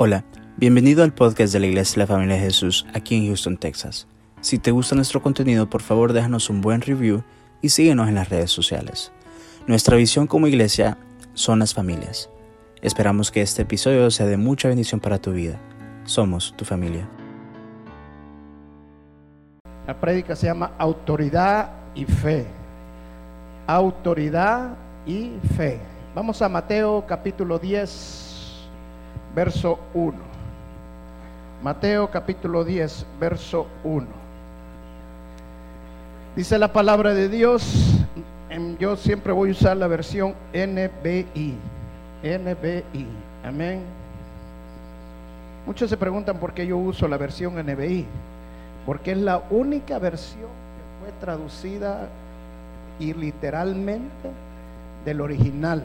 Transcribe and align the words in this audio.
Hola, 0.00 0.22
bienvenido 0.56 1.02
al 1.02 1.12
podcast 1.12 1.52
de 1.52 1.58
la 1.58 1.66
Iglesia 1.66 1.94
de 1.94 1.98
la 2.02 2.06
Familia 2.06 2.36
de 2.36 2.42
Jesús 2.42 2.86
aquí 2.94 3.16
en 3.16 3.26
Houston, 3.26 3.56
Texas. 3.56 4.06
Si 4.40 4.60
te 4.60 4.70
gusta 4.70 4.94
nuestro 4.94 5.20
contenido, 5.20 5.68
por 5.68 5.82
favor 5.82 6.12
déjanos 6.12 6.50
un 6.50 6.60
buen 6.60 6.82
review 6.82 7.24
y 7.62 7.70
síguenos 7.70 8.06
en 8.06 8.14
las 8.14 8.28
redes 8.28 8.52
sociales. 8.52 9.10
Nuestra 9.66 9.96
visión 9.96 10.28
como 10.28 10.46
iglesia 10.46 10.98
son 11.34 11.58
las 11.58 11.74
familias. 11.74 12.30
Esperamos 12.80 13.32
que 13.32 13.42
este 13.42 13.62
episodio 13.62 14.08
sea 14.12 14.26
de 14.26 14.36
mucha 14.36 14.68
bendición 14.68 15.00
para 15.00 15.18
tu 15.18 15.32
vida. 15.32 15.58
Somos 16.04 16.54
tu 16.56 16.64
familia. 16.64 17.08
La 19.84 20.00
prédica 20.00 20.36
se 20.36 20.46
llama 20.46 20.74
Autoridad 20.78 21.72
y 21.96 22.04
Fe. 22.04 22.46
Autoridad 23.66 24.76
y 25.04 25.32
Fe. 25.56 25.80
Vamos 26.14 26.40
a 26.40 26.48
Mateo 26.48 27.04
capítulo 27.04 27.58
10 27.58 28.27
verso 29.38 29.78
1. 29.94 30.14
Mateo 31.62 32.10
capítulo 32.10 32.64
10, 32.64 33.06
verso 33.20 33.68
1. 33.84 34.04
Dice 36.34 36.58
la 36.58 36.72
palabra 36.72 37.14
de 37.14 37.28
Dios, 37.28 38.00
yo 38.80 38.96
siempre 38.96 39.32
voy 39.32 39.50
a 39.50 39.52
usar 39.52 39.76
la 39.76 39.86
versión 39.86 40.34
NBI. 40.52 41.54
NBI. 42.24 43.06
Amén. 43.44 43.82
Muchos 45.66 45.88
se 45.88 45.96
preguntan 45.96 46.38
por 46.38 46.52
qué 46.52 46.66
yo 46.66 46.76
uso 46.76 47.06
la 47.06 47.16
versión 47.16 47.64
NBI. 47.64 48.06
Porque 48.84 49.12
es 49.12 49.18
la 49.18 49.44
única 49.50 50.00
versión 50.00 50.50
que 50.50 51.00
fue 51.00 51.12
traducida 51.20 52.08
y 52.98 53.14
literalmente 53.14 54.32
del 55.04 55.20
original 55.20 55.84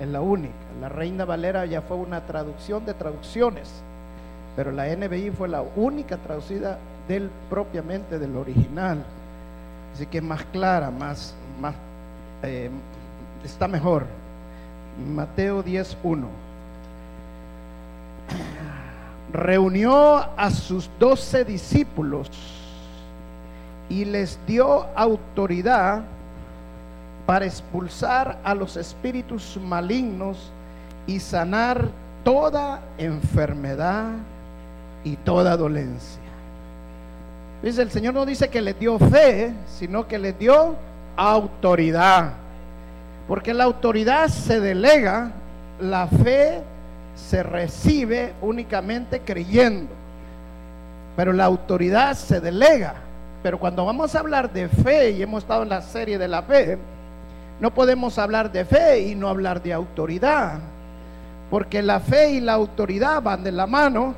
es 0.00 0.08
la 0.08 0.20
única. 0.20 0.54
La 0.80 0.88
Reina 0.88 1.24
Valera 1.24 1.66
ya 1.66 1.82
fue 1.82 1.96
una 1.96 2.24
traducción 2.26 2.84
de 2.84 2.94
traducciones, 2.94 3.68
pero 4.56 4.72
la 4.72 4.86
NBI 4.94 5.30
fue 5.30 5.48
la 5.48 5.62
única 5.62 6.16
traducida 6.16 6.78
del 7.08 7.30
propiamente 7.50 8.18
del 8.18 8.36
original. 8.36 9.02
Así 9.94 10.06
que 10.06 10.18
es 10.18 10.24
más 10.24 10.44
clara, 10.46 10.90
más, 10.90 11.34
más 11.60 11.74
eh, 12.42 12.70
está 13.44 13.66
mejor. 13.66 14.04
Mateo 15.14 15.64
10.1. 15.64 16.26
Reunió 19.32 20.16
a 20.36 20.50
sus 20.50 20.88
doce 20.98 21.44
discípulos 21.44 22.30
y 23.88 24.04
les 24.04 24.38
dio 24.46 24.86
autoridad 24.94 26.02
para 27.28 27.44
expulsar 27.44 28.38
a 28.42 28.54
los 28.54 28.78
espíritus 28.78 29.58
malignos 29.62 30.50
y 31.06 31.20
sanar 31.20 31.90
toda 32.24 32.80
enfermedad 32.96 34.12
y 35.04 35.14
toda 35.16 35.54
dolencia. 35.54 36.22
Dice, 37.62 37.82
el 37.82 37.90
Señor 37.90 38.14
no 38.14 38.24
dice 38.24 38.48
que 38.48 38.62
les 38.62 38.78
dio 38.78 38.98
fe, 38.98 39.52
sino 39.66 40.08
que 40.08 40.16
les 40.18 40.38
dio 40.38 40.74
autoridad. 41.18 42.30
Porque 43.28 43.52
la 43.52 43.64
autoridad 43.64 44.28
se 44.28 44.58
delega, 44.58 45.30
la 45.80 46.06
fe 46.06 46.62
se 47.14 47.42
recibe 47.42 48.32
únicamente 48.40 49.20
creyendo. 49.20 49.92
Pero 51.14 51.34
la 51.34 51.44
autoridad 51.44 52.14
se 52.14 52.40
delega. 52.40 52.94
Pero 53.42 53.58
cuando 53.58 53.84
vamos 53.84 54.14
a 54.14 54.20
hablar 54.20 54.50
de 54.50 54.66
fe, 54.70 55.10
y 55.10 55.20
hemos 55.20 55.42
estado 55.42 55.62
en 55.62 55.68
la 55.68 55.82
serie 55.82 56.16
de 56.16 56.28
la 56.28 56.40
fe, 56.40 56.78
no 57.60 57.74
podemos 57.74 58.18
hablar 58.18 58.52
de 58.52 58.64
fe 58.64 59.00
y 59.00 59.14
no 59.14 59.28
hablar 59.28 59.62
de 59.62 59.72
autoridad, 59.72 60.58
porque 61.50 61.82
la 61.82 62.00
fe 62.00 62.32
y 62.32 62.40
la 62.40 62.52
autoridad 62.52 63.22
van 63.22 63.42
de 63.42 63.52
la 63.52 63.66
mano. 63.66 64.14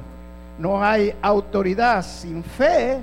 No 0.58 0.84
hay 0.84 1.14
autoridad 1.22 2.04
sin 2.04 2.44
fe 2.44 2.98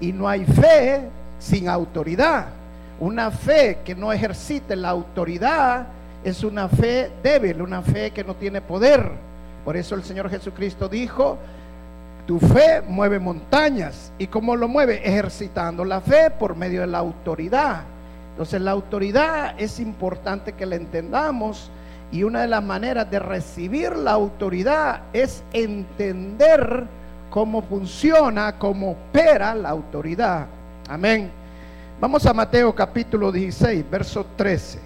y 0.00 0.12
no 0.12 0.26
hay 0.26 0.46
fe 0.46 1.02
sin 1.38 1.68
autoridad. 1.68 2.46
Una 3.00 3.30
fe 3.30 3.80
que 3.84 3.94
no 3.94 4.12
ejercite 4.12 4.76
la 4.76 4.90
autoridad 4.90 5.88
es 6.24 6.42
una 6.42 6.68
fe 6.68 7.10
débil, 7.22 7.60
una 7.60 7.82
fe 7.82 8.12
que 8.12 8.24
no 8.24 8.34
tiene 8.34 8.60
poder. 8.60 9.10
Por 9.64 9.76
eso 9.76 9.94
el 9.94 10.04
Señor 10.04 10.30
Jesucristo 10.30 10.88
dijo, 10.88 11.36
tu 12.26 12.38
fe 12.38 12.80
mueve 12.86 13.18
montañas. 13.18 14.12
¿Y 14.18 14.28
cómo 14.28 14.56
lo 14.56 14.68
mueve? 14.68 15.02
Ejercitando 15.04 15.84
la 15.84 16.00
fe 16.00 16.30
por 16.30 16.56
medio 16.56 16.80
de 16.80 16.86
la 16.86 16.98
autoridad. 16.98 17.82
Entonces 18.32 18.60
la 18.60 18.70
autoridad 18.70 19.54
es 19.58 19.78
importante 19.78 20.54
que 20.54 20.66
la 20.66 20.76
entendamos 20.76 21.70
y 22.10 22.24
una 22.24 22.42
de 22.42 22.48
las 22.48 22.62
maneras 22.62 23.10
de 23.10 23.18
recibir 23.18 23.94
la 23.96 24.12
autoridad 24.12 25.02
es 25.12 25.42
entender 25.52 26.84
cómo 27.30 27.62
funciona, 27.62 28.58
cómo 28.58 28.92
opera 28.92 29.54
la 29.54 29.70
autoridad. 29.70 30.46
Amén. 30.88 31.30
Vamos 32.00 32.26
a 32.26 32.34
Mateo 32.34 32.74
capítulo 32.74 33.30
16, 33.30 33.88
verso 33.90 34.26
13. 34.36 34.78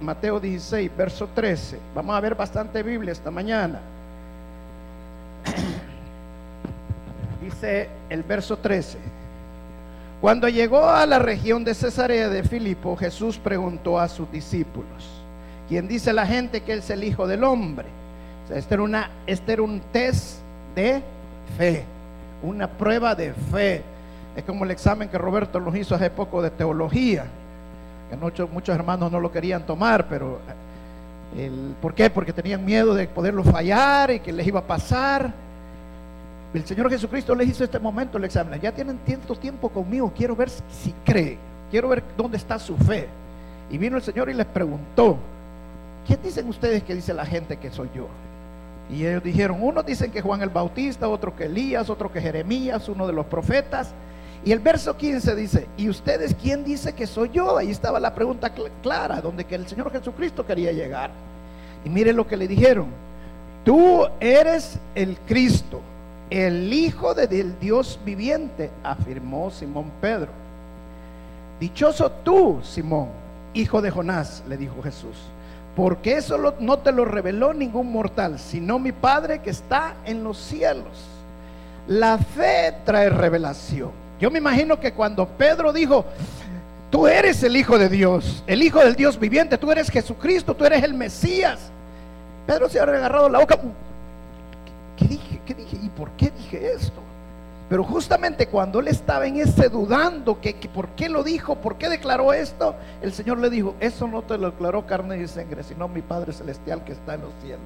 Mateo 0.00 0.40
16, 0.40 0.90
verso 0.96 1.28
13. 1.34 1.78
Vamos 1.94 2.16
a 2.16 2.20
ver 2.20 2.34
bastante 2.34 2.82
Biblia 2.82 3.12
esta 3.12 3.30
mañana. 3.30 3.80
Dice 7.42 7.88
el 8.08 8.22
verso 8.22 8.56
13. 8.56 9.19
Cuando 10.20 10.48
llegó 10.48 10.88
a 10.88 11.06
la 11.06 11.18
región 11.18 11.64
de 11.64 11.74
Cesarea 11.74 12.28
de 12.28 12.42
Filipo, 12.42 12.94
Jesús 12.94 13.38
preguntó 13.38 13.98
a 13.98 14.06
sus 14.06 14.30
discípulos, 14.30 15.08
¿quién 15.66 15.88
dice 15.88 16.12
la 16.12 16.26
gente 16.26 16.60
que 16.60 16.74
es 16.74 16.90
el 16.90 17.04
Hijo 17.04 17.26
del 17.26 17.42
Hombre? 17.42 17.86
este, 18.54 18.74
era 18.74 18.82
una, 18.82 19.10
este 19.26 19.52
era 19.52 19.62
un 19.62 19.80
test 19.92 20.40
de 20.74 21.02
fe, 21.56 21.84
una 22.42 22.68
prueba 22.68 23.14
de 23.14 23.32
fe. 23.32 23.82
Es 24.36 24.44
como 24.44 24.64
el 24.64 24.70
examen 24.70 25.08
que 25.08 25.18
Roberto 25.18 25.58
nos 25.58 25.74
hizo 25.74 25.94
hace 25.94 26.10
poco 26.10 26.42
de 26.42 26.50
teología, 26.50 27.24
que 28.10 28.16
muchos, 28.16 28.48
hermanos 28.68 29.10
no 29.10 29.20
lo 29.20 29.32
querían 29.32 29.64
tomar, 29.64 30.06
pero 30.08 30.38
el, 31.36 31.74
¿por 31.80 31.94
qué? 31.94 32.10
Porque 32.10 32.32
tenían 32.32 32.64
miedo 32.64 32.94
de 32.94 33.06
poderlo 33.06 33.44
fallar 33.44 34.10
y 34.10 34.20
que 34.20 34.32
les 34.32 34.46
iba 34.46 34.60
a 34.60 34.66
pasar. 34.66 35.32
El 36.52 36.66
Señor 36.66 36.90
Jesucristo 36.90 37.34
les 37.34 37.48
hizo 37.48 37.62
este 37.62 37.78
momento 37.78 38.18
el 38.18 38.24
examen. 38.24 38.60
Ya 38.60 38.72
tienen 38.72 38.98
tanto 38.98 39.36
tiempo 39.36 39.68
conmigo, 39.68 40.12
quiero 40.16 40.34
ver 40.34 40.50
si 40.50 40.92
cree, 41.04 41.38
quiero 41.70 41.88
ver 41.88 42.02
dónde 42.16 42.36
está 42.36 42.58
su 42.58 42.76
fe. 42.76 43.08
Y 43.70 43.78
vino 43.78 43.96
el 43.96 44.02
Señor 44.02 44.28
y 44.28 44.34
les 44.34 44.46
preguntó, 44.46 45.16
¿quién 46.06 46.20
dicen 46.22 46.48
ustedes 46.48 46.82
que 46.82 46.94
dice 46.96 47.14
la 47.14 47.24
gente 47.24 47.56
que 47.56 47.70
soy 47.70 47.88
yo? 47.94 48.08
Y 48.92 49.06
ellos 49.06 49.22
dijeron, 49.22 49.58
unos 49.62 49.86
dicen 49.86 50.10
que 50.10 50.20
Juan 50.20 50.42
el 50.42 50.48
Bautista, 50.48 51.08
otro 51.08 51.36
que 51.36 51.44
Elías, 51.44 51.88
otro 51.88 52.10
que 52.10 52.20
Jeremías, 52.20 52.88
uno 52.88 53.06
de 53.06 53.12
los 53.12 53.26
profetas. 53.26 53.94
Y 54.44 54.50
el 54.50 54.58
verso 54.58 54.96
15 54.96 55.36
dice, 55.36 55.68
¿y 55.76 55.88
ustedes 55.88 56.34
quién 56.34 56.64
dice 56.64 56.94
que 56.94 57.06
soy 57.06 57.30
yo? 57.32 57.56
Ahí 57.58 57.70
estaba 57.70 58.00
la 58.00 58.12
pregunta 58.12 58.52
clara, 58.82 59.20
donde 59.20 59.44
que 59.44 59.54
el 59.54 59.68
Señor 59.68 59.92
Jesucristo 59.92 60.44
quería 60.44 60.72
llegar. 60.72 61.12
Y 61.84 61.90
mire 61.90 62.12
lo 62.12 62.26
que 62.26 62.36
le 62.36 62.48
dijeron, 62.48 62.88
tú 63.64 64.04
eres 64.18 64.80
el 64.96 65.16
Cristo 65.18 65.80
el 66.30 66.72
Hijo 66.72 67.14
del 67.14 67.58
Dios 67.58 67.98
viviente, 68.04 68.70
afirmó 68.82 69.50
Simón 69.50 69.90
Pedro. 70.00 70.28
Dichoso 71.58 72.10
tú, 72.24 72.60
Simón, 72.62 73.08
hijo 73.52 73.82
de 73.82 73.90
Jonás, 73.90 74.42
le 74.48 74.56
dijo 74.56 74.82
Jesús, 74.82 75.16
porque 75.76 76.16
eso 76.16 76.54
no 76.58 76.78
te 76.78 76.92
lo 76.92 77.04
reveló 77.04 77.52
ningún 77.52 77.92
mortal, 77.92 78.38
sino 78.38 78.78
mi 78.78 78.92
Padre 78.92 79.40
que 79.40 79.50
está 79.50 79.94
en 80.06 80.24
los 80.24 80.38
cielos. 80.38 80.86
La 81.86 82.16
fe 82.16 82.74
trae 82.84 83.10
revelación. 83.10 83.90
Yo 84.18 84.30
me 84.30 84.38
imagino 84.38 84.78
que 84.78 84.92
cuando 84.92 85.26
Pedro 85.26 85.72
dijo, 85.72 86.04
tú 86.90 87.06
eres 87.06 87.42
el 87.42 87.56
Hijo 87.56 87.78
de 87.78 87.88
Dios, 87.88 88.42
el 88.46 88.62
Hijo 88.62 88.78
del 88.80 88.94
Dios 88.94 89.18
viviente, 89.18 89.58
tú 89.58 89.70
eres 89.70 89.90
Jesucristo, 89.90 90.54
tú 90.54 90.64
eres 90.64 90.82
el 90.82 90.94
Mesías, 90.94 91.70
Pedro 92.46 92.68
se 92.68 92.80
ha 92.80 92.84
agarrado 92.84 93.28
la 93.28 93.38
boca. 93.38 93.58
¿Qué 94.96 95.06
dije? 95.06 95.40
¿Qué 95.44 95.54
dije? 95.54 95.78
¿Y 95.82 95.88
por 96.00 96.12
qué 96.12 96.30
dije 96.30 96.72
esto? 96.72 96.98
Pero 97.68 97.84
justamente 97.84 98.46
cuando 98.46 98.80
él 98.80 98.88
estaba 98.88 99.26
en 99.26 99.36
ese 99.36 99.68
dudando 99.68 100.40
que, 100.40 100.54
por 100.72 100.88
qué 100.88 101.10
lo 101.10 101.22
dijo, 101.22 101.56
por 101.56 101.76
qué 101.76 101.90
declaró 101.90 102.32
esto, 102.32 102.74
el 103.02 103.12
Señor 103.12 103.38
le 103.38 103.50
dijo, 103.50 103.74
eso 103.80 104.08
no 104.08 104.22
te 104.22 104.38
lo 104.38 104.50
declaró 104.50 104.86
carne 104.86 105.20
y 105.20 105.28
sangre, 105.28 105.62
sino 105.62 105.88
mi 105.88 106.00
Padre 106.00 106.32
Celestial 106.32 106.82
que 106.84 106.92
está 106.92 107.14
en 107.14 107.20
los 107.20 107.34
cielos. 107.42 107.60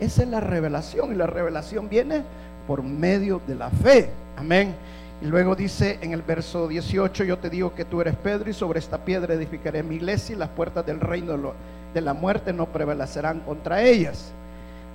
Esa 0.00 0.24
es 0.24 0.28
la 0.28 0.40
revelación 0.40 1.12
y 1.12 1.14
la 1.14 1.28
revelación 1.28 1.88
viene 1.88 2.24
por 2.66 2.82
medio 2.82 3.40
de 3.46 3.54
la 3.54 3.70
fe. 3.70 4.10
Amén. 4.36 4.74
Y 5.22 5.26
luego 5.26 5.54
dice 5.54 6.00
en 6.02 6.12
el 6.12 6.22
verso 6.22 6.66
18, 6.66 7.22
yo 7.22 7.38
te 7.38 7.48
digo 7.48 7.76
que 7.76 7.84
tú 7.84 8.00
eres 8.00 8.16
Pedro 8.16 8.50
y 8.50 8.54
sobre 8.54 8.80
esta 8.80 8.98
piedra 8.98 9.34
edificaré 9.34 9.84
mi 9.84 9.94
iglesia 9.94 10.34
y 10.34 10.38
las 10.38 10.48
puertas 10.48 10.84
del 10.84 10.98
reino 10.98 11.54
de 11.94 12.00
la 12.00 12.12
muerte 12.12 12.52
no 12.52 12.66
prevalecerán 12.66 13.38
contra 13.40 13.82
ellas. 13.82 14.32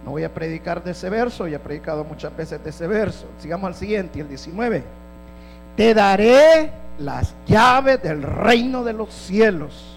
No 0.06 0.12
voy 0.12 0.24
a 0.24 0.34
predicar 0.34 0.84
de 0.84 0.92
ese 0.92 1.10
verso, 1.10 1.48
ya 1.48 1.58
he 1.58 1.60
predicado 1.60 2.04
muchas 2.04 2.36
veces 2.36 2.64
de 2.64 2.70
ese 2.70 2.88
verso. 2.88 3.26
Sigamos 3.40 3.68
al 3.68 3.76
siguiente, 3.76 4.20
el 4.20 4.28
19. 4.28 4.84
Te 5.78 5.94
daré 5.94 6.72
las 7.00 7.34
llaves 7.48 8.02
del 8.02 8.22
reino 8.22 8.84
de 8.84 8.94
los 8.94 9.14
cielos. 9.14 9.96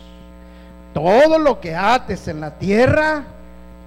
Todo 0.95 1.39
lo 1.39 1.61
que 1.61 1.75
ates 1.75 2.29
en 2.29 2.41
la 2.41 2.53
tierra 2.53 3.25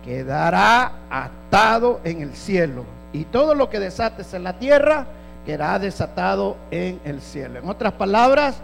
quedará 0.03 0.91
atado 1.09 2.01
en 2.03 2.21
el 2.21 2.35
cielo. 2.35 2.83
Y 3.13 3.23
todo 3.23 3.55
lo 3.55 3.69
que 3.69 3.79
desates 3.79 4.33
en 4.33 4.43
la 4.43 4.59
tierra 4.59 5.07
quedará 5.45 5.79
desatado 5.79 6.57
en 6.69 6.99
el 7.05 7.21
cielo. 7.21 7.59
En 7.59 7.69
otras 7.69 7.93
palabras, 7.93 8.57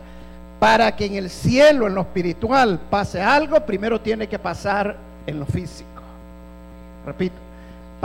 para 0.60 0.96
que 0.96 1.06
en 1.06 1.16
el 1.16 1.30
cielo, 1.30 1.88
en 1.88 1.96
lo 1.96 2.02
espiritual, 2.02 2.80
pase 2.90 3.22
algo, 3.22 3.66
primero 3.66 4.00
tiene 4.02 4.28
que 4.28 4.38
pasar 4.38 4.96
en 5.26 5.40
lo 5.40 5.46
físico. 5.46 5.90
Repito, 7.06 7.45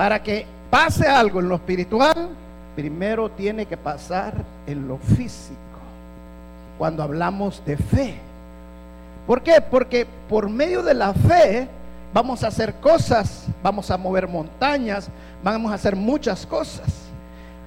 para 0.00 0.23
que 0.23 0.47
pase 0.70 1.06
algo 1.06 1.41
en 1.41 1.50
lo 1.50 1.56
espiritual, 1.56 2.31
primero 2.75 3.31
tiene 3.32 3.67
que 3.67 3.76
pasar 3.76 4.32
en 4.67 4.88
lo 4.88 4.97
físico. 4.97 5.58
Cuando 6.79 7.02
hablamos 7.02 7.62
de 7.67 7.76
fe. 7.76 8.14
¿Por 9.26 9.43
qué? 9.43 9.61
Porque 9.61 10.06
por 10.26 10.49
medio 10.49 10.82
de 10.82 10.94
la 10.94 11.12
fe 11.12 11.69
vamos 12.14 12.43
a 12.43 12.47
hacer 12.47 12.76
cosas, 12.76 13.44
vamos 13.62 13.91
a 13.91 13.99
mover 13.99 14.26
montañas, 14.26 15.11
vamos 15.44 15.70
a 15.70 15.75
hacer 15.75 15.94
muchas 15.94 16.47
cosas. 16.47 16.88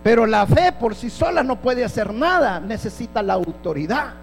Pero 0.04 0.26
la 0.26 0.48
fe 0.48 0.72
por 0.72 0.96
sí 0.96 1.12
sola 1.12 1.44
no 1.44 1.62
puede 1.62 1.86
hacer 1.86 2.12
nada, 2.12 2.60
necesita 2.60 3.22
la 3.22 3.34
autoridad. 3.34 4.23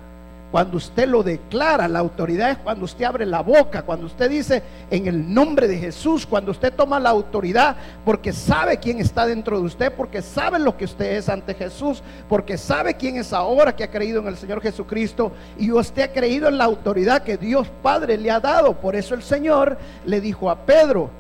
Cuando 0.51 0.79
usted 0.79 1.07
lo 1.07 1.23
declara, 1.23 1.87
la 1.87 2.01
autoridad 2.01 2.51
es 2.51 2.59
cuando 2.59 2.85
usted 2.85 3.05
abre 3.05 3.25
la 3.25 3.41
boca, 3.41 3.83
cuando 3.83 4.07
usted 4.07 4.29
dice 4.29 4.63
en 4.91 5.07
el 5.07 5.33
nombre 5.33 5.69
de 5.69 5.79
Jesús, 5.79 6.27
cuando 6.27 6.51
usted 6.51 6.73
toma 6.73 6.99
la 6.99 7.11
autoridad 7.11 7.77
porque 8.05 8.33
sabe 8.33 8.79
quién 8.79 8.99
está 8.99 9.27
dentro 9.27 9.61
de 9.61 9.67
usted, 9.67 9.93
porque 9.93 10.23
sabe 10.23 10.59
lo 10.59 10.77
que 10.77 10.87
usted 10.87 11.17
es 11.17 11.29
ante 11.29 11.55
Jesús, 11.55 12.03
porque 12.29 12.59
sabe 12.59 12.95
quién 12.95 13.17
es 13.17 13.33
ahora 13.33 13.77
que 13.77 13.85
ha 13.85 13.91
creído 13.93 14.21
en 14.21 14.27
el 14.27 14.37
Señor 14.37 14.61
Jesucristo 14.61 15.31
y 15.57 15.71
usted 15.71 16.11
ha 16.11 16.13
creído 16.13 16.49
en 16.49 16.59
la 16.59 16.65
autoridad 16.65 17.23
que 17.23 17.37
Dios 17.37 17.69
Padre 17.81 18.17
le 18.17 18.33
ha 18.33 18.41
dado. 18.41 18.75
Por 18.75 18.97
eso 18.97 19.15
el 19.15 19.23
Señor 19.23 19.79
le 20.05 20.21
dijo 20.21 20.51
a 20.51 20.67
Pedro, 20.67 21.11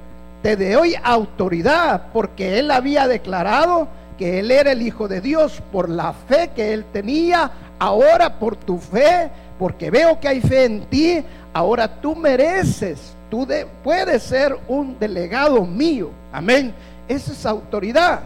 te 0.43 0.57
doy 0.57 0.97
autoridad 1.05 2.07
porque 2.13 2.59
él 2.59 2.73
había 2.73 3.07
declarado 3.07 3.87
que 4.19 4.41
él 4.41 4.51
era 4.51 4.73
el 4.73 4.83
Hijo 4.83 5.07
de 5.07 5.21
Dios 5.21 5.63
por 5.71 5.89
la 5.89 6.13
fe 6.13 6.51
que 6.55 6.75
él 6.75 6.85
tenía 6.93 7.51
ahora 7.81 8.39
por 8.39 8.55
tu 8.55 8.79
fe, 8.79 9.31
porque 9.59 9.91
veo 9.91 10.21
que 10.21 10.29
hay 10.29 10.41
fe 10.41 10.67
en 10.67 10.85
ti, 10.87 11.25
ahora 11.53 12.01
tú 12.01 12.15
mereces, 12.15 13.15
tú 13.29 13.49
puedes 13.83 14.23
ser 14.23 14.57
un 14.69 14.97
delegado 14.99 15.65
mío. 15.65 16.11
Amén. 16.31 16.73
Esa 17.09 17.33
es 17.33 17.45
autoridad. 17.47 18.21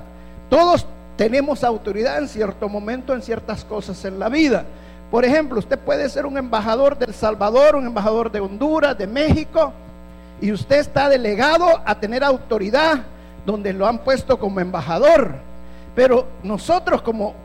Todos 0.50 0.84
tenemos 1.16 1.62
autoridad 1.64 2.18
en 2.18 2.28
cierto 2.28 2.68
momento 2.68 3.14
en 3.14 3.22
ciertas 3.22 3.64
cosas 3.64 4.04
en 4.04 4.18
la 4.18 4.28
vida. 4.28 4.64
Por 5.10 5.24
ejemplo, 5.24 5.60
usted 5.60 5.78
puede 5.78 6.08
ser 6.08 6.26
un 6.26 6.36
embajador 6.36 6.98
del 6.98 7.14
Salvador, 7.14 7.76
un 7.76 7.86
embajador 7.86 8.32
de 8.32 8.40
Honduras, 8.40 8.98
de 8.98 9.06
México, 9.06 9.72
y 10.40 10.50
usted 10.50 10.80
está 10.80 11.08
delegado 11.08 11.66
a 11.84 11.94
tener 12.00 12.24
autoridad 12.24 13.04
donde 13.46 13.72
lo 13.72 13.86
han 13.86 13.98
puesto 13.98 14.38
como 14.38 14.58
embajador. 14.58 15.36
Pero 15.94 16.26
nosotros 16.42 17.02
como 17.02 17.44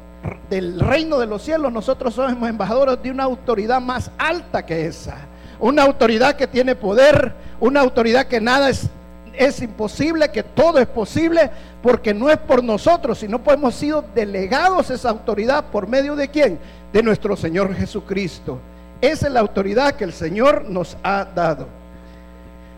del 0.50 0.80
reino 0.80 1.19
de 1.19 1.27
los 1.27 1.44
cielos, 1.44 1.71
nosotros 1.71 2.13
somos 2.13 2.50
embajadores 2.50 3.01
de 3.01 3.12
una 3.12 3.24
autoridad 3.24 3.81
más 3.81 4.12
alta 4.18 4.66
que 4.66 4.86
esa. 4.86 5.16
Una 5.60 5.83
autoridad 5.83 6.36
que 6.36 6.48
tiene 6.48 6.75
poder, 6.75 7.33
una 7.60 7.81
autoridad 7.81 8.27
que 8.27 8.39
nada 8.39 8.69
es, 8.69 8.89
es 9.33 9.62
imposible, 9.62 10.31
que 10.31 10.44
todo 10.44 10.80
es 10.80 10.88
posible, 10.88 11.51
porque 11.81 12.13
no 12.13 12.30
es 12.30 12.38
por 12.38 12.63
nosotros, 12.63 13.19
sino 13.19 13.44
pues 13.44 13.57
hemos 13.57 13.75
sido 13.75 14.04
delegados 14.16 14.89
esa 14.89 15.10
autoridad 15.10 15.66
por 15.66 15.88
medio 15.88 16.16
de 16.16 16.30
quién? 16.30 16.60
De 16.92 17.04
nuestro 17.04 17.36
Señor 17.36 17.74
Jesucristo. 17.75 18.60
Esa 19.01 19.27
es 19.27 19.33
la 19.33 19.39
autoridad 19.39 19.95
que 19.95 20.04
el 20.04 20.13
Señor 20.13 20.66
nos 20.69 20.98
ha 21.04 21.25
dado. 21.25 21.68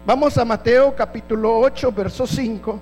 Vamos 0.06 0.38
a 0.38 0.46
Mateo 0.46 0.96
capítulo 0.96 1.60
8, 1.60 1.92
verso 1.92 2.28
5. 2.28 2.80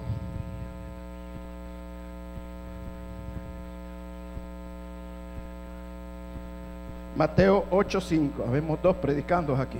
Mateo 7.20 7.66
8:5. 7.70 8.48
Habemos 8.48 8.82
dos 8.82 8.96
predicando 8.96 9.54
aquí. 9.54 9.78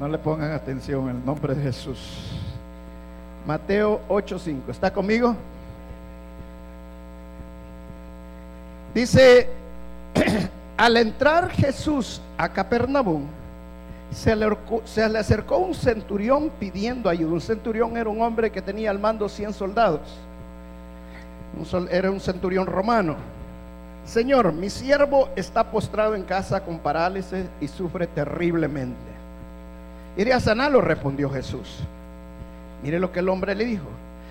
No 0.00 0.08
le 0.08 0.18
pongan 0.18 0.50
atención 0.50 1.08
en 1.08 1.18
el 1.18 1.24
nombre 1.24 1.54
de 1.54 1.62
Jesús. 1.62 2.40
Mateo 3.46 4.00
8:5. 4.08 4.68
¿Está 4.68 4.92
conmigo? 4.92 5.36
Dice, 8.92 9.48
al 10.76 10.96
entrar 10.96 11.48
Jesús 11.50 12.20
a 12.36 12.48
Capernaum, 12.48 13.26
se 14.10 14.34
le, 14.34 14.48
se 14.86 15.08
le, 15.08 15.20
acercó 15.20 15.58
un 15.58 15.76
centurión 15.76 16.50
pidiendo 16.58 17.08
ayuda. 17.08 17.34
Un 17.34 17.40
centurión 17.40 17.96
era 17.96 18.10
un 18.10 18.20
hombre 18.20 18.50
que 18.50 18.60
tenía 18.60 18.90
al 18.90 18.98
mando 18.98 19.28
100 19.28 19.52
soldados. 19.52 20.18
era 21.92 22.10
un 22.10 22.18
centurión 22.18 22.66
romano. 22.66 23.39
Señor, 24.10 24.52
mi 24.52 24.70
siervo 24.70 25.28
está 25.36 25.70
postrado 25.70 26.16
en 26.16 26.24
casa 26.24 26.64
con 26.64 26.80
parálisis 26.80 27.44
y 27.60 27.68
sufre 27.68 28.08
terriblemente. 28.08 28.98
Iré 30.16 30.32
a 30.32 30.40
sanarlo, 30.40 30.80
respondió 30.80 31.30
Jesús. 31.30 31.78
Mire 32.82 32.98
lo 32.98 33.12
que 33.12 33.20
el 33.20 33.28
hombre 33.28 33.54
le 33.54 33.64
dijo. 33.64 33.86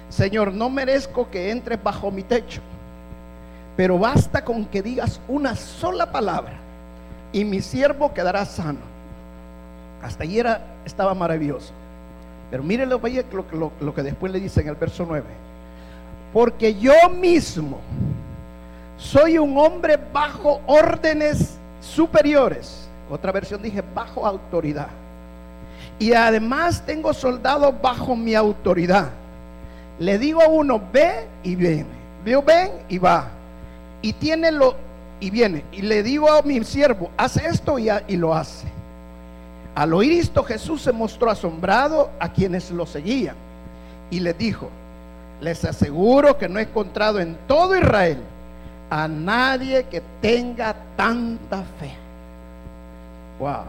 Señor, 0.10 0.52
no 0.52 0.70
merezco 0.70 1.30
que 1.30 1.50
entres 1.50 1.82
bajo 1.82 2.12
mi 2.12 2.24
techo, 2.24 2.60
pero 3.78 3.98
basta 3.98 4.44
con 4.44 4.66
que 4.66 4.82
digas 4.82 5.22
una 5.30 5.56
sola 5.56 6.12
palabra 6.12 6.58
y 7.32 7.46
mi 7.46 7.62
siervo 7.62 8.14
quedará 8.14 8.44
sano. 8.44 8.82
Hasta 10.04 10.26
era, 10.26 10.60
estaba 10.84 11.14
maravilloso. 11.14 11.72
Pero 12.52 12.64
mire 12.64 12.86
lo, 12.86 13.00
lo, 13.54 13.72
lo 13.80 13.94
que 13.94 14.04
después 14.04 14.30
le 14.34 14.42
dice 14.42 14.60
en 14.60 14.68
el 14.68 14.76
verso 14.76 15.06
9. 15.08 15.24
Porque 16.34 16.76
yo 16.76 17.10
mismo 17.18 17.80
soy 19.00 19.38
un 19.38 19.58
hombre 19.58 19.98
bajo 20.12 20.62
órdenes 20.68 21.58
superiores. 21.80 22.90
Otra 23.10 23.32
versión 23.32 23.62
dije 23.62 23.82
bajo 23.96 24.28
autoridad. 24.28 24.90
Y 25.98 26.14
además 26.14 26.84
tengo 26.86 27.14
soldados 27.14 27.74
bajo 27.82 28.16
mi 28.16 28.36
autoridad. 28.36 29.10
Le 30.00 30.20
digo 30.20 30.42
a 30.42 30.48
uno, 30.48 30.82
ve 30.92 31.28
y 31.44 31.56
viene. 31.56 32.00
Veo, 32.24 32.44
ven 32.44 32.72
y 32.90 32.98
va. 32.98 33.30
Y 34.02 34.14
tiene 34.14 34.52
lo 34.52 34.76
y 35.22 35.30
viene. 35.30 35.64
Y 35.72 35.82
le 35.82 36.04
digo 36.04 36.32
a 36.32 36.42
mi 36.42 36.64
siervo, 36.64 37.10
haz 37.18 37.38
esto 37.38 37.80
y, 37.80 37.90
y 38.08 38.18
lo 38.18 38.34
hace. 38.34 38.68
Al 39.76 39.94
oír 39.94 40.12
esto, 40.12 40.44
Jesús 40.44 40.82
se 40.82 40.92
mostró 40.92 41.32
asombrado 41.32 42.12
a 42.20 42.32
quienes 42.32 42.70
lo 42.72 42.86
seguían. 42.86 43.36
Y 44.12 44.20
les 44.20 44.38
dijo, 44.38 44.70
les 45.40 45.64
aseguro 45.64 46.38
que 46.38 46.50
no 46.50 46.60
he 46.60 46.64
encontrado 46.64 47.20
en 47.20 47.38
todo 47.48 47.78
Israel 47.78 48.20
a 48.90 49.08
nadie 49.08 49.84
que 49.86 50.02
tenga 50.22 50.76
tanta 50.96 51.64
fe. 51.80 51.94
Wow. 53.40 53.66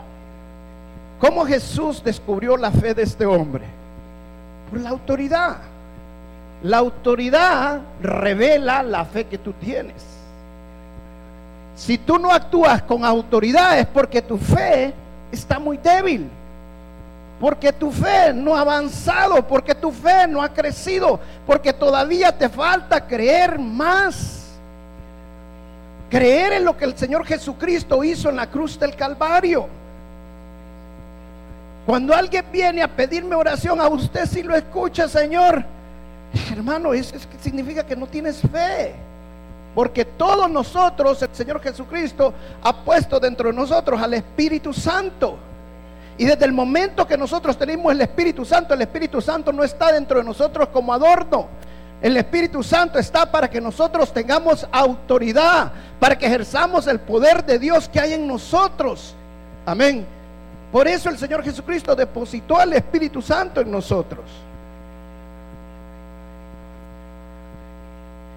¿Cómo 1.21 1.45
Jesús 1.45 2.03
descubrió 2.03 2.57
la 2.57 2.71
fe 2.71 2.95
de 2.95 3.03
este 3.03 3.27
hombre? 3.27 3.65
Por 4.71 4.81
la 4.81 4.91
autoridad. 4.91 5.59
La 6.63 6.79
autoridad 6.79 7.81
revela 8.03 8.83
la 8.83 9.05
fe 9.05 9.27
que 9.27 9.39
tú 9.39 9.53
tienes. 9.53 10.03
Si 11.75 11.99
tú 11.99 12.19
no 12.19 12.31
actúas 12.31 12.83
con 12.83 13.05
autoridad 13.05 13.79
es 13.79 13.87
porque 13.87 14.21
tu 14.21 14.37
fe 14.39 14.93
está 15.31 15.59
muy 15.59 15.77
débil. 15.79 16.29
Porque 17.39 17.73
tu 17.73 17.91
fe 17.91 18.35
no 18.35 18.55
ha 18.55 18.61
avanzado, 18.61 19.47
porque 19.47 19.75
tu 19.75 19.91
fe 19.91 20.27
no 20.29 20.43
ha 20.43 20.51
crecido, 20.51 21.19
porque 21.47 21.73
todavía 21.73 22.37
te 22.37 22.51
falta 22.51 23.07
creer 23.07 23.59
más. 23.59 24.40
Creer 26.11 26.55
en 26.55 26.65
lo 26.65 26.77
que 26.77 26.85
el 26.85 26.99
Señor 26.99 27.25
Jesucristo 27.25 28.03
hizo 28.03 28.29
en 28.29 28.37
la 28.37 28.51
cruz 28.51 28.79
del 28.79 28.97
Calvario. 28.97 29.69
Cuando 31.87 32.15
alguien 32.15 32.45
viene 32.53 32.83
a 32.83 32.89
pedirme 32.89 33.37
oración, 33.37 33.81
a 33.81 33.89
usted 33.89 34.27
si 34.27 34.43
lo 34.43 34.55
escucha, 34.55 35.09
Señor. 35.09 35.65
Hermano, 36.53 36.93
eso 36.93 37.17
significa 37.41 37.87
que 37.87 37.97
no 37.97 38.07
tienes 38.07 38.41
fe. 38.41 38.95
Porque 39.75 40.05
todos 40.05 40.51
nosotros, 40.51 41.23
el 41.23 41.33
Señor 41.33 41.61
Jesucristo 41.61 42.35
ha 42.63 42.85
puesto 42.85 43.21
dentro 43.21 43.49
de 43.51 43.57
nosotros 43.57 44.03
al 44.03 44.15
Espíritu 44.15 44.73
Santo. 44.73 45.39
Y 46.19 46.27
desde 46.27 46.45
el 46.45 46.53
momento 46.53 47.07
que 47.07 47.17
nosotros 47.17 47.57
tenemos 47.57 47.93
el 47.93 48.01
Espíritu 48.01 48.45
Santo, 48.45 48.75
el 48.75 48.83
Espíritu 48.83 49.21
Santo 49.21 49.53
no 49.53 49.63
está 49.63 49.93
dentro 49.93 50.19
de 50.19 50.25
nosotros 50.25 50.69
como 50.69 50.93
adorno. 50.93 51.49
El 52.03 52.17
Espíritu 52.17 52.63
Santo 52.63 52.99
está 52.99 53.31
para 53.31 53.49
que 53.49 53.61
nosotros 53.61 54.13
tengamos 54.13 54.67
autoridad, 54.73 55.73
para 55.99 56.17
que 56.17 56.27
ejerzamos 56.27 56.87
el 56.87 56.99
poder 56.99 57.45
de 57.45 57.59
Dios 57.59 57.89
que 57.89 58.01
hay 58.01 58.15
en 58.15 58.27
nosotros. 58.27 59.15
Amén. 59.67 60.07
Por 60.73 60.89
eso 60.89 61.11
el 61.11 61.19
Señor 61.19 61.43
Jesucristo 61.43 61.95
depositó 61.95 62.59
al 62.59 62.73
Espíritu 62.73 63.21
Santo 63.21 63.61
en 63.61 63.71
nosotros. 63.71 64.25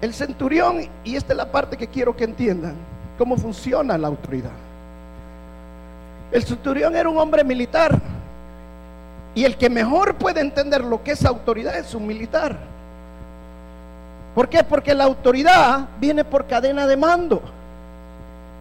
El 0.02 0.12
centurión, 0.12 0.86
y 1.02 1.16
esta 1.16 1.32
es 1.32 1.36
la 1.38 1.50
parte 1.50 1.78
que 1.78 1.86
quiero 1.86 2.14
que 2.14 2.24
entiendan, 2.24 2.74
cómo 3.16 3.38
funciona 3.38 3.96
la 3.96 4.08
autoridad. 4.08 4.50
El 6.30 6.42
centurión 6.42 6.94
era 6.96 7.08
un 7.08 7.16
hombre 7.16 7.44
militar. 7.44 7.98
Y 9.36 9.44
el 9.44 9.56
que 9.56 9.70
mejor 9.70 10.16
puede 10.16 10.40
entender 10.40 10.84
lo 10.84 11.02
que 11.02 11.12
es 11.12 11.24
autoridad 11.24 11.76
es 11.78 11.94
un 11.94 12.06
militar. 12.06 12.58
¿Por 14.34 14.48
qué? 14.48 14.64
Porque 14.64 14.94
la 14.94 15.04
autoridad 15.04 15.88
viene 16.00 16.24
por 16.24 16.46
cadena 16.46 16.86
de 16.86 16.96
mando. 16.96 17.40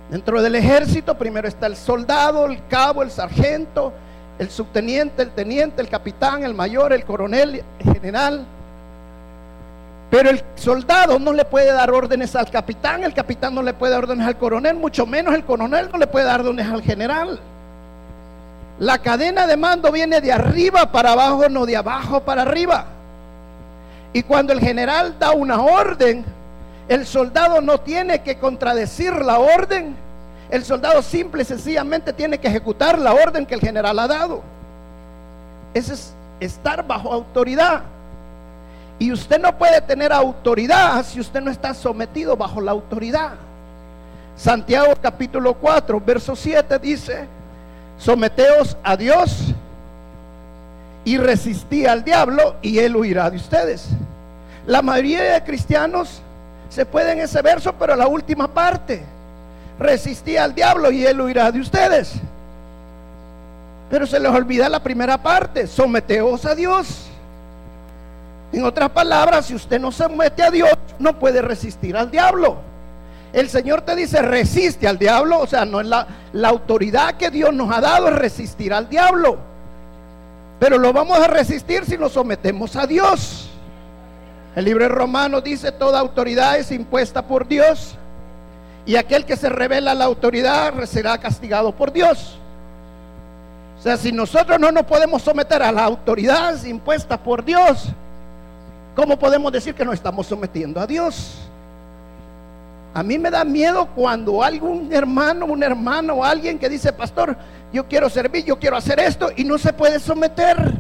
Dentro 0.10 0.42
del 0.42 0.56
ejército 0.56 1.18
primero 1.18 1.48
está 1.48 1.66
el 1.66 1.76
soldado, 1.76 2.46
el 2.46 2.68
cabo, 2.68 3.02
el 3.02 3.10
sargento, 3.10 3.92
el 4.38 4.50
subteniente, 4.50 5.24
el 5.24 5.32
teniente, 5.32 5.82
el 5.82 5.90
capitán, 5.90 6.44
el 6.44 6.54
mayor, 6.54 6.94
el 6.94 7.04
coronel, 7.04 7.64
el 7.80 7.94
general. 7.94 8.46
Pero 10.12 10.30
el 10.30 10.44
soldado 10.54 11.18
no 11.18 11.34
le 11.34 11.46
puede 11.46 11.72
dar 11.72 11.90
órdenes 11.90 12.36
al 12.36 12.52
capitán, 12.52 13.04
el 13.04 13.16
capitán 13.16 13.56
no 13.56 13.64
le 13.64 13.74
puede 13.74 13.94
dar 13.94 14.04
órdenes 14.04 14.28
al 14.28 14.38
coronel, 14.38 14.76
mucho 14.76 15.08
menos 15.08 15.34
el 15.34 15.44
coronel 15.44 15.90
no 15.92 15.98
le 15.98 16.06
puede 16.06 16.26
dar 16.26 16.42
órdenes 16.42 16.72
al 16.72 16.84
general. 16.84 17.40
La 18.78 19.00
cadena 19.00 19.48
de 19.48 19.58
mando 19.58 19.92
viene 19.92 20.22
de 20.22 20.32
arriba 20.32 20.92
para 20.92 21.14
abajo, 21.14 21.50
no 21.50 21.66
de 21.66 21.78
abajo 21.78 22.20
para 22.20 22.44
arriba. 22.44 22.86
Y 24.14 24.22
cuando 24.24 24.54
el 24.54 24.60
general 24.60 25.18
da 25.20 25.32
una 25.32 25.60
orden, 25.62 26.24
el 26.88 27.06
soldado 27.06 27.62
no 27.62 27.80
tiene 27.80 28.22
que 28.22 28.38
contradecir 28.38 29.14
la 29.14 29.40
orden. 29.40 29.96
El 30.50 30.64
soldado 30.64 31.02
simple 31.02 31.42
y 31.42 31.46
sencillamente 31.46 32.14
tiene 32.14 32.38
que 32.38 32.48
ejecutar 32.48 33.00
la 33.00 33.14
orden 33.14 33.46
que 33.46 33.56
el 33.56 33.62
general 33.62 33.98
ha 33.98 34.08
dado. 34.08 34.42
Ese 35.74 35.94
es 35.94 36.14
estar 36.40 36.86
bajo 36.86 37.12
autoridad. 37.12 37.82
Y 39.00 39.12
usted 39.12 39.40
no 39.40 39.58
puede 39.58 39.82
tener 39.82 40.14
autoridad 40.14 41.04
si 41.04 41.20
usted 41.20 41.42
no 41.42 41.50
está 41.50 41.74
sometido 41.74 42.38
bajo 42.38 42.62
la 42.62 42.72
autoridad. 42.72 43.32
Santiago 44.36 44.94
capítulo 45.02 45.56
4, 45.56 46.00
verso 46.00 46.36
7 46.36 46.80
dice, 46.80 47.28
someteos 47.98 48.78
a 48.84 48.96
Dios 48.96 49.54
y 51.06 51.18
resistí 51.18 51.86
al 51.86 52.04
diablo 52.04 52.56
y 52.62 52.80
él 52.80 52.96
huirá 52.96 53.30
de 53.30 53.38
ustedes. 53.38 53.88
La 54.66 54.82
mayoría 54.82 55.22
de 55.22 55.44
cristianos 55.44 56.22
se 56.70 56.86
pueden 56.86 57.20
ese 57.20 57.42
verso, 57.42 57.74
pero 57.74 57.96
la 57.96 58.08
última 58.08 58.48
parte, 58.48 59.04
resistí 59.78 60.38
al 60.38 60.56
diablo 60.56 60.92
y 60.92 61.06
él 61.06 61.20
huirá 61.20 61.52
de 61.52 61.60
ustedes. 61.60 62.14
Pero 63.90 64.08
se 64.08 64.20
les 64.20 64.32
olvida 64.32 64.70
la 64.70 64.82
primera 64.82 65.18
parte, 65.18 65.68
someteos 65.68 66.46
a 66.46 66.56
Dios. 66.56 67.08
En 68.52 68.64
otras 68.64 68.90
palabras, 68.92 69.48
si 69.48 69.56
usted 69.56 69.80
no 69.80 69.92
se 69.92 70.04
somete 70.04 70.44
a 70.44 70.52
Dios, 70.52 70.72
no 71.00 71.20
puede 71.20 71.42
resistir 71.42 71.98
al 71.98 72.10
diablo. 72.10 72.58
El 73.34 73.50
Señor 73.50 73.82
te 73.82 73.96
dice, 73.96 74.22
resiste 74.22 74.88
al 74.88 75.00
diablo. 75.00 75.40
O 75.40 75.48
sea, 75.48 75.66
no 75.66 75.82
es 75.82 75.88
la, 75.88 76.08
la 76.34 76.50
autoridad 76.50 77.16
que 77.16 77.32
Dios 77.32 77.52
nos 77.54 77.76
ha 77.76 77.82
dado 77.82 78.08
es 78.10 78.16
resistir 78.16 78.74
al 78.74 78.88
diablo. 78.88 79.53
Pero 80.64 80.78
lo 80.78 80.94
vamos 80.94 81.20
a 81.20 81.28
resistir 81.28 81.84
si 81.84 81.98
nos 81.98 82.14
sometemos 82.14 82.78
a 82.78 82.88
Dios. 82.88 83.50
El 84.56 84.64
libro 84.64 84.86
de 84.86 84.88
Romanos 84.88 85.44
dice, 85.44 85.74
toda 85.74 86.00
autoridad 86.00 86.58
es 86.58 86.72
impuesta 86.72 87.22
por 87.28 87.46
Dios. 87.46 87.98
Y 88.86 88.96
aquel 88.96 89.26
que 89.26 89.36
se 89.36 89.50
revela 89.50 89.92
a 89.92 89.94
la 89.94 90.06
autoridad 90.06 90.74
será 90.86 91.18
castigado 91.18 91.76
por 91.76 91.92
Dios. 91.92 92.40
O 93.78 93.82
sea, 93.82 93.98
si 93.98 94.14
nosotros 94.14 94.58
no 94.58 94.72
nos 94.72 94.86
podemos 94.86 95.22
someter 95.22 95.62
a 95.62 95.70
la 95.70 95.84
autoridad 95.84 96.64
impuesta 96.64 97.22
por 97.22 97.44
Dios, 97.44 97.90
¿Cómo 98.96 99.20
podemos 99.20 99.52
decir 99.52 99.76
que 99.76 99.84
nos 99.84 99.96
estamos 99.96 100.28
sometiendo 100.28 100.80
a 100.80 100.88
Dios? 100.88 101.40
A 102.94 103.04
mí 103.04 103.20
me 103.20 103.32
da 103.32 103.44
miedo 103.44 103.88
cuando 103.96 104.42
algún 104.42 104.94
hermano, 104.94 105.48
un 105.48 105.62
hermano 105.62 106.24
alguien 106.24 106.58
que 106.58 106.70
dice, 106.70 106.94
pastor, 106.94 107.36
yo 107.74 107.88
quiero 107.88 108.08
servir, 108.08 108.46
yo 108.46 108.60
quiero 108.60 108.78
hacer 108.78 109.00
esto 109.00 109.30
y 109.36 109.44
no 109.44 109.58
se 109.58 109.74
puede 109.74 110.00
someter. 110.00 110.74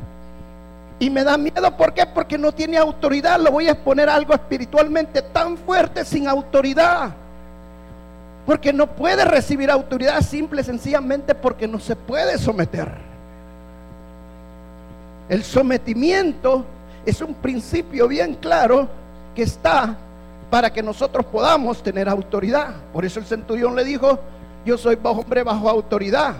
Y 0.99 1.09
me 1.09 1.23
da 1.23 1.37
miedo, 1.37 1.75
¿por 1.75 1.93
qué? 1.93 2.05
Porque 2.05 2.37
no 2.37 2.51
tiene 2.51 2.77
autoridad. 2.77 3.39
Lo 3.39 3.51
voy 3.51 3.67
a 3.67 3.71
exponer 3.71 4.07
algo 4.07 4.33
espiritualmente 4.33 5.23
tan 5.23 5.57
fuerte 5.57 6.05
sin 6.05 6.27
autoridad. 6.27 7.09
Porque 8.45 8.71
no 8.71 8.87
puede 8.87 9.25
recibir 9.25 9.71
autoridad 9.71 10.21
simple, 10.21 10.63
sencillamente 10.63 11.33
porque 11.33 11.67
no 11.67 11.79
se 11.79 11.95
puede 11.95 12.37
someter. 12.37 12.89
El 15.27 15.43
sometimiento 15.43 16.63
es 17.05 17.21
un 17.21 17.33
principio 17.33 18.07
bien 18.07 18.35
claro 18.35 18.87
que 19.33 19.43
está 19.43 19.97
para 20.49 20.71
que 20.71 20.83
nosotros 20.83 21.25
podamos 21.25 21.81
tener 21.81 22.07
autoridad. 22.07 22.75
Por 22.93 23.03
eso 23.03 23.19
el 23.19 23.25
centurión 23.25 23.75
le 23.75 23.83
dijo, 23.83 24.19
yo 24.63 24.77
soy 24.77 24.97
hombre 25.01 25.41
bajo 25.41 25.67
autoridad. 25.67 26.35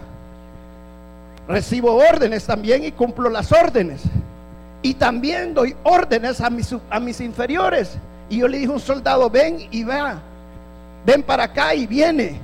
Recibo 1.48 1.96
órdenes 1.96 2.46
también 2.46 2.84
y 2.84 2.92
cumplo 2.92 3.30
las 3.30 3.52
órdenes. 3.52 4.02
Y 4.82 4.96
también 4.96 5.54
doy 5.54 5.76
órdenes 5.84 6.42
a 6.42 6.50
mis, 6.50 6.76
a 6.90 7.00
mis 7.00 7.20
inferiores. 7.22 7.98
Y 8.30 8.38
yo 8.38 8.48
le 8.48 8.60
dije 8.60 8.72
a 8.72 8.76
un 8.76 8.80
soldado, 8.80 9.30
ven 9.30 9.68
y 9.72 9.84
va. 9.84 10.20
Ven 11.06 11.24
para 11.24 11.46
acá 11.46 11.74
y 11.76 11.86
viene. 11.86 12.40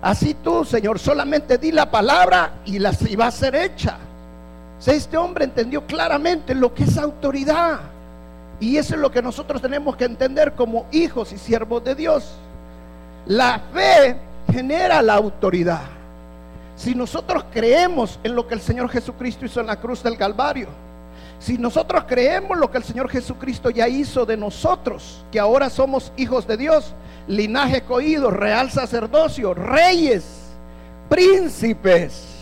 Así 0.00 0.34
tú, 0.34 0.64
Señor, 0.64 0.98
solamente 0.98 1.58
di 1.58 1.70
la 1.70 1.90
palabra 1.90 2.54
y, 2.64 2.78
la, 2.78 2.92
y 3.08 3.16
va 3.16 3.26
a 3.26 3.30
ser 3.30 3.54
hecha 3.54 3.98
este 4.90 5.16
hombre 5.16 5.44
entendió 5.44 5.86
claramente 5.86 6.54
lo 6.54 6.74
que 6.74 6.84
es 6.84 6.98
autoridad. 6.98 7.80
Y 8.58 8.76
eso 8.76 8.94
es 8.94 9.00
lo 9.00 9.10
que 9.10 9.22
nosotros 9.22 9.62
tenemos 9.62 9.96
que 9.96 10.04
entender 10.04 10.52
como 10.54 10.86
hijos 10.90 11.32
y 11.32 11.38
siervos 11.38 11.84
de 11.84 11.94
Dios. 11.94 12.34
La 13.26 13.60
fe 13.72 14.16
genera 14.52 15.02
la 15.02 15.14
autoridad. 15.14 15.82
Si 16.76 16.94
nosotros 16.94 17.44
creemos 17.52 18.18
en 18.22 18.34
lo 18.34 18.46
que 18.46 18.54
el 18.54 18.60
Señor 18.60 18.88
Jesucristo 18.88 19.44
hizo 19.44 19.60
en 19.60 19.66
la 19.66 19.80
cruz 19.80 20.02
del 20.02 20.16
Calvario, 20.16 20.68
si 21.38 21.58
nosotros 21.58 22.04
creemos 22.06 22.56
lo 22.56 22.70
que 22.70 22.78
el 22.78 22.84
Señor 22.84 23.08
Jesucristo 23.08 23.70
ya 23.70 23.88
hizo 23.88 24.24
de 24.24 24.36
nosotros, 24.36 25.24
que 25.30 25.40
ahora 25.40 25.70
somos 25.70 26.12
hijos 26.16 26.46
de 26.46 26.56
Dios, 26.56 26.94
linaje 27.26 27.82
coído, 27.82 28.30
real 28.30 28.70
sacerdocio, 28.70 29.52
reyes, 29.54 30.24
príncipes, 31.08 32.32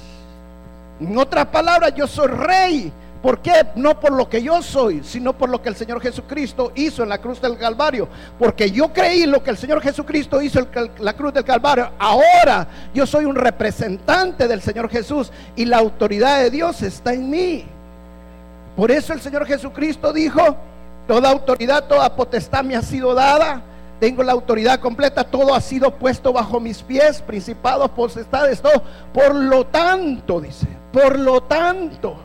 en 1.01 1.17
otras 1.17 1.47
palabras, 1.47 1.95
yo 1.95 2.07
soy 2.07 2.29
rey. 2.29 2.93
¿Por 3.23 3.41
qué? 3.41 3.67
No 3.75 4.01
por 4.01 4.13
lo 4.13 4.29
que 4.29 4.43
yo 4.43 4.63
soy, 4.63 5.03
sino 5.05 5.37
por 5.37 5.51
lo 5.51 5.61
que 5.61 5.69
el 5.69 5.77
Señor 5.77 6.01
Jesucristo 6.01 6.73
hizo 6.75 7.03
en 7.03 7.11
la 7.11 7.19
cruz 7.19 7.41
del 7.41 7.59
Calvario. 7.59 8.09
Porque 8.39 8.71
yo 8.71 8.93
creí 8.93 9.27
lo 9.27 9.43
que 9.43 9.51
el 9.51 9.59
Señor 9.59 9.83
Jesucristo 9.83 10.41
hizo 10.41 10.61
en 10.61 10.91
la 10.99 11.13
cruz 11.13 11.35
del 11.35 11.45
Calvario. 11.45 11.91
Ahora 11.99 12.67
yo 12.95 13.07
soy 13.07 13.27
un 13.27 13.37
representante 13.37 14.49
del 14.49 14.63
Señor 14.63 14.89
Jesús 14.89 15.31
y 15.55 15.67
la 15.67 15.79
autoridad 15.79 16.41
de 16.41 16.51
Dios 16.51 16.83
está 16.83 17.13
en 17.13 17.29
mí. 17.29 17.65
Por 18.75 18.91
eso 18.91 19.13
el 19.13 19.21
Señor 19.21 19.45
Jesucristo 19.45 20.13
dijo, 20.13 20.57
toda 21.07 21.31
autoridad, 21.31 21.89
toda 21.89 22.17
potestad 22.17 22.65
me 22.65 22.77
ha 22.77 22.83
sido 22.83 23.15
dada 23.15 23.65
tengo 24.01 24.23
la 24.23 24.33
autoridad 24.33 24.81
completa, 24.81 25.25
todo 25.25 25.55
ha 25.55 25.61
sido 25.61 25.95
puesto 25.95 26.33
bajo 26.33 26.59
mis 26.59 26.83
pies, 26.83 27.21
principados, 27.21 27.91
potestades, 27.91 28.63
todo. 28.63 28.83
Por 29.13 29.35
lo 29.35 29.67
tanto, 29.67 30.41
dice, 30.41 30.67
por 30.91 31.19
lo 31.19 31.43
tanto, 31.43 32.17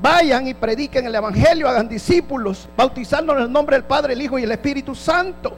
vayan 0.00 0.46
y 0.46 0.54
prediquen 0.54 1.06
el 1.06 1.14
Evangelio, 1.14 1.68
hagan 1.68 1.88
discípulos, 1.88 2.68
bautizando 2.76 3.36
en 3.36 3.42
el 3.42 3.52
nombre 3.52 3.76
del 3.76 3.84
Padre, 3.84 4.14
el 4.14 4.22
Hijo 4.22 4.38
y 4.38 4.44
el 4.44 4.52
Espíritu 4.52 4.94
Santo. 4.94 5.54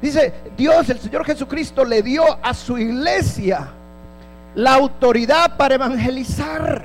Dice, 0.00 0.34
Dios, 0.56 0.88
el 0.90 0.98
Señor 0.98 1.24
Jesucristo 1.24 1.84
le 1.84 2.02
dio 2.02 2.24
a 2.42 2.52
su 2.52 2.76
iglesia 2.76 3.68
la 4.54 4.74
autoridad 4.74 5.56
para 5.56 5.76
evangelizar. 5.76 6.84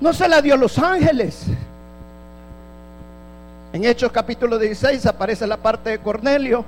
No 0.00 0.12
se 0.12 0.28
la 0.28 0.40
dio 0.40 0.54
a 0.54 0.56
los 0.56 0.78
ángeles. 0.78 1.46
En 3.72 3.84
Hechos 3.84 4.10
capítulo 4.10 4.58
16 4.58 5.04
aparece 5.06 5.46
la 5.46 5.56
parte 5.56 5.90
de 5.90 5.98
Cornelio, 5.98 6.64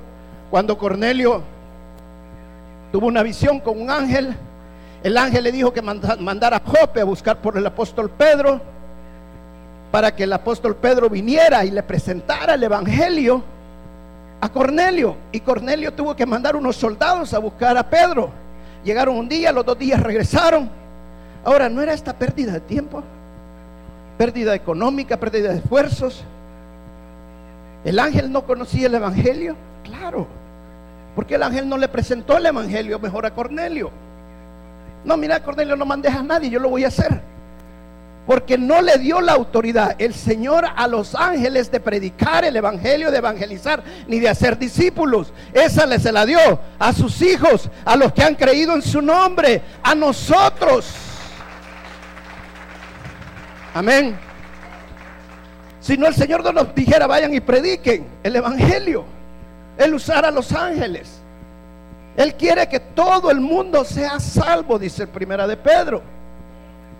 cuando 0.49 0.77
Cornelio 0.77 1.41
tuvo 2.91 3.07
una 3.07 3.23
visión 3.23 3.59
con 3.59 3.81
un 3.81 3.89
ángel. 3.89 4.35
El 5.03 5.17
ángel 5.17 5.43
le 5.43 5.51
dijo 5.51 5.73
que 5.73 5.81
mandara 5.81 6.57
a 6.57 6.61
Jope 6.65 7.01
a 7.01 7.03
buscar 7.03 7.37
por 7.37 7.57
el 7.57 7.65
apóstol 7.65 8.09
Pedro, 8.09 8.61
para 9.91 10.15
que 10.15 10.23
el 10.23 10.33
apóstol 10.33 10.75
Pedro 10.77 11.09
viniera 11.09 11.65
y 11.65 11.71
le 11.71 11.83
presentara 11.83 12.53
el 12.53 12.63
evangelio 12.63 13.43
a 14.39 14.49
Cornelio. 14.49 15.17
Y 15.31 15.41
Cornelio 15.41 15.93
tuvo 15.93 16.15
que 16.15 16.25
mandar 16.25 16.55
unos 16.55 16.77
soldados 16.77 17.33
a 17.33 17.39
buscar 17.39 17.77
a 17.77 17.87
Pedro. 17.87 18.31
Llegaron 18.83 19.17
un 19.17 19.29
día, 19.29 19.51
los 19.51 19.65
dos 19.65 19.77
días 19.77 20.01
regresaron. 20.01 20.69
Ahora, 21.43 21.67
¿no 21.67 21.81
era 21.81 21.93
esta 21.93 22.13
pérdida 22.13 22.53
de 22.53 22.61
tiempo? 22.61 23.03
Pérdida 24.17 24.55
económica, 24.55 25.17
pérdida 25.17 25.49
de 25.49 25.57
esfuerzos. 25.57 26.23
¿El 27.83 27.99
ángel 27.99 28.31
no 28.31 28.45
conocía 28.45 28.87
el 28.87 28.95
Evangelio? 28.95 29.55
Claro. 29.83 30.27
Porque 31.15 31.35
el 31.35 31.43
ángel 31.43 31.67
no 31.67 31.77
le 31.77 31.89
presentó 31.89 32.37
el 32.37 32.45
Evangelio 32.45 32.97
mejor 32.99 33.25
a 33.25 33.33
Cornelio. 33.33 33.91
No, 35.03 35.17
mira, 35.17 35.41
Cornelio, 35.41 35.75
no 35.75 35.85
mandes 35.85 36.13
a 36.13 36.23
nadie, 36.23 36.49
yo 36.49 36.59
lo 36.59 36.69
voy 36.69 36.85
a 36.85 36.87
hacer. 36.87 37.21
Porque 38.25 38.57
no 38.57 38.81
le 38.81 38.97
dio 38.97 39.19
la 39.19 39.33
autoridad 39.33 39.95
el 39.97 40.13
Señor 40.13 40.65
a 40.75 40.87
los 40.87 41.13
ángeles 41.13 41.69
de 41.69 41.81
predicar 41.81 42.45
el 42.45 42.55
Evangelio, 42.55 43.11
de 43.11 43.17
evangelizar, 43.17 43.83
ni 44.07 44.19
de 44.19 44.29
hacer 44.29 44.57
discípulos. 44.57 45.33
Esa 45.51 45.85
le 45.85 45.99
se 45.99 46.11
la 46.11 46.25
dio 46.25 46.39
a 46.79 46.93
sus 46.93 47.21
hijos, 47.21 47.69
a 47.83 47.97
los 47.97 48.13
que 48.13 48.23
han 48.23 48.35
creído 48.35 48.75
en 48.75 48.81
su 48.81 49.01
nombre, 49.01 49.61
a 49.83 49.93
nosotros. 49.93 50.85
Amén. 53.73 54.17
Si 55.81 55.97
no, 55.97 56.07
el 56.07 56.15
Señor 56.15 56.45
no 56.45 56.53
nos 56.53 56.73
dijera, 56.73 57.07
vayan 57.07 57.33
y 57.33 57.41
prediquen 57.41 58.07
el 58.23 58.37
Evangelio. 58.37 59.03
Él 59.77 59.93
usara 59.93 60.29
a 60.29 60.31
los 60.31 60.53
ángeles. 60.53 61.22
Él 62.15 62.35
quiere 62.35 62.67
que 62.67 62.79
todo 62.79 63.31
el 63.31 63.39
mundo 63.39 63.83
sea 63.83 64.19
salvo, 64.19 64.77
dice 64.77 65.03
el 65.03 65.09
primera 65.09 65.47
de 65.47 65.57
Pedro. 65.57 66.01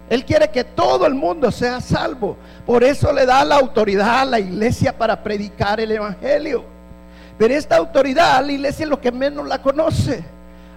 Él 0.10 0.26
quiere 0.26 0.50
que 0.50 0.64
todo 0.64 1.06
el 1.06 1.14
mundo 1.14 1.52
sea 1.52 1.80
salvo. 1.82 2.38
Por 2.66 2.84
eso 2.84 3.12
le 3.14 3.26
da 3.26 3.46
la 3.46 3.56
autoridad 3.56 4.22
a 4.22 4.26
la 4.26 4.40
iglesia 4.40 4.98
para 4.98 5.22
predicar 5.24 5.80
el 5.80 5.92
Evangelio. 5.92 6.66
Pero 7.38 7.54
esta 7.54 7.78
autoridad, 7.78 8.46
la 8.46 8.52
iglesia 8.52 8.84
es 8.84 8.90
lo 8.90 9.00
que 9.00 9.12
menos 9.12 9.48
la 9.48 9.62
conoce. 9.62 10.24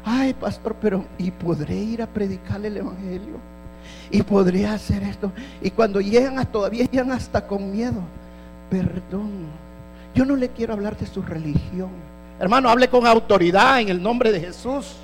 Ay, 0.05 0.35
pastor, 0.35 0.76
pero 0.81 1.05
¿y 1.19 1.31
podré 1.31 1.75
ir 1.75 2.02
a 2.02 2.07
predicar 2.07 2.64
el 2.64 2.76
Evangelio? 2.76 3.38
¿Y 4.11 4.23
podría 4.23 4.75
hacer 4.75 5.02
esto? 5.02 5.33
Y 5.61 5.71
cuando 5.71 6.00
llegan 6.00 6.45
todavía 6.47 6.87
llegan 6.87 7.11
hasta 7.11 7.47
con 7.47 7.73
miedo. 7.73 8.00
Perdón, 8.71 9.47
yo 10.14 10.25
no 10.25 10.37
le 10.37 10.49
quiero 10.50 10.73
hablar 10.73 10.97
de 10.97 11.07
su 11.07 11.23
religión. 11.23 11.90
Hermano, 12.38 12.69
hable 12.69 12.88
con 12.88 13.07
autoridad 13.07 13.81
en 13.81 13.88
el 13.88 14.02
nombre 14.02 14.31
de 14.31 14.40
Jesús. 14.40 14.97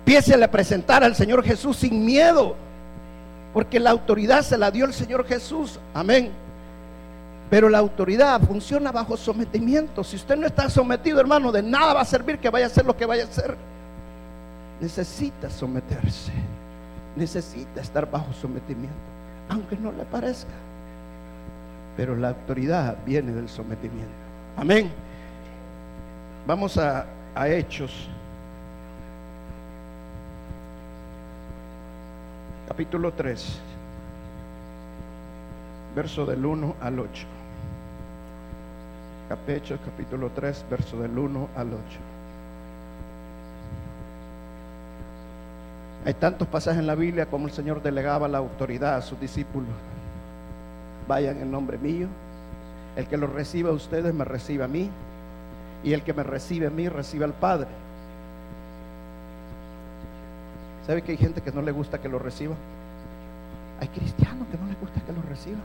Empiece 0.00 0.42
a 0.42 0.50
presentar 0.50 1.02
al 1.02 1.16
Señor 1.16 1.42
Jesús 1.42 1.76
sin 1.78 2.04
miedo. 2.04 2.54
Porque 3.52 3.80
la 3.80 3.90
autoridad 3.90 4.42
se 4.42 4.56
la 4.56 4.70
dio 4.70 4.84
el 4.84 4.92
Señor 4.92 5.26
Jesús. 5.26 5.80
Amén. 5.92 6.30
Pero 7.50 7.68
la 7.68 7.78
autoridad 7.78 8.40
funciona 8.42 8.92
bajo 8.92 9.16
sometimiento. 9.16 10.04
Si 10.04 10.16
usted 10.16 10.36
no 10.36 10.46
está 10.46 10.68
sometido, 10.68 11.20
hermano, 11.20 11.50
de 11.50 11.62
nada 11.62 11.94
va 11.94 12.00
a 12.02 12.04
servir 12.04 12.38
que 12.38 12.50
vaya 12.50 12.66
a 12.66 12.68
hacer 12.68 12.84
lo 12.84 12.96
que 12.96 13.06
vaya 13.06 13.24
a 13.24 13.26
hacer. 13.26 13.56
Necesita 14.80 15.50
someterse. 15.50 16.32
Necesita 17.16 17.80
estar 17.80 18.08
bajo 18.08 18.32
sometimiento. 18.32 18.94
Aunque 19.48 19.76
no 19.76 19.90
le 19.90 20.04
parezca. 20.04 20.52
Pero 21.96 22.14
la 22.14 22.28
autoridad 22.28 22.96
viene 23.04 23.32
del 23.32 23.48
sometimiento. 23.48 24.12
Amén. 24.56 24.92
Vamos 26.46 26.78
a, 26.78 27.06
Hechos. 27.48 28.08
Capítulo 32.68 33.12
3 33.12 33.60
verso 35.96 36.26
del 36.26 36.44
1 36.44 36.76
al 36.78 37.00
8. 37.00 37.26
Hechos 39.48 39.80
capítulo 39.82 40.30
3, 40.34 40.66
verso 40.70 40.98
del 40.98 41.18
1 41.18 41.48
al 41.56 41.68
8. 41.68 41.80
Hay 46.04 46.14
tantos 46.14 46.46
pasajes 46.46 46.78
en 46.78 46.86
la 46.86 46.94
Biblia 46.94 47.26
como 47.26 47.46
el 47.46 47.52
Señor 47.52 47.82
delegaba 47.82 48.28
la 48.28 48.38
autoridad 48.38 48.96
a 48.96 49.02
sus 49.02 49.18
discípulos. 49.18 49.70
Vayan 51.08 51.38
en 51.38 51.50
nombre 51.50 51.78
mío. 51.78 52.08
El 52.94 53.06
que 53.06 53.16
lo 53.16 53.26
reciba 53.26 53.70
a 53.70 53.72
ustedes 53.72 54.12
me 54.14 54.24
recibe 54.24 54.64
a 54.64 54.68
mí. 54.68 54.90
Y 55.86 55.92
el 55.92 56.02
que 56.02 56.12
me 56.12 56.24
recibe 56.24 56.66
a 56.66 56.70
mí 56.70 56.88
recibe 56.88 57.24
al 57.24 57.32
Padre. 57.32 57.68
¿Sabe 60.84 61.00
que 61.00 61.12
hay 61.12 61.16
gente 61.16 61.40
que 61.40 61.52
no 61.52 61.62
le 61.62 61.70
gusta 61.70 62.00
que 62.00 62.08
lo 62.08 62.18
reciba? 62.18 62.56
Hay 63.80 63.86
cristianos 63.86 64.48
que 64.50 64.58
no 64.58 64.66
les 64.66 64.80
gusta 64.80 65.00
que 65.00 65.12
lo 65.12 65.22
reciban. 65.22 65.62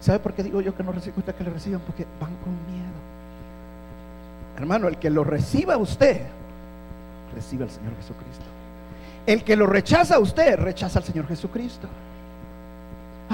¿Sabe 0.00 0.18
por 0.20 0.32
qué 0.32 0.42
digo 0.42 0.62
yo 0.62 0.74
que 0.74 0.82
no 0.82 0.92
recibe 0.92 1.18
usted 1.18 1.34
que 1.34 1.44
le 1.44 1.50
reciban? 1.50 1.82
Porque 1.82 2.06
van 2.18 2.34
con 2.36 2.54
miedo. 2.72 2.88
Hermano, 4.56 4.88
el 4.88 4.96
que 4.96 5.10
lo 5.10 5.24
reciba 5.24 5.76
usted, 5.76 6.22
recibe 7.34 7.64
al 7.64 7.70
Señor 7.70 7.94
Jesucristo. 7.96 8.44
El 9.26 9.44
que 9.44 9.56
lo 9.56 9.66
rechaza 9.66 10.14
a 10.14 10.20
usted, 10.20 10.58
rechaza 10.58 11.00
al 11.00 11.04
Señor 11.04 11.26
Jesucristo. 11.26 11.86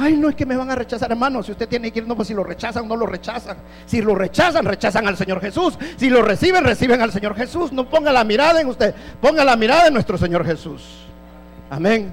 Ay, 0.09 0.17
no 0.17 0.31
es 0.31 0.35
que 0.35 0.47
me 0.47 0.57
van 0.57 0.71
a 0.71 0.75
rechazar, 0.75 1.11
hermano. 1.11 1.43
Si 1.43 1.53
usted 1.53 1.69
tiene 1.69 1.91
que 1.91 1.99
ir, 1.99 2.09
no, 2.09 2.17
pues 2.17 2.29
si 2.29 2.33
lo 2.33 2.43
rechazan, 2.43 2.89
no 2.89 2.97
lo 2.97 3.05
rechazan. 3.05 3.59
Si 3.85 4.01
lo 4.01 4.15
rechazan, 4.15 4.65
rechazan 4.65 5.07
al 5.07 5.19
Señor 5.19 5.39
Jesús. 5.39 5.79
Si 5.99 6.09
lo 6.09 6.23
reciben, 6.23 6.65
reciben 6.65 7.03
al 7.03 7.13
Señor 7.13 7.35
Jesús. 7.35 7.73
No 7.73 7.91
ponga 7.91 8.11
la 8.11 8.25
mirada 8.25 8.59
en 8.59 8.69
usted, 8.69 8.95
ponga 9.21 9.45
la 9.45 9.55
mirada 9.55 9.89
en 9.89 9.93
nuestro 9.93 10.17
Señor 10.17 10.47
Jesús. 10.47 11.05
Amén. 11.69 12.11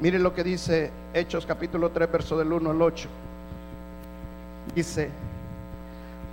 Mire 0.00 0.18
lo 0.18 0.34
que 0.34 0.42
dice 0.42 0.90
Hechos 1.14 1.46
capítulo 1.46 1.90
3, 1.90 2.10
verso 2.10 2.36
del 2.36 2.52
1 2.52 2.70
al 2.70 2.82
8. 2.82 3.08
Dice, 4.74 5.08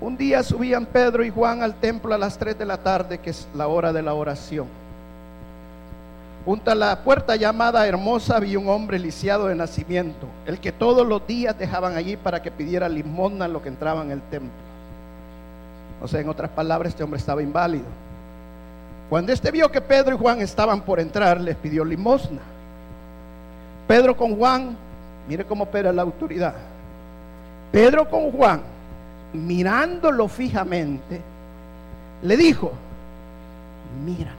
un 0.01 0.17
día 0.17 0.41
subían 0.41 0.87
Pedro 0.87 1.23
y 1.23 1.29
Juan 1.29 1.61
al 1.61 1.75
templo 1.75 2.15
a 2.15 2.17
las 2.17 2.39
3 2.39 2.57
de 2.57 2.65
la 2.65 2.77
tarde, 2.77 3.19
que 3.19 3.29
es 3.29 3.47
la 3.53 3.67
hora 3.67 3.93
de 3.93 4.01
la 4.01 4.15
oración. 4.15 4.65
Junto 6.49 6.71
a 6.71 6.73
la 6.73 7.03
puerta 7.03 7.35
llamada 7.35 7.85
Hermosa 7.85 8.37
había 8.37 8.57
un 8.57 8.69
hombre 8.69 8.97
lisiado 8.97 9.45
de 9.45 9.53
nacimiento, 9.53 10.25
el 10.47 10.59
que 10.59 10.71
todos 10.71 11.05
los 11.05 11.27
días 11.27 11.55
dejaban 11.55 11.95
allí 11.95 12.17
para 12.17 12.41
que 12.41 12.49
pidiera 12.49 12.89
limosna 12.89 13.47
lo 13.47 13.61
que 13.61 13.69
entraban 13.69 14.07
en 14.07 14.13
el 14.13 14.21
templo. 14.23 14.49
O 16.01 16.07
sea, 16.07 16.21
en 16.21 16.27
otras 16.27 16.49
palabras, 16.49 16.89
este 16.89 17.03
hombre 17.03 17.19
estaba 17.19 17.43
inválido. 17.43 17.85
Cuando 19.11 19.31
este 19.31 19.51
vio 19.51 19.69
que 19.69 19.79
Pedro 19.79 20.15
y 20.15 20.17
Juan 20.17 20.41
estaban 20.41 20.81
por 20.81 20.99
entrar, 20.99 21.39
les 21.39 21.55
pidió 21.55 21.85
limosna. 21.85 22.41
Pedro 23.87 24.17
con 24.17 24.35
Juan, 24.35 24.75
mire 25.27 25.45
cómo 25.45 25.65
opera 25.65 25.93
la 25.93 26.01
autoridad. 26.01 26.55
Pedro 27.71 28.09
con 28.09 28.31
Juan, 28.31 28.61
mirándolo 29.33 30.27
fijamente, 30.27 31.21
le 32.23 32.35
dijo, 32.35 32.71
míranos. 34.03 34.38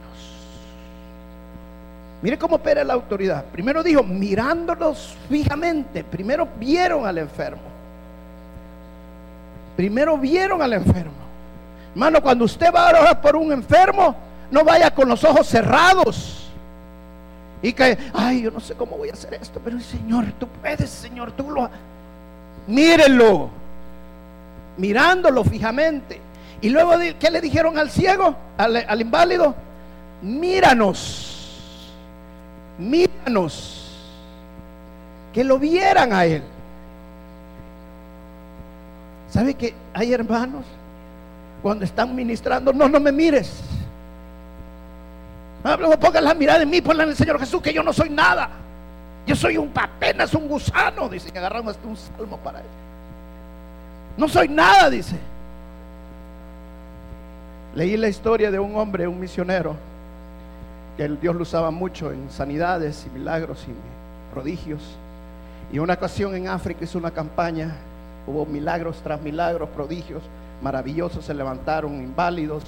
Mire 2.21 2.37
cómo 2.37 2.55
opera 2.55 2.83
la 2.83 2.93
autoridad. 2.93 3.45
Primero 3.45 3.81
dijo, 3.81 4.03
mirándolos 4.03 5.17
fijamente. 5.27 6.03
Primero 6.03 6.47
vieron 6.59 7.05
al 7.05 7.17
enfermo. 7.17 7.61
Primero 9.75 10.17
vieron 10.17 10.61
al 10.61 10.73
enfermo. 10.73 11.13
Hermano, 11.93 12.21
cuando 12.21 12.45
usted 12.45 12.71
va 12.73 12.87
a 12.87 12.89
orar 12.89 13.21
por 13.21 13.35
un 13.35 13.51
enfermo, 13.51 14.15
no 14.51 14.63
vaya 14.63 14.91
con 14.91 15.09
los 15.09 15.23
ojos 15.23 15.47
cerrados. 15.47 16.49
Y 17.61 17.73
que, 17.73 17.97
ay, 18.13 18.41
yo 18.41 18.51
no 18.51 18.59
sé 18.59 18.73
cómo 18.75 18.97
voy 18.97 19.09
a 19.09 19.13
hacer 19.13 19.33
esto, 19.35 19.59
pero 19.63 19.79
Señor, 19.79 20.25
tú 20.39 20.47
puedes, 20.61 20.89
Señor, 20.89 21.31
tú 21.31 21.49
lo 21.51 21.69
mírenlo, 22.67 23.49
mirándolo 24.77 25.43
fijamente. 25.43 26.19
Y 26.61 26.69
luego, 26.69 26.93
¿qué 27.19 27.29
le 27.29 27.41
dijeron 27.41 27.77
al 27.77 27.89
ciego, 27.89 28.35
al, 28.57 29.01
inválido? 29.01 29.55
Míranos, 30.21 31.30
míranos, 32.81 33.95
que 35.33 35.43
lo 35.43 35.57
vieran 35.59 36.11
a 36.13 36.25
él. 36.25 36.43
¿Sabe 39.29 39.53
que 39.53 39.73
hay 39.93 40.13
hermanos 40.13 40.65
cuando 41.61 41.85
están 41.85 42.13
ministrando? 42.13 42.73
No, 42.73 42.89
no 42.89 42.99
me 42.99 43.11
mires. 43.11 43.61
No, 45.63 45.99
pongan 45.99 46.23
la 46.23 46.33
mirada 46.33 46.63
en 46.63 46.69
mí, 46.69 46.81
ponla 46.81 47.03
en 47.03 47.09
el 47.09 47.15
Señor 47.15 47.39
Jesús, 47.39 47.61
que 47.61 47.73
yo 47.73 47.83
no 47.83 47.93
soy 47.93 48.09
nada. 48.09 48.49
Yo 49.25 49.35
soy 49.35 49.57
un 49.57 49.71
apenas 49.75 50.33
un 50.33 50.47
gusano, 50.47 51.07
dice, 51.07 51.29
agarramos 51.37 51.75
hasta 51.75 51.87
un 51.87 51.95
salmo 51.95 52.37
para 52.37 52.59
él. 52.59 52.65
No 54.17 54.27
soy 54.27 54.49
nada, 54.49 54.89
dice. 54.89 55.15
Leí 57.75 57.95
la 57.95 58.09
historia 58.09 58.51
de 58.51 58.59
un 58.59 58.75
hombre, 58.75 59.07
un 59.07 59.19
misionero, 59.19 59.75
que 60.97 61.07
Dios 61.07 61.35
lo 61.35 61.41
usaba 61.43 61.71
mucho 61.71 62.11
en 62.11 62.29
sanidades 62.29 63.05
y 63.07 63.17
milagros 63.17 63.65
y 63.67 64.33
prodigios. 64.33 64.81
Y 65.71 65.79
una 65.79 65.93
ocasión 65.93 66.35
en 66.35 66.47
África 66.47 66.83
hizo 66.83 66.97
una 66.97 67.11
campaña, 67.11 67.75
hubo 68.27 68.45
milagros 68.45 69.01
tras 69.03 69.21
milagros, 69.21 69.69
prodigios 69.69 70.23
maravillosos, 70.61 71.25
se 71.25 71.33
levantaron 71.33 71.95
inválidos, 71.95 72.63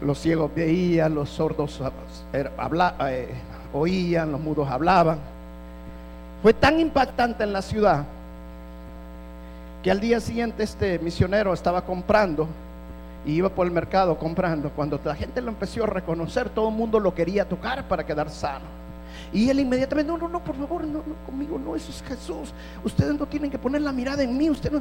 los 0.00 0.18
ciegos 0.18 0.50
veían, 0.54 1.14
los 1.14 1.30
sordos 1.30 1.80
eh, 2.32 2.50
eh, 3.00 3.34
oían, 3.72 4.32
los 4.32 4.40
mudos 4.40 4.68
hablaban. 4.68 5.18
Fue 6.42 6.52
tan 6.52 6.78
impactante 6.78 7.44
en 7.44 7.52
la 7.52 7.62
ciudad 7.62 8.04
que 9.82 9.90
al 9.90 10.00
día 10.00 10.20
siguiente 10.20 10.62
este 10.62 10.98
misionero 10.98 11.52
estaba 11.52 11.82
comprando 11.82 12.46
y 13.26 13.32
iba 13.32 13.48
por 13.48 13.66
el 13.66 13.72
mercado 13.72 14.16
comprando. 14.16 14.70
Cuando 14.70 14.98
la 15.04 15.14
gente 15.14 15.42
lo 15.42 15.50
empezó 15.50 15.84
a 15.84 15.86
reconocer, 15.86 16.48
todo 16.48 16.68
el 16.68 16.74
mundo 16.74 16.98
lo 17.00 17.14
quería 17.14 17.46
tocar 17.46 17.86
para 17.88 18.06
quedar 18.06 18.30
sano. 18.30 18.64
Y 19.32 19.50
él 19.50 19.60
inmediatamente, 19.60 20.10
no, 20.10 20.16
no, 20.16 20.28
no, 20.28 20.42
por 20.42 20.56
favor, 20.56 20.84
no, 20.84 20.98
no, 20.98 21.14
conmigo 21.26 21.58
no, 21.58 21.76
eso 21.76 21.90
es 21.90 22.02
Jesús. 22.02 22.54
Ustedes 22.84 23.18
no 23.18 23.26
tienen 23.26 23.50
que 23.50 23.58
poner 23.58 23.82
la 23.82 23.92
mirada 23.92 24.22
en 24.22 24.36
mí, 24.36 24.48
usted 24.48 24.72
no. 24.72 24.80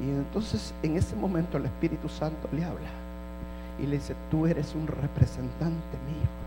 Y 0.00 0.10
entonces 0.10 0.74
en 0.82 0.96
ese 0.96 1.16
momento 1.16 1.56
el 1.56 1.64
Espíritu 1.64 2.08
Santo 2.08 2.48
le 2.52 2.64
habla 2.64 2.90
y 3.80 3.86
le 3.86 3.96
dice, 3.96 4.14
tú 4.30 4.46
eres 4.46 4.74
un 4.74 4.86
representante 4.86 5.96
mío 6.06 6.46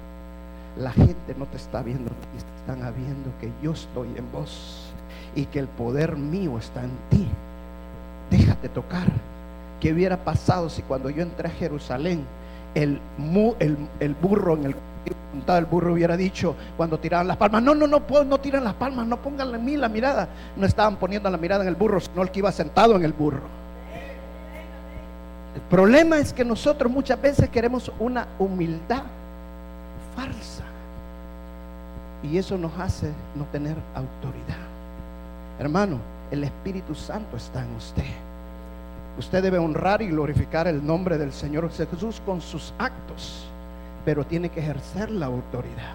la 0.80 0.92
gente 0.92 1.36
no 1.38 1.46
te 1.46 1.58
está 1.58 1.82
viendo, 1.84 2.12
están 2.38 2.80
viendo 2.96 3.32
que 3.40 3.52
yo 3.62 3.72
estoy 3.72 4.08
en 4.16 4.32
vos 4.32 4.94
y 5.36 5.46
que 5.46 5.60
el 5.60 5.68
poder 5.68 6.16
mío 6.16 6.58
está 6.58 6.84
en 6.84 6.92
ti. 7.10 7.28
Déjate 8.30 8.70
tocar. 8.70 9.08
¿Qué 9.80 9.94
hubiera 9.94 10.18
pasado 10.18 10.70
si 10.70 10.82
cuando 10.82 11.10
yo 11.10 11.22
entré 11.22 11.48
a 11.48 11.52
Jerusalén, 11.52 12.26
el, 12.76 13.00
el, 13.60 13.78
el 14.00 14.16
burro 14.16 14.56
en 14.56 14.66
el 14.66 14.76
el 15.48 15.66
burro 15.66 15.94
hubiera 15.94 16.18
dicho 16.18 16.56
cuando 16.78 17.00
tiraban 17.00 17.28
las 17.28 17.38
palmas, 17.38 17.64
no, 17.64 17.74
no, 17.74 17.88
no, 17.88 18.02
no 18.26 18.38
tiran 18.40 18.64
las 18.64 18.74
palmas, 18.74 19.08
no 19.08 19.18
pongan 19.18 19.54
en 19.54 19.66
mí 19.66 19.78
la 19.78 19.90
mirada. 19.90 20.28
No 20.56 20.66
estaban 20.66 20.98
poniendo 20.98 21.30
la 21.30 21.38
mirada 21.38 21.64
en 21.64 21.70
el 21.70 21.76
burro, 21.76 22.00
sino 22.00 22.22
el 22.22 22.32
que 22.32 22.40
iba 22.40 22.52
sentado 22.52 22.96
en 22.96 23.04
el 23.04 23.14
burro. 23.14 23.60
El 25.56 25.62
problema 25.62 26.20
es 26.20 26.34
que 26.34 26.46
nosotros 26.46 26.92
muchas 26.92 27.20
veces 27.22 27.50
queremos 27.50 27.92
una 28.00 28.28
humildad 28.38 29.04
falsa. 30.16 30.64
Y 32.22 32.38
eso 32.38 32.58
nos 32.58 32.78
hace 32.78 33.12
no 33.36 33.46
tener 33.46 33.76
autoridad. 33.96 34.58
Hermano, 35.60 35.98
el 36.32 36.44
Espíritu 36.44 36.94
Santo 36.94 37.38
está 37.38 37.64
en 37.64 37.76
usted. 37.76 38.29
Usted 39.20 39.44
debe 39.44 39.60
honrar 39.60 40.02
y 40.02 40.08
glorificar 40.08 40.68
el 40.68 40.84
nombre 40.84 41.18
del 41.18 41.32
Señor 41.32 41.70
Jesús 41.70 42.22
con 42.26 42.42
sus 42.42 42.74
actos 42.80 43.50
pero 44.06 44.26
tiene 44.26 44.50
que 44.50 44.60
ejercer 44.60 45.12
la 45.12 45.28
autoridad. 45.28 45.94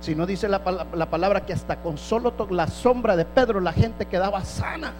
Si 0.00 0.14
no 0.14 0.26
dice 0.26 0.48
la, 0.48 0.60
la 0.94 1.10
palabra 1.10 1.44
que 1.44 1.52
hasta 1.52 1.76
con 1.76 1.96
solo 1.98 2.32
la 2.50 2.66
sombra 2.66 3.14
de 3.16 3.24
Pedro 3.24 3.60
la 3.60 3.72
gente 3.72 4.06
quedaba 4.06 4.44
sana. 4.44 4.92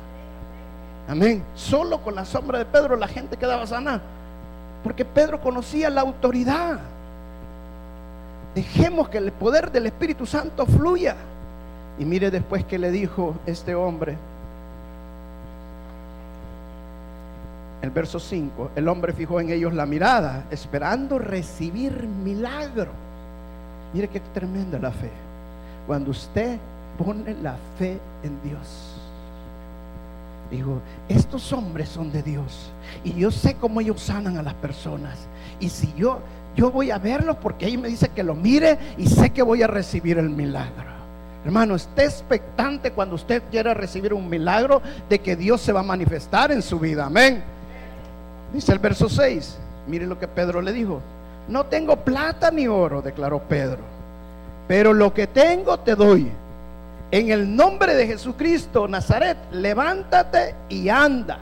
Amén. 1.09 1.43
Solo 1.55 2.03
con 2.03 2.15
la 2.15 2.25
sombra 2.25 2.59
de 2.59 2.65
Pedro 2.65 2.97
la 2.97 3.09
gente 3.09 3.37
quedaba 3.37 3.67
sana. 3.67 4.01
Porque 4.85 5.05
Pedro 5.05 5.41
conocía 5.41 5.91
la 5.91 6.03
autoridad. 6.03 6.79
Dejemos 8.55 9.09
que 9.09 9.19
el 9.19 9.33
poder 9.33 9.73
del 9.73 9.87
Espíritu 9.87 10.27
Santo 10.27 10.67
fluya. 10.67 11.17
Y 11.99 12.05
mire 12.05 12.31
después 12.31 12.65
que 12.65 12.79
le 12.79 12.91
dijo 12.91 13.35
este 13.47 13.75
hombre, 13.75 14.17
el 17.83 17.91
verso 17.91 18.21
5, 18.21 18.71
el 18.77 18.87
hombre 18.87 19.13
fijó 19.13 19.41
en 19.41 19.51
ellos 19.51 19.75
la 19.75 19.87
mirada, 19.87 20.45
esperando 20.51 21.19
recibir 21.19 22.07
milagro. 22.07 22.93
Mire 23.93 24.09
qué 24.09 24.21
tremenda 24.21 24.79
la 24.79 24.93
fe. 24.93 25.11
Cuando 25.87 26.13
usted 26.13 26.59
pone 26.97 27.35
la 27.43 27.57
fe 27.79 27.99
en 28.23 28.41
Dios. 28.43 28.97
Digo, 30.49 30.81
estos 31.09 31.53
hombres 31.53 31.89
son 31.89 32.13
de 32.13 32.23
Dios. 32.23 32.71
Y 33.03 33.15
yo 33.15 33.33
sé 33.33 33.57
cómo 33.57 33.81
ellos 33.81 34.01
sanan 34.01 34.39
a 34.39 34.43
las 34.43 34.55
personas. 34.55 35.19
Y 35.59 35.69
si 35.69 35.93
yo, 35.95 36.21
yo 36.55 36.71
voy 36.71 36.93
a 36.93 36.99
verlos 36.99 37.37
porque 37.39 37.67
ahí 37.67 37.77
me 37.77 37.89
dice 37.89 38.11
que 38.11 38.23
lo 38.23 38.37
mire 38.37 38.79
y 38.97 39.09
sé 39.09 39.31
que 39.31 39.43
voy 39.43 39.63
a 39.63 39.67
recibir 39.67 40.19
el 40.19 40.31
milagro. 40.31 40.93
Hermano, 41.45 41.75
esté 41.75 42.05
expectante 42.05 42.93
cuando 42.93 43.17
usted 43.17 43.43
quiera 43.51 43.75
recibir 43.75 44.15
un 44.15 44.29
milagro 44.29 44.81
de 45.09 45.19
que 45.19 45.35
Dios 45.35 45.61
se 45.61 45.73
va 45.73 45.81
a 45.81 45.85
manifestar 45.85 46.53
en 46.53 46.63
su 46.63 46.79
vida. 46.79 47.07
Amén. 47.07 47.43
Dice 48.53 48.73
el 48.73 48.79
verso 48.79 49.09
6. 49.09 49.59
Mire 49.87 50.07
lo 50.07 50.19
que 50.19 50.29
Pedro 50.29 50.61
le 50.61 50.73
dijo. 50.73 51.01
No 51.49 51.67
tengo 51.67 51.97
plata 51.97 52.51
ni 52.51 52.69
oro, 52.69 53.03
declaró 53.03 53.41
Pedro. 53.41 53.79
Pero 54.69 54.93
lo 54.93 55.13
que 55.13 55.27
tengo 55.27 55.79
te 55.81 55.95
doy. 55.95 56.31
En 57.11 57.31
el 57.31 57.55
nombre 57.55 57.95
de 57.95 58.07
Jesucristo, 58.07 58.89
Nazaret, 58.89 59.37
levántate 59.51 60.55
y 60.69 60.89
anda. 60.89 61.39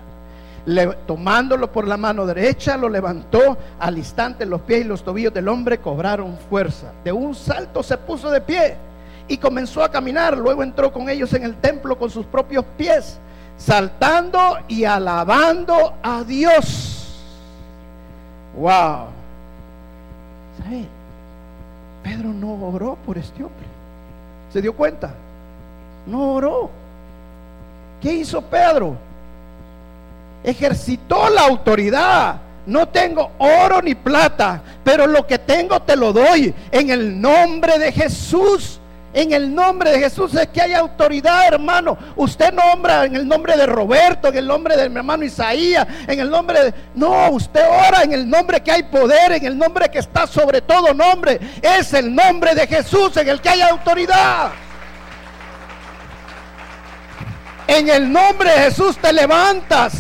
tomándolo 1.07 1.70
por 1.70 1.87
la 1.87 1.96
mano 1.96 2.27
derecha, 2.27 2.77
lo 2.77 2.88
levantó. 2.88 3.57
Al 3.79 3.99
instante 3.99 4.46
los 4.46 4.62
pies 4.62 4.81
y 4.81 4.88
los 4.88 5.05
tobillos 5.05 5.33
del 5.33 5.49
hombre 5.49 5.79
cobraron 5.79 6.38
fuerza. 6.49 6.92
De 7.05 7.12
un 7.12 7.35
salto 7.35 7.83
se 7.83 7.96
puso 7.96 8.31
de 8.31 8.40
pie 8.40 8.77
y 9.29 9.37
comenzó 9.38 9.85
a 9.85 9.90
caminar. 9.90 10.37
Luego 10.37 10.62
entró 10.62 10.92
con 10.92 11.09
ellos 11.09 11.33
en 11.35 11.44
el 11.44 11.57
templo 11.57 11.96
con 11.96 12.11
sus 12.11 12.27
propios 12.27 12.64
pies, 12.77 13.18
saltando 13.57 14.59
y 14.66 14.85
alabando 14.85 15.94
a 16.03 16.25
Dios. 16.25 16.99
Wow. 18.56 19.06
¿Sabe? 20.62 20.84
Pedro 22.02 22.28
no 22.28 22.54
oró 22.54 22.96
por 23.06 23.18
este 23.18 23.44
hombre. 23.44 23.66
¿Se 24.52 24.60
dio 24.60 24.74
cuenta? 24.74 25.10
No 26.06 26.34
oró. 26.34 26.70
¿Qué 28.00 28.12
hizo 28.12 28.42
Pedro? 28.42 28.96
Ejercitó 30.42 31.28
la 31.28 31.42
autoridad. 31.42 32.40
No 32.66 32.88
tengo 32.88 33.32
oro 33.38 33.82
ni 33.82 33.94
plata, 33.94 34.62
pero 34.84 35.06
lo 35.06 35.26
que 35.26 35.38
tengo 35.38 35.80
te 35.82 35.96
lo 35.96 36.12
doy 36.12 36.54
en 36.70 36.90
el 36.90 37.20
nombre 37.20 37.78
de 37.78 37.92
Jesús. 37.92 38.80
En 39.12 39.33
el 39.33 39.53
nombre 39.53 39.90
de 39.90 39.99
Jesús 39.99 40.35
es 40.35 40.46
que 40.49 40.62
hay 40.62 40.73
autoridad, 40.73 41.49
hermano. 41.49 41.99
Usted 42.14 42.53
nombra 42.53 43.07
en 43.07 43.16
el 43.16 43.27
nombre 43.27 43.57
de 43.57 43.66
Roberto, 43.66 44.29
en 44.29 44.37
el 44.37 44.46
nombre 44.46 44.77
de 44.77 44.88
mi 44.88 44.96
hermano 44.99 45.25
Isaías, 45.25 45.87
en 46.07 46.20
el 46.20 46.31
nombre 46.31 46.64
de... 46.64 46.75
No, 46.94 47.31
usted 47.31 47.64
ora 47.68 48.05
en 48.05 48.12
el 48.12 48.31
nombre 48.31 48.62
que 48.62 48.70
hay 48.70 48.85
poder, 48.85 49.33
en 49.33 49.44
el 49.44 49.59
nombre 49.59 49.88
que 49.88 49.99
está 49.99 50.29
sobre 50.29 50.61
todo 50.61 50.94
nombre. 50.94 51.40
Es 51.61 51.92
el 51.92 52.14
nombre 52.14 52.55
de 52.55 52.68
Jesús 52.68 53.16
en 53.16 53.29
el 53.29 53.40
que 53.40 53.49
hay 53.49 53.62
autoridad. 53.62 54.53
En 57.66 57.88
el 57.88 58.12
nombre 58.12 58.51
de 58.51 58.59
Jesús 58.59 58.96
te 58.96 59.12
levantas. 59.12 59.92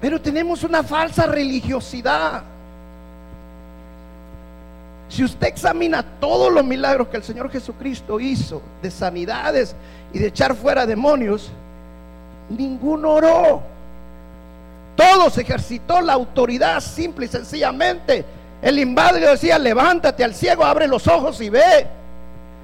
Pero 0.00 0.20
tenemos 0.20 0.62
una 0.62 0.84
falsa 0.84 1.26
religiosidad. 1.26 2.49
Si 5.10 5.24
usted 5.24 5.48
examina 5.48 6.04
todos 6.20 6.52
los 6.52 6.64
milagros 6.64 7.08
que 7.08 7.16
el 7.16 7.24
Señor 7.24 7.50
Jesucristo 7.50 8.20
hizo 8.20 8.62
de 8.80 8.92
sanidades 8.92 9.74
y 10.12 10.20
de 10.20 10.28
echar 10.28 10.54
fuera 10.54 10.86
demonios, 10.86 11.50
ninguno 12.48 13.14
oró. 13.14 13.60
Todos 14.94 15.36
ejercitó 15.36 16.00
la 16.00 16.12
autoridad 16.12 16.80
simple 16.80 17.26
y 17.26 17.28
sencillamente. 17.28 18.24
El 18.62 18.78
inválido 18.78 19.32
decía, 19.32 19.58
levántate, 19.58 20.22
al 20.22 20.34
ciego 20.34 20.64
abre 20.64 20.86
los 20.86 21.08
ojos 21.08 21.40
y 21.40 21.50
ve. 21.50 21.88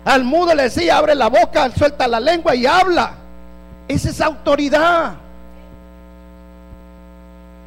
Al 0.05 0.23
mudo 0.23 0.55
le 0.55 0.65
decía, 0.65 0.99
abre 0.99 1.17
la 1.17 1.29
boca, 1.29 1.69
suelta 1.77 2.07
la 2.07 2.21
lengua 2.21 2.55
y 2.55 2.65
habla. 2.65 3.11
Esa 3.89 4.11
es 4.11 4.21
autoridad. 4.21 5.15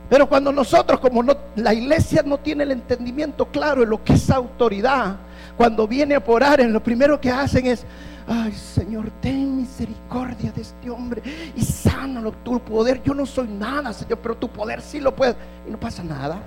Pero 0.09 0.27
cuando 0.27 0.51
nosotros, 0.51 0.99
como 0.99 1.21
no, 1.21 1.37
la 1.55 1.73
iglesia 1.73 2.23
no 2.25 2.39
tiene 2.39 2.63
el 2.63 2.71
entendimiento 2.71 3.45
claro 3.45 3.81
de 3.81 3.87
lo 3.87 4.03
que 4.03 4.13
es 4.13 4.29
autoridad, 4.31 5.17
cuando 5.55 5.87
viene 5.87 6.15
a 6.15 6.23
orar, 6.25 6.59
lo 6.61 6.81
primero 6.81 7.21
que 7.21 7.29
hacen 7.29 7.67
es, 7.67 7.85
ay 8.27 8.51
Señor, 8.53 9.11
ten 9.21 9.57
misericordia 9.57 10.51
de 10.51 10.61
este 10.61 10.89
hombre 10.89 11.21
y 11.55 11.61
sánalo, 11.61 12.31
tu 12.31 12.59
poder, 12.59 13.03
yo 13.03 13.13
no 13.13 13.25
soy 13.25 13.47
nada, 13.47 13.93
Señor, 13.93 14.17
pero 14.17 14.35
tu 14.35 14.49
poder 14.49 14.81
sí 14.81 14.99
lo 14.99 15.15
puede. 15.15 15.35
Y 15.67 15.71
no 15.71 15.79
pasa 15.79 16.03
nada. 16.03 16.39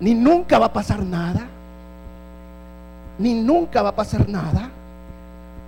Ni 0.00 0.14
nunca 0.14 0.58
va 0.58 0.66
a 0.66 0.72
pasar 0.72 1.02
nada. 1.02 1.46
Ni 3.18 3.34
nunca 3.34 3.82
va 3.82 3.90
a 3.90 3.96
pasar 3.96 4.26
nada. 4.28 4.70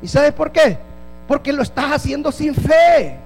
¿Y 0.00 0.09
sabes 0.09 0.33
por 0.33 0.53
qué? 0.53 0.79
Porque 1.29 1.53
lo 1.53 1.62
estás 1.62 1.92
haciendo 1.92 2.33
sin 2.33 2.55
fe. 2.55 3.18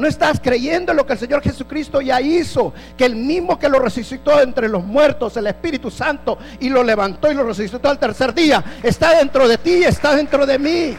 No 0.00 0.08
estás 0.08 0.40
creyendo 0.40 0.92
en 0.92 0.96
lo 0.96 1.04
que 1.04 1.12
el 1.12 1.18
Señor 1.18 1.42
Jesucristo 1.42 2.00
ya 2.00 2.22
hizo, 2.22 2.72
que 2.96 3.04
el 3.04 3.14
mismo 3.14 3.58
que 3.58 3.68
lo 3.68 3.78
resucitó 3.78 4.40
entre 4.40 4.66
los 4.66 4.82
muertos, 4.82 5.36
el 5.36 5.46
Espíritu 5.46 5.90
Santo, 5.90 6.38
y 6.58 6.70
lo 6.70 6.82
levantó 6.82 7.30
y 7.30 7.34
lo 7.34 7.44
resucitó 7.44 7.86
al 7.90 7.98
tercer 7.98 8.32
día, 8.32 8.64
está 8.82 9.14
dentro 9.18 9.46
de 9.46 9.58
ti, 9.58 9.84
está 9.84 10.16
dentro 10.16 10.46
de 10.46 10.58
mí. 10.58 10.96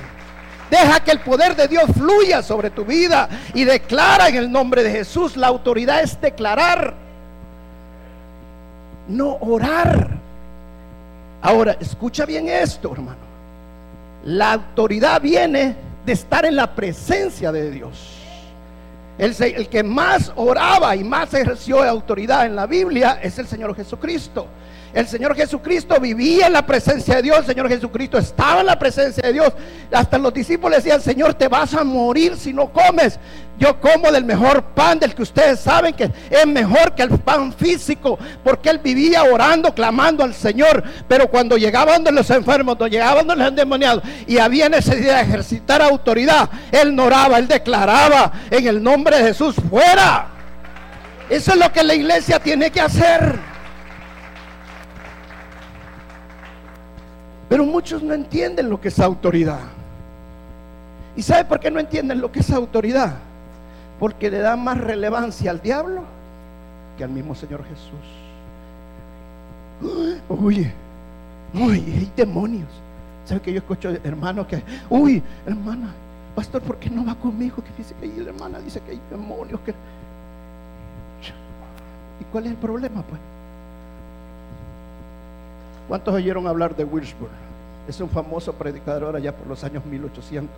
Deja 0.70 1.00
que 1.00 1.10
el 1.10 1.20
poder 1.22 1.56
de 1.56 1.68
Dios 1.68 1.86
fluya 1.98 2.44
sobre 2.44 2.70
tu 2.70 2.86
vida 2.86 3.28
y 3.56 3.64
declara 3.64 4.30
en 4.30 4.36
el 4.36 4.52
nombre 4.52 4.84
de 4.84 4.92
Jesús. 4.92 5.36
La 5.36 5.48
autoridad 5.48 6.04
es 6.04 6.22
declarar, 6.22 6.94
no 9.08 9.36
orar. 9.42 10.10
Ahora, 11.42 11.76
escucha 11.80 12.24
bien 12.28 12.48
esto, 12.50 12.92
hermano. 12.94 13.18
La 14.26 14.54
autoridad 14.54 15.20
viene 15.20 15.76
de 16.06 16.14
estar 16.14 16.46
en 16.46 16.56
la 16.56 16.76
presencia 16.76 17.52
de 17.52 17.72
Dios. 17.72 18.11
El, 19.18 19.68
que 19.68 19.84
más 19.84 20.32
oraba 20.36 20.96
y 20.96 21.04
más 21.04 21.34
ejerció 21.34 21.84
autoridad 21.84 22.46
en 22.46 22.56
la 22.56 22.66
Biblia 22.66 23.20
es 23.22 23.38
el 23.38 23.48
Señor 23.48 23.76
Jesucristo. 23.76 24.48
El 24.94 25.08
Señor 25.08 25.36
Jesucristo 25.36 26.00
vivía 26.00 26.48
en 26.48 26.54
la 26.54 26.66
presencia 26.66 27.16
de 27.16 27.22
Dios. 27.22 27.40
El 27.40 27.46
Señor 27.46 27.70
Jesucristo 27.70 28.18
estaba 28.18 28.60
en 28.60 28.66
la 28.66 28.78
presencia 28.78 29.24
de 29.24 29.34
Dios. 29.34 29.54
Hasta 29.92 30.18
los 30.18 30.34
discípulos 30.34 30.78
decían, 30.78 31.02
Señor, 31.02 31.34
te 31.34 31.48
vas 31.48 31.74
a 31.74 31.84
morir 31.84 32.36
si 32.36 32.52
no 32.52 32.72
comes. 32.72 33.18
Yo 33.58 33.80
como 33.80 34.12
del 34.12 34.26
mejor 34.26 34.64
pan, 34.74 34.98
del 35.00 35.14
que 35.14 35.22
ustedes 35.22 35.60
saben 35.60 35.94
que 35.94 36.12
es 36.30 36.48
mejor 36.48 36.96
que 36.96 37.04
el 37.04 37.10
pan 37.20 37.54
físico, 37.54 38.18
porque 38.44 38.70
él 38.70 38.80
vivía 38.80 39.24
orando, 39.24 39.74
clamando 39.74 40.24
al 40.24 40.34
Señor. 40.34 40.84
Pero 41.08 41.30
cuando 41.30 41.58
llegaban 41.58 42.04
los 42.12 42.30
enfermos, 42.32 42.76
cuando 42.76 42.88
llegaban 42.88 43.28
los 43.28 43.48
endemoniados 43.48 44.04
y 44.28 44.40
había 44.40 44.68
necesidad 44.68 45.18
de 45.18 45.22
ejercitar 45.22 45.82
autoridad, 45.82 46.50
él 46.72 46.96
no 46.96 47.06
oraba, 47.06 47.38
él 47.38 47.48
declaraba 47.48 48.32
en 48.50 48.68
el 48.68 48.82
nombre 48.82 49.18
de 49.18 49.26
Jesús, 49.26 49.56
fuera. 49.70 50.28
Eso 51.30 51.52
es 51.52 51.58
lo 51.58 51.72
que 51.72 51.84
la 51.84 51.94
iglesia 51.94 52.40
tiene 52.40 52.72
que 52.72 52.82
hacer. 52.82 53.51
Pero 57.52 57.66
muchos 57.66 58.02
no 58.02 58.14
entienden 58.14 58.70
lo 58.70 58.80
que 58.80 58.88
es 58.88 58.98
autoridad. 59.02 59.60
¿Y 61.18 61.22
sabe 61.22 61.44
por 61.44 61.60
qué 61.60 61.70
no 61.70 61.82
entienden 61.82 62.22
lo 62.22 62.32
que 62.32 62.40
es 62.40 62.50
autoridad? 62.50 63.16
Porque 64.00 64.32
le 64.32 64.38
dan 64.38 64.64
más 64.64 64.78
relevancia 64.78 65.52
al 65.52 65.62
diablo 65.62 66.02
que 66.98 67.04
al 67.04 67.10
mismo 67.10 67.36
Señor 67.36 67.66
Jesús. 67.66 68.00
Uy, 70.30 70.72
uy, 71.54 71.74
hay 71.74 72.10
demonios. 72.16 72.70
¿Sabe 73.26 73.42
que 73.42 73.52
yo 73.52 73.58
escucho 73.58 73.90
hermano 74.02 74.48
que, 74.48 74.64
uy, 74.90 75.22
hermana, 75.46 75.92
pastor, 76.34 76.62
¿por 76.62 76.78
qué 76.78 76.90
no 76.90 77.06
va 77.06 77.16
conmigo? 77.16 77.58
Que 77.58 77.72
dice 77.78 77.94
que 78.00 78.06
hay, 78.06 78.28
hermana 78.28 78.60
dice 78.60 78.80
que 78.80 78.92
hay 78.92 79.02
demonios. 79.10 79.60
Que... 79.66 79.72
¿Y 82.22 82.24
cuál 82.32 82.46
es 82.46 82.52
el 82.52 82.58
problema, 82.58 83.02
pues? 83.02 83.20
¿Cuántos 85.92 86.14
oyeron 86.14 86.48
hablar 86.48 86.74
de 86.74 86.86
Wilsburg? 86.86 87.34
Es 87.86 88.00
un 88.00 88.10
famoso 88.10 88.54
predicador 88.54 89.14
allá 89.14 89.36
por 89.36 89.46
los 89.46 89.62
años 89.66 89.84
1800. 89.84 90.50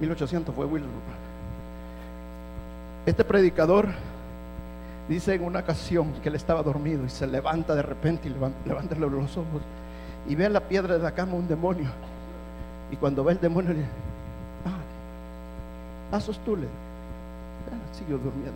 1800 0.00 0.54
fue 0.54 0.66
Wilsburg. 0.66 1.02
Este 3.06 3.24
predicador 3.24 3.88
dice 5.08 5.34
en 5.34 5.42
una 5.42 5.58
ocasión 5.58 6.12
que 6.22 6.28
él 6.28 6.36
estaba 6.36 6.62
dormido 6.62 7.04
y 7.04 7.08
se 7.08 7.26
levanta 7.26 7.74
de 7.74 7.82
repente 7.82 8.28
y 8.28 8.68
levanta, 8.68 8.94
los 8.94 9.36
ojos 9.36 9.62
y 10.28 10.36
ve 10.36 10.44
en 10.44 10.52
la 10.52 10.60
piedra 10.60 10.96
de 10.96 11.02
la 11.02 11.10
cama 11.10 11.34
un 11.34 11.48
demonio. 11.48 11.88
Y 12.92 12.96
cuando 12.98 13.24
ve 13.24 13.32
el 13.32 13.40
demonio 13.40 13.72
le 13.72 13.78
dice, 13.80 13.90
ah, 16.12 16.20
tú 16.44 16.54
le. 16.54 16.66
Ah, 16.66 17.92
siguió 17.92 18.16
durmiendo. 18.18 18.52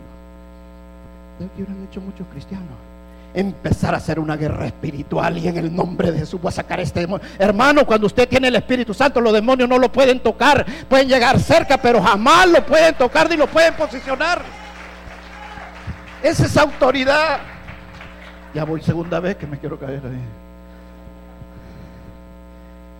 Hubieran 1.53 1.83
hecho 1.83 1.99
muchos 1.99 2.25
cristianos 2.27 2.92
empezar 3.33 3.93
a 3.93 3.97
hacer 3.97 4.19
una 4.19 4.35
guerra 4.35 4.67
espiritual 4.67 5.37
y 5.37 5.47
en 5.47 5.57
el 5.57 5.75
nombre 5.75 6.11
de 6.11 6.19
Jesús 6.19 6.39
voy 6.39 6.49
a 6.49 6.51
sacar 6.51 6.79
este 6.79 7.01
demonio. 7.01 7.25
Hermano, 7.39 7.85
cuando 7.85 8.07
usted 8.07 8.27
tiene 8.27 8.47
el 8.47 8.55
Espíritu 8.55 8.93
Santo, 8.93 9.19
los 9.19 9.33
demonios 9.33 9.67
no 9.67 9.77
lo 9.79 9.91
pueden 9.91 10.19
tocar, 10.19 10.65
pueden 10.87 11.07
llegar 11.07 11.39
cerca, 11.39 11.77
pero 11.77 12.01
jamás 12.01 12.47
lo 12.47 12.65
pueden 12.65 12.93
tocar 12.95 13.29
ni 13.29 13.35
lo 13.35 13.47
pueden 13.47 13.73
posicionar. 13.73 14.41
Esa 16.21 16.45
es 16.45 16.57
autoridad. 16.57 17.39
Ya 18.53 18.63
voy 18.63 18.81
segunda 18.81 19.19
vez 19.19 19.35
que 19.35 19.47
me 19.47 19.57
quiero 19.57 19.79
caer 19.79 20.01
ahí. 20.05 20.21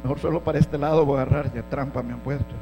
Mejor 0.04 0.20
solo 0.20 0.44
para 0.44 0.60
este 0.60 0.78
lado 0.78 1.06
voy 1.06 1.20
a 1.20 1.22
agarrar, 1.22 1.54
ya 1.54 1.62
trampa 1.62 2.02
me 2.02 2.14
han 2.14 2.20
puesto. 2.20 2.54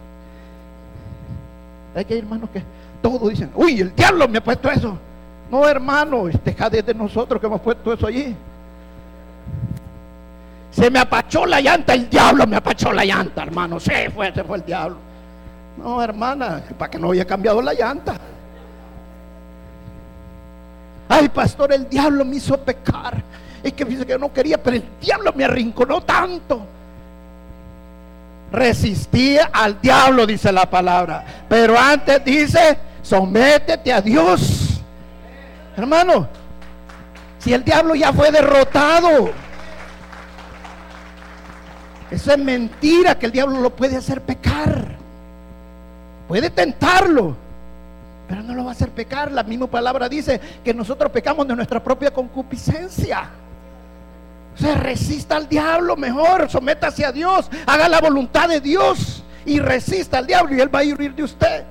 Hay 1.95 2.05
que 2.05 2.17
hermanos 2.17 2.49
que 2.51 2.61
todos 3.01 3.29
dicen, 3.29 3.49
uy, 3.55 3.81
el 3.81 3.95
diablo 3.95 4.27
me 4.27 4.37
ha 4.37 4.43
puesto 4.43 4.69
eso. 4.69 4.97
No, 5.51 5.67
hermano, 5.67 6.29
deja 6.45 6.69
de 6.69 6.93
nosotros 6.93 7.41
que 7.41 7.45
hemos 7.45 7.59
puesto 7.59 7.91
eso 7.91 8.07
allí. 8.07 8.33
Se 10.71 10.89
me 10.89 10.99
apachó 10.99 11.45
la 11.45 11.59
llanta, 11.59 11.93
el 11.93 12.09
diablo 12.09 12.47
me 12.47 12.55
apachó 12.55 12.93
la 12.93 13.03
llanta, 13.03 13.43
hermano. 13.43 13.77
Se 13.77 14.09
fue, 14.11 14.31
se 14.33 14.45
fue 14.45 14.59
el 14.59 14.65
diablo. 14.65 14.95
No, 15.77 16.01
hermana, 16.01 16.63
para 16.77 16.89
que 16.89 16.97
no 16.97 17.11
haya 17.11 17.25
cambiado 17.25 17.61
la 17.61 17.73
llanta. 17.73 18.15
Ay, 21.09 21.27
pastor, 21.27 21.73
el 21.73 21.89
diablo 21.89 22.23
me 22.23 22.37
hizo 22.37 22.57
pecar. 22.57 23.21
Es 23.61 23.73
que 23.73 23.83
dice 23.83 24.05
que 24.05 24.17
no 24.17 24.31
quería, 24.31 24.57
pero 24.57 24.77
el 24.77 24.85
diablo 25.01 25.33
me 25.35 25.43
arrinconó 25.43 26.01
tanto. 26.01 26.65
Resistía 28.53 29.49
al 29.51 29.81
diablo, 29.81 30.25
dice 30.25 30.49
la 30.53 30.69
palabra. 30.69 31.25
Pero 31.49 31.77
antes 31.77 32.23
dice, 32.23 32.77
sométete 33.01 33.91
a 33.91 33.99
Dios. 33.99 34.60
Hermano, 35.75 36.27
si 37.39 37.53
el 37.53 37.63
diablo 37.63 37.95
ya 37.95 38.11
fue 38.13 38.31
derrotado, 38.31 39.31
eso 42.11 42.31
es 42.31 42.37
mentira 42.37 43.17
que 43.17 43.25
el 43.25 43.31
diablo 43.31 43.61
lo 43.61 43.69
puede 43.75 43.95
hacer 43.95 44.21
pecar. 44.21 44.97
Puede 46.27 46.49
tentarlo, 46.49 47.35
pero 48.27 48.43
no 48.43 48.53
lo 48.53 48.65
va 48.65 48.71
a 48.71 48.73
hacer 48.73 48.89
pecar. 48.89 49.31
La 49.31 49.43
misma 49.43 49.67
palabra 49.67 50.07
dice 50.07 50.39
que 50.63 50.73
nosotros 50.73 51.11
pecamos 51.11 51.47
de 51.47 51.55
nuestra 51.55 51.81
propia 51.81 52.11
concupiscencia. 52.11 53.29
O 54.53 54.57
sea, 54.57 54.75
resista 54.75 55.37
al 55.37 55.47
diablo 55.47 55.95
mejor, 55.95 56.49
sométase 56.49 57.05
a 57.05 57.11
Dios, 57.11 57.49
haga 57.65 57.87
la 57.87 58.01
voluntad 58.01 58.49
de 58.49 58.59
Dios 58.59 59.23
y 59.45 59.59
resista 59.59 60.17
al 60.17 60.27
diablo 60.27 60.53
y 60.55 60.59
él 60.59 60.73
va 60.73 60.79
a 60.79 60.83
huir 60.83 61.15
de 61.15 61.23
usted. 61.23 61.63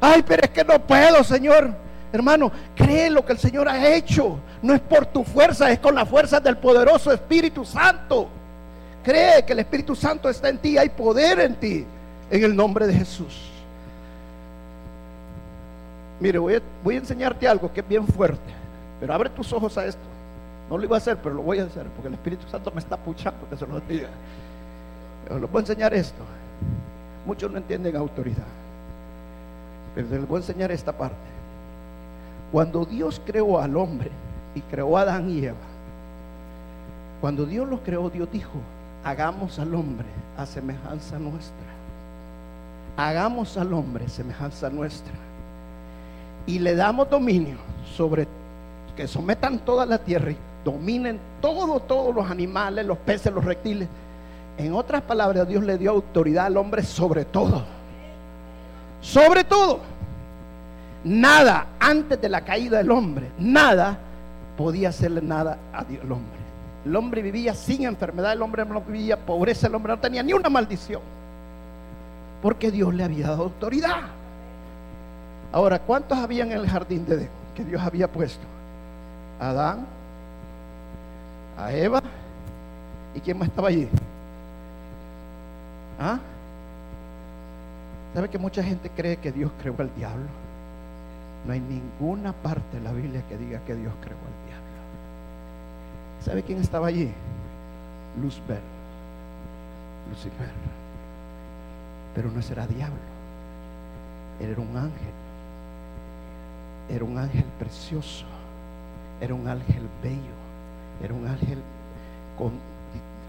Ay, 0.00 0.24
pero 0.26 0.42
es 0.42 0.50
que 0.50 0.64
no 0.64 0.78
puedo, 0.80 1.22
Señor. 1.22 1.83
Hermano, 2.14 2.52
cree 2.76 3.10
lo 3.10 3.26
que 3.26 3.32
el 3.32 3.40
Señor 3.40 3.68
ha 3.68 3.88
hecho. 3.92 4.38
No 4.62 4.72
es 4.72 4.80
por 4.80 5.04
tu 5.06 5.24
fuerza, 5.24 5.72
es 5.72 5.80
con 5.80 5.96
la 5.96 6.06
fuerza 6.06 6.38
del 6.38 6.56
poderoso 6.56 7.10
Espíritu 7.10 7.64
Santo. 7.64 8.28
Cree 9.02 9.44
que 9.44 9.52
el 9.52 9.58
Espíritu 9.58 9.96
Santo 9.96 10.30
está 10.30 10.48
en 10.48 10.58
ti, 10.58 10.78
hay 10.78 10.90
poder 10.90 11.40
en 11.40 11.56
ti, 11.56 11.84
en 12.30 12.44
el 12.44 12.54
nombre 12.54 12.86
de 12.86 12.94
Jesús. 12.94 13.50
Mire, 16.20 16.38
voy 16.38 16.54
a, 16.54 16.96
enseñarte 16.96 17.48
algo 17.48 17.72
que 17.72 17.80
es 17.80 17.88
bien 17.88 18.06
fuerte, 18.06 18.54
pero 19.00 19.12
abre 19.12 19.28
tus 19.30 19.52
ojos 19.52 19.76
a 19.76 19.84
esto. 19.84 20.04
No 20.70 20.78
lo 20.78 20.84
iba 20.84 20.96
a 20.96 20.98
hacer, 20.98 21.16
pero 21.20 21.34
lo 21.34 21.42
voy 21.42 21.58
a 21.58 21.64
hacer, 21.64 21.84
porque 21.96 22.06
el 22.06 22.14
Espíritu 22.14 22.48
Santo 22.48 22.70
me 22.70 22.78
está 22.78 22.96
puchando 22.96 23.50
que 23.50 23.56
se 23.56 23.66
lo 23.66 23.80
diga. 23.80 24.08
Pero 25.24 25.40
les 25.40 25.50
voy 25.50 25.58
a 25.58 25.62
enseñar 25.62 25.92
esto. 25.92 26.22
Muchos 27.26 27.50
no 27.50 27.58
entienden 27.58 27.96
autoridad, 27.96 28.46
pero 29.96 30.06
les 30.08 30.28
voy 30.28 30.36
a 30.36 30.42
enseñar 30.42 30.70
esta 30.70 30.96
parte. 30.96 31.33
Cuando 32.54 32.84
Dios 32.84 33.20
creó 33.26 33.58
al 33.58 33.76
hombre 33.76 34.12
y 34.54 34.60
creó 34.60 34.96
a 34.96 35.00
Adán 35.00 35.28
y 35.28 35.44
Eva, 35.44 35.56
cuando 37.20 37.46
Dios 37.46 37.68
los 37.68 37.80
creó, 37.80 38.08
Dios 38.10 38.28
dijo, 38.30 38.52
hagamos 39.02 39.58
al 39.58 39.74
hombre 39.74 40.06
a 40.38 40.46
semejanza 40.46 41.18
nuestra. 41.18 41.66
Hagamos 42.96 43.56
al 43.56 43.72
hombre 43.72 44.08
semejanza 44.08 44.70
nuestra. 44.70 45.14
Y 46.46 46.60
le 46.60 46.76
damos 46.76 47.10
dominio 47.10 47.56
sobre 47.96 48.28
que 48.94 49.08
sometan 49.08 49.58
toda 49.58 49.84
la 49.84 49.98
tierra 49.98 50.30
y 50.30 50.36
dominen 50.64 51.18
todos, 51.40 51.84
todos 51.88 52.14
los 52.14 52.30
animales, 52.30 52.86
los 52.86 52.98
peces, 52.98 53.32
los 53.32 53.44
reptiles. 53.44 53.88
En 54.58 54.74
otras 54.74 55.02
palabras, 55.02 55.48
Dios 55.48 55.64
le 55.64 55.76
dio 55.76 55.90
autoridad 55.90 56.46
al 56.46 56.56
hombre 56.56 56.84
sobre 56.84 57.24
todo. 57.24 57.64
Sobre 59.00 59.42
todo. 59.42 59.80
Nada 61.04 61.66
antes 61.78 62.20
de 62.20 62.28
la 62.28 62.40
caída 62.40 62.78
del 62.78 62.90
hombre, 62.90 63.30
nada 63.38 63.98
podía 64.56 64.88
hacerle 64.88 65.20
nada 65.20 65.58
a 65.72 65.84
Dios, 65.84 66.02
al 66.02 66.12
hombre. 66.12 66.38
El 66.84 66.96
hombre 66.96 67.22
vivía 67.22 67.54
sin 67.54 67.84
enfermedad, 67.84 68.32
el 68.32 68.42
hombre 68.42 68.64
no 68.64 68.80
vivía 68.80 69.18
pobreza, 69.18 69.66
el 69.66 69.74
hombre 69.74 69.92
no 69.92 70.00
tenía 70.00 70.22
ni 70.22 70.32
una 70.32 70.48
maldición. 70.48 71.02
Porque 72.42 72.70
Dios 72.70 72.94
le 72.94 73.04
había 73.04 73.28
dado 73.28 73.44
autoridad. 73.44 74.02
Ahora, 75.52 75.78
¿cuántos 75.78 76.18
habían 76.18 76.52
en 76.52 76.58
el 76.58 76.68
jardín 76.68 77.06
de 77.06 77.14
Edén 77.14 77.28
que 77.54 77.64
Dios 77.64 77.82
había 77.82 78.10
puesto? 78.10 78.44
A 79.40 79.50
Adán, 79.50 79.86
a 81.58 81.72
Eva, 81.72 82.02
¿y 83.14 83.20
quién 83.20 83.38
más 83.38 83.48
estaba 83.48 83.68
allí? 83.68 83.88
¿Ah? 86.00 86.18
¿Sabe 88.14 88.28
que 88.28 88.38
mucha 88.38 88.62
gente 88.62 88.90
cree 88.90 89.16
que 89.16 89.32
Dios 89.32 89.50
creó 89.60 89.74
al 89.78 89.94
diablo? 89.94 90.43
No 91.46 91.52
hay 91.52 91.60
ninguna 91.60 92.32
parte 92.32 92.78
de 92.78 92.82
la 92.82 92.92
Biblia 92.92 93.22
que 93.28 93.36
diga 93.36 93.60
que 93.64 93.74
Dios 93.74 93.92
creó 94.00 94.16
al 94.16 94.46
diablo. 94.48 94.64
¿Sabe 96.20 96.42
quién 96.42 96.58
estaba 96.58 96.86
allí? 96.86 97.12
Luzbel, 98.20 98.60
Lucifer. 100.08 100.50
Pero 102.14 102.30
no 102.30 102.40
será 102.40 102.66
diablo. 102.66 102.96
Él 104.40 104.50
era 104.50 104.60
un 104.60 104.76
ángel. 104.76 105.14
Era 106.88 107.04
un 107.04 107.18
ángel 107.18 107.44
precioso. 107.58 108.24
Era 109.20 109.34
un 109.34 109.46
ángel 109.46 109.88
bello. 110.02 110.44
Era 111.02 111.12
un 111.12 111.26
ángel 111.26 111.58
con 112.38 112.52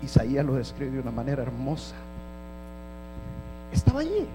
Isaías 0.01 0.45
lo 0.45 0.54
describe 0.54 0.91
de 0.91 0.99
una 0.99 1.12
manera 1.12 1.43
hermosa. 1.43 1.95
Estaba 3.71 4.01
allí. 4.01 4.28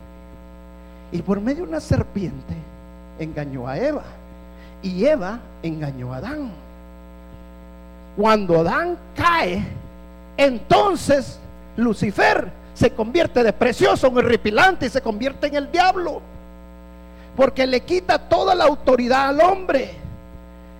Y 1.12 1.22
por 1.22 1.40
medio 1.40 1.64
de 1.64 1.70
una 1.70 1.80
serpiente 1.80 2.54
engañó 3.20 3.68
a 3.68 3.78
Eva 3.78 4.02
y 4.82 5.04
Eva 5.04 5.38
engañó 5.62 6.12
a 6.12 6.16
Adán. 6.16 6.50
Cuando 8.16 8.60
Adán 8.60 8.98
cae, 9.14 9.64
entonces 10.36 11.38
Lucifer 11.76 12.50
se 12.74 12.90
convierte 12.90 13.42
de 13.42 13.52
precioso 13.52 14.06
en 14.06 14.18
horripilante 14.18 14.86
y 14.86 14.90
se 14.90 15.02
convierte 15.02 15.46
en 15.46 15.56
el 15.56 15.70
diablo. 15.70 16.20
Porque 17.36 17.66
le 17.66 17.80
quita 17.82 18.18
toda 18.18 18.54
la 18.54 18.64
autoridad 18.64 19.28
al 19.28 19.40
hombre. 19.40 19.94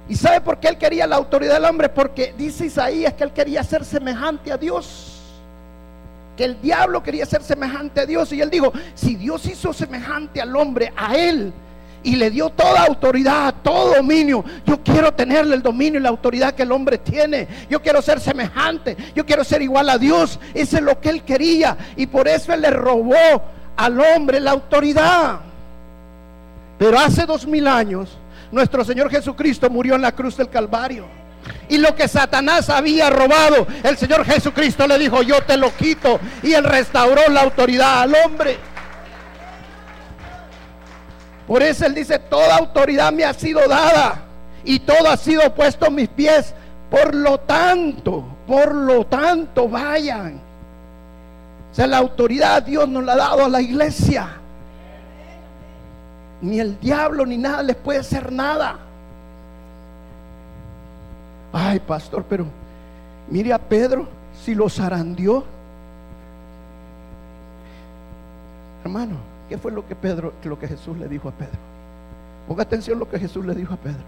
¿Y 0.08 0.16
sabe 0.16 0.40
por 0.40 0.58
qué 0.58 0.68
él 0.68 0.78
quería 0.78 1.06
la 1.06 1.16
autoridad 1.16 1.54
del 1.54 1.66
hombre? 1.66 1.88
Porque 1.88 2.34
dice 2.36 2.66
Isaías 2.66 3.14
que 3.14 3.22
él 3.22 3.32
quería 3.32 3.62
ser 3.62 3.84
semejante 3.84 4.50
a 4.50 4.56
Dios. 4.56 5.20
Que 6.36 6.44
el 6.44 6.60
diablo 6.60 7.02
quería 7.02 7.26
ser 7.26 7.42
semejante 7.42 8.00
a 8.00 8.06
Dios. 8.06 8.32
Y 8.32 8.40
él 8.40 8.50
dijo, 8.50 8.72
si 8.94 9.14
Dios 9.14 9.46
hizo 9.46 9.72
semejante 9.72 10.40
al 10.40 10.56
hombre, 10.56 10.92
a 10.96 11.14
él 11.14 11.52
y 12.02 12.16
le 12.16 12.30
dio 12.30 12.50
toda 12.50 12.84
autoridad, 12.84 13.54
todo 13.62 13.96
dominio. 13.96 14.44
Yo 14.66 14.82
quiero 14.82 15.12
tenerle 15.12 15.56
el 15.56 15.62
dominio 15.62 16.00
y 16.00 16.02
la 16.02 16.08
autoridad 16.08 16.54
que 16.54 16.62
el 16.62 16.72
hombre 16.72 16.98
tiene. 16.98 17.46
Yo 17.68 17.80
quiero 17.82 18.00
ser 18.02 18.20
semejante, 18.20 18.96
yo 19.14 19.26
quiero 19.26 19.44
ser 19.44 19.62
igual 19.62 19.88
a 19.90 19.98
Dios. 19.98 20.38
Eso 20.54 20.76
es 20.76 20.82
lo 20.82 21.00
que 21.00 21.10
él 21.10 21.22
quería 21.22 21.76
y 21.96 22.06
por 22.06 22.28
eso 22.28 22.52
él 22.52 22.62
le 22.62 22.70
robó 22.70 23.14
al 23.76 24.00
hombre 24.00 24.40
la 24.40 24.52
autoridad. 24.52 25.40
Pero 26.78 26.98
hace 26.98 27.26
dos 27.26 27.46
mil 27.46 27.66
años 27.66 28.16
nuestro 28.50 28.84
Señor 28.84 29.10
Jesucristo 29.10 29.70
murió 29.70 29.94
en 29.94 30.02
la 30.02 30.12
cruz 30.12 30.36
del 30.36 30.48
Calvario. 30.48 31.06
Y 31.68 31.78
lo 31.78 31.94
que 31.94 32.08
Satanás 32.08 32.68
había 32.68 33.10
robado, 33.10 33.66
el 33.82 33.96
Señor 33.96 34.24
Jesucristo 34.24 34.86
le 34.86 34.98
dijo, 34.98 35.22
yo 35.22 35.40
te 35.42 35.56
lo 35.56 35.74
quito. 35.74 36.18
Y 36.42 36.52
él 36.52 36.64
restauró 36.64 37.20
la 37.30 37.42
autoridad 37.42 38.02
al 38.02 38.14
hombre. 38.24 38.58
Por 41.50 41.64
eso 41.64 41.84
él 41.84 41.96
dice, 41.96 42.16
toda 42.20 42.58
autoridad 42.58 43.12
me 43.12 43.24
ha 43.24 43.34
sido 43.34 43.66
dada 43.66 44.20
y 44.62 44.78
todo 44.78 45.10
ha 45.10 45.16
sido 45.16 45.52
puesto 45.52 45.86
a 45.86 45.90
mis 45.90 46.08
pies. 46.08 46.54
Por 46.88 47.12
lo 47.12 47.38
tanto, 47.38 48.24
por 48.46 48.72
lo 48.72 49.04
tanto, 49.06 49.68
vayan. 49.68 50.40
O 51.72 51.74
sea, 51.74 51.88
la 51.88 51.98
autoridad 51.98 52.62
Dios 52.62 52.88
nos 52.88 53.02
la 53.02 53.14
ha 53.14 53.16
dado 53.16 53.46
a 53.46 53.48
la 53.48 53.60
iglesia. 53.60 54.28
Ni 56.40 56.60
el 56.60 56.78
diablo 56.78 57.26
ni 57.26 57.36
nada 57.36 57.64
les 57.64 57.74
puede 57.74 57.98
hacer 57.98 58.30
nada. 58.30 58.78
Ay, 61.52 61.80
pastor, 61.80 62.24
pero 62.28 62.46
mire 63.28 63.52
a 63.52 63.58
Pedro 63.58 64.06
si 64.44 64.54
lo 64.54 64.68
zarandeó. 64.68 65.42
Hermano, 68.84 69.29
¿qué 69.50 69.58
fue 69.58 69.72
lo 69.72 69.84
que 69.86 69.96
Pedro, 69.96 70.32
lo 70.44 70.58
que 70.58 70.68
Jesús 70.68 70.96
le 70.96 71.08
dijo 71.08 71.28
a 71.28 71.32
Pedro? 71.32 71.58
Ponga 72.46 72.62
atención 72.62 73.00
lo 73.00 73.10
que 73.10 73.18
Jesús 73.18 73.44
le 73.44 73.52
dijo 73.52 73.74
a 73.74 73.76
Pedro. 73.76 73.98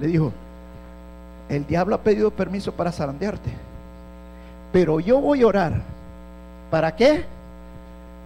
Le 0.00 0.08
dijo, 0.08 0.32
el 1.48 1.64
diablo 1.64 1.94
ha 1.94 1.98
pedido 1.98 2.32
permiso 2.32 2.72
para 2.72 2.90
zarandearte. 2.90 3.50
Pero 4.72 4.98
yo 4.98 5.20
voy 5.20 5.42
a 5.42 5.46
orar. 5.46 5.80
¿Para 6.72 6.96
qué? 6.96 7.24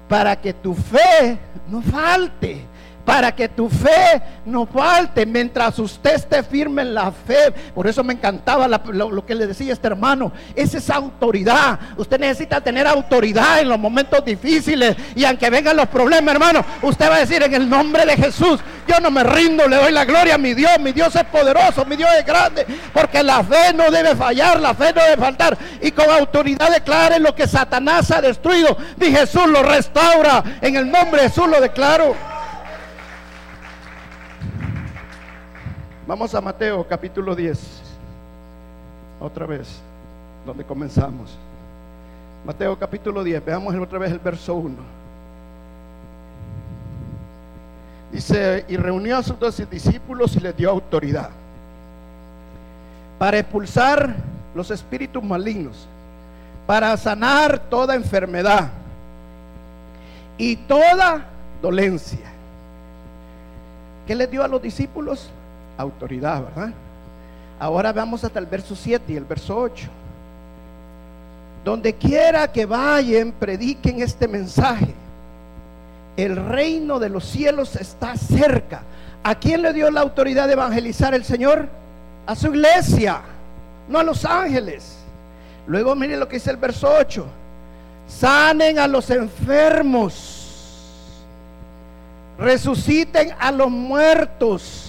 Para 0.09 0.37
que 0.37 0.55
tu 0.55 0.75
fe 0.75 1.38
no 1.68 1.83
falte 1.83 2.62
para 3.07 3.35
que 3.35 3.49
tu 3.49 3.71
fe 3.71 4.21
no 4.45 4.66
falte 4.66 5.25
mientras 5.25 5.79
usted 5.79 6.16
esté 6.16 6.42
firme 6.42 6.83
en 6.83 6.92
la 6.92 7.12
fe. 7.12 7.53
Por 7.73 7.87
eso 7.87 8.03
me 8.03 8.12
encantaba 8.12 8.66
lo, 8.66 9.25
que 9.25 9.37
le 9.37 9.47
decía 9.47 9.73
este 9.73 9.87
hermano. 9.87 10.33
Es 10.57 10.75
esa 10.75 10.97
autoridad. 10.97 11.79
Usted 11.97 12.19
necesita 12.19 12.61
tener 12.61 12.85
autoridad 12.85 13.61
en 13.61 13.69
los 13.69 13.79
momentos 13.79 14.25
difíciles. 14.25 14.97
Y 15.14 15.25
aunque 15.25 15.49
vengan 15.51 15.77
los 15.77 15.87
problemas, 15.87 16.35
hermano, 16.35 16.64
usted 16.83 17.09
va 17.09 17.14
a 17.14 17.21
decir 17.21 17.45
en 17.45 17.55
el 17.55 17.71
nombre 17.71 18.05
de 18.05 18.16
Jesús, 18.16 18.59
yo 18.88 18.99
no 18.99 19.12
me 19.12 19.23
rindo, 19.23 19.69
le 19.69 19.77
doy 19.77 19.92
la 19.92 20.05
gloria 20.05 20.35
a 20.35 20.38
mi 20.38 20.53
Dios. 20.53 20.73
Mi 20.81 20.90
Dios 20.90 21.14
es 21.14 21.25
poderoso, 21.25 21.85
mi 21.85 21.95
Dios 21.95 22.11
es 22.19 22.27
grande. 22.27 22.66
Porque 22.92 23.23
la 23.23 23.45
fe 23.45 23.73
no 23.73 23.88
debe 23.88 24.16
fallar, 24.16 24.59
la 24.59 24.75
fe 24.75 24.92
no 24.92 25.01
debe 25.01 25.16
faltar. 25.16 25.57
Y 25.81 25.92
con 25.92 26.11
autoridad 26.11 26.73
declare 26.73 27.21
lo 27.21 27.37
que 27.37 27.47
Satanás 27.47 28.11
ha 28.11 28.21
destruido. 28.21 28.77
Y 29.01 29.12
Jesús 29.12 29.47
lo 29.47 29.62
restaura. 29.62 30.42
En 30.61 30.75
el 30.75 30.90
nombre 30.90 31.23
de 31.23 31.29
Jesús 31.29 31.47
lo 31.49 31.61
declaro. 31.61 32.36
Vamos 36.07 36.33
a 36.37 36.40
Mateo 36.40 36.87
capítulo 36.87 37.35
10. 37.35 37.59
Otra 39.19 39.45
vez, 39.45 39.81
donde 40.45 40.64
comenzamos. 40.64 41.37
Mateo 42.45 42.79
capítulo 42.79 43.25
10, 43.25 43.45
veamos 43.45 43.75
otra 43.75 43.99
vez 43.99 44.12
el 44.12 44.21
verso 44.21 44.55
1. 44.55 44.77
Dice, 48.12 48.64
y 48.69 48.77
reunió 48.77 49.16
a 49.16 49.23
sus 49.25 49.37
doce 49.37 49.66
discípulos 49.66 50.37
y 50.37 50.40
les 50.40 50.57
dio 50.57 50.71
autoridad 50.71 51.31
para 53.19 53.38
expulsar 53.38 54.14
los 54.55 54.71
espíritus 54.71 55.25
malignos, 55.25 55.88
para 56.69 56.97
sanar 56.97 57.59
toda 57.59 57.97
enfermedad 57.97 58.71
y 60.38 60.55
toda 60.55 61.27
dolencia. 61.61 62.31
¿Qué 64.07 64.14
les 64.14 64.31
dio 64.31 64.45
a 64.45 64.49
los 64.49 64.62
discípulos? 64.62 65.33
Autoridad, 65.77 66.43
¿verdad? 66.43 66.73
Ahora 67.59 67.93
vamos 67.93 68.23
hasta 68.25 68.39
el 68.39 68.47
verso 68.47 68.77
7 68.77 69.12
y 69.12 69.17
el 69.17 69.25
verso 69.25 69.57
8. 69.57 69.89
Donde 71.65 71.95
quiera 71.95 72.51
que 72.53 72.67
vayan, 72.67 73.33
prediquen 73.33 74.03
este 74.03 74.29
mensaje. 74.29 74.95
El 76.17 76.37
reino 76.37 76.99
de 76.99 77.09
los 77.09 77.25
cielos 77.25 77.77
está 77.77 78.17
cerca. 78.17 78.83
¿A 79.23 79.35
quién 79.35 79.62
le 79.62 79.73
dio 79.73 79.91
la 79.91 80.03
autoridad 80.03 80.47
de 80.47 80.53
evangelizar 80.53 81.15
el 81.15 81.25
Señor? 81.25 81.69
A 82.27 82.35
su 82.35 82.49
iglesia, 82.49 83.21
no 83.89 83.99
a 83.99 84.05
los 84.05 84.25
ángeles. 84.25 84.99
Luego 85.67 85.95
miren 85.95 86.21
lo 86.21 86.29
que 86.29 86.37
dice 86.37 86.51
el 86.51 86.57
verso 86.59 86.89
8. 87.01 87.27
Sanen 88.07 88.79
a 88.79 88.87
los 88.87 89.11
enfermos. 89.11 90.35
Resuciten 92.39 93.31
a 93.41 93.51
los 93.51 93.71
muertos 93.71 94.86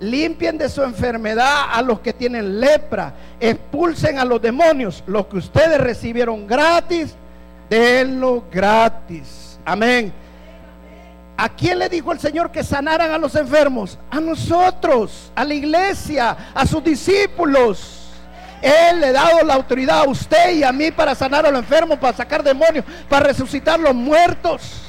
limpien 0.00 0.58
de 0.58 0.68
su 0.68 0.82
enfermedad 0.82 1.66
a 1.72 1.82
los 1.82 2.00
que 2.00 2.12
tienen 2.12 2.60
lepra, 2.60 3.14
expulsen 3.40 4.18
a 4.18 4.24
los 4.24 4.40
demonios, 4.40 5.02
los 5.06 5.26
que 5.26 5.38
ustedes 5.38 5.80
recibieron 5.80 6.46
gratis, 6.46 7.14
denlo 7.68 8.44
gratis. 8.50 9.58
Amén. 9.64 10.12
¿A 11.38 11.48
quién 11.50 11.78
le 11.78 11.88
dijo 11.88 12.12
el 12.12 12.18
Señor 12.18 12.50
que 12.50 12.64
sanaran 12.64 13.10
a 13.10 13.18
los 13.18 13.34
enfermos? 13.34 13.98
A 14.10 14.20
nosotros, 14.20 15.30
a 15.34 15.44
la 15.44 15.54
iglesia, 15.54 16.36
a 16.54 16.66
sus 16.66 16.82
discípulos. 16.82 18.10
Él 18.62 19.00
le 19.00 19.08
ha 19.08 19.12
dado 19.12 19.44
la 19.44 19.54
autoridad 19.54 20.00
a 20.00 20.08
usted 20.08 20.54
y 20.54 20.62
a 20.62 20.72
mí 20.72 20.90
para 20.90 21.14
sanar 21.14 21.44
a 21.44 21.50
los 21.50 21.60
enfermos, 21.60 21.98
para 21.98 22.16
sacar 22.16 22.42
demonios, 22.42 22.86
para 23.08 23.26
resucitar 23.26 23.78
los 23.78 23.94
muertos. 23.94 24.85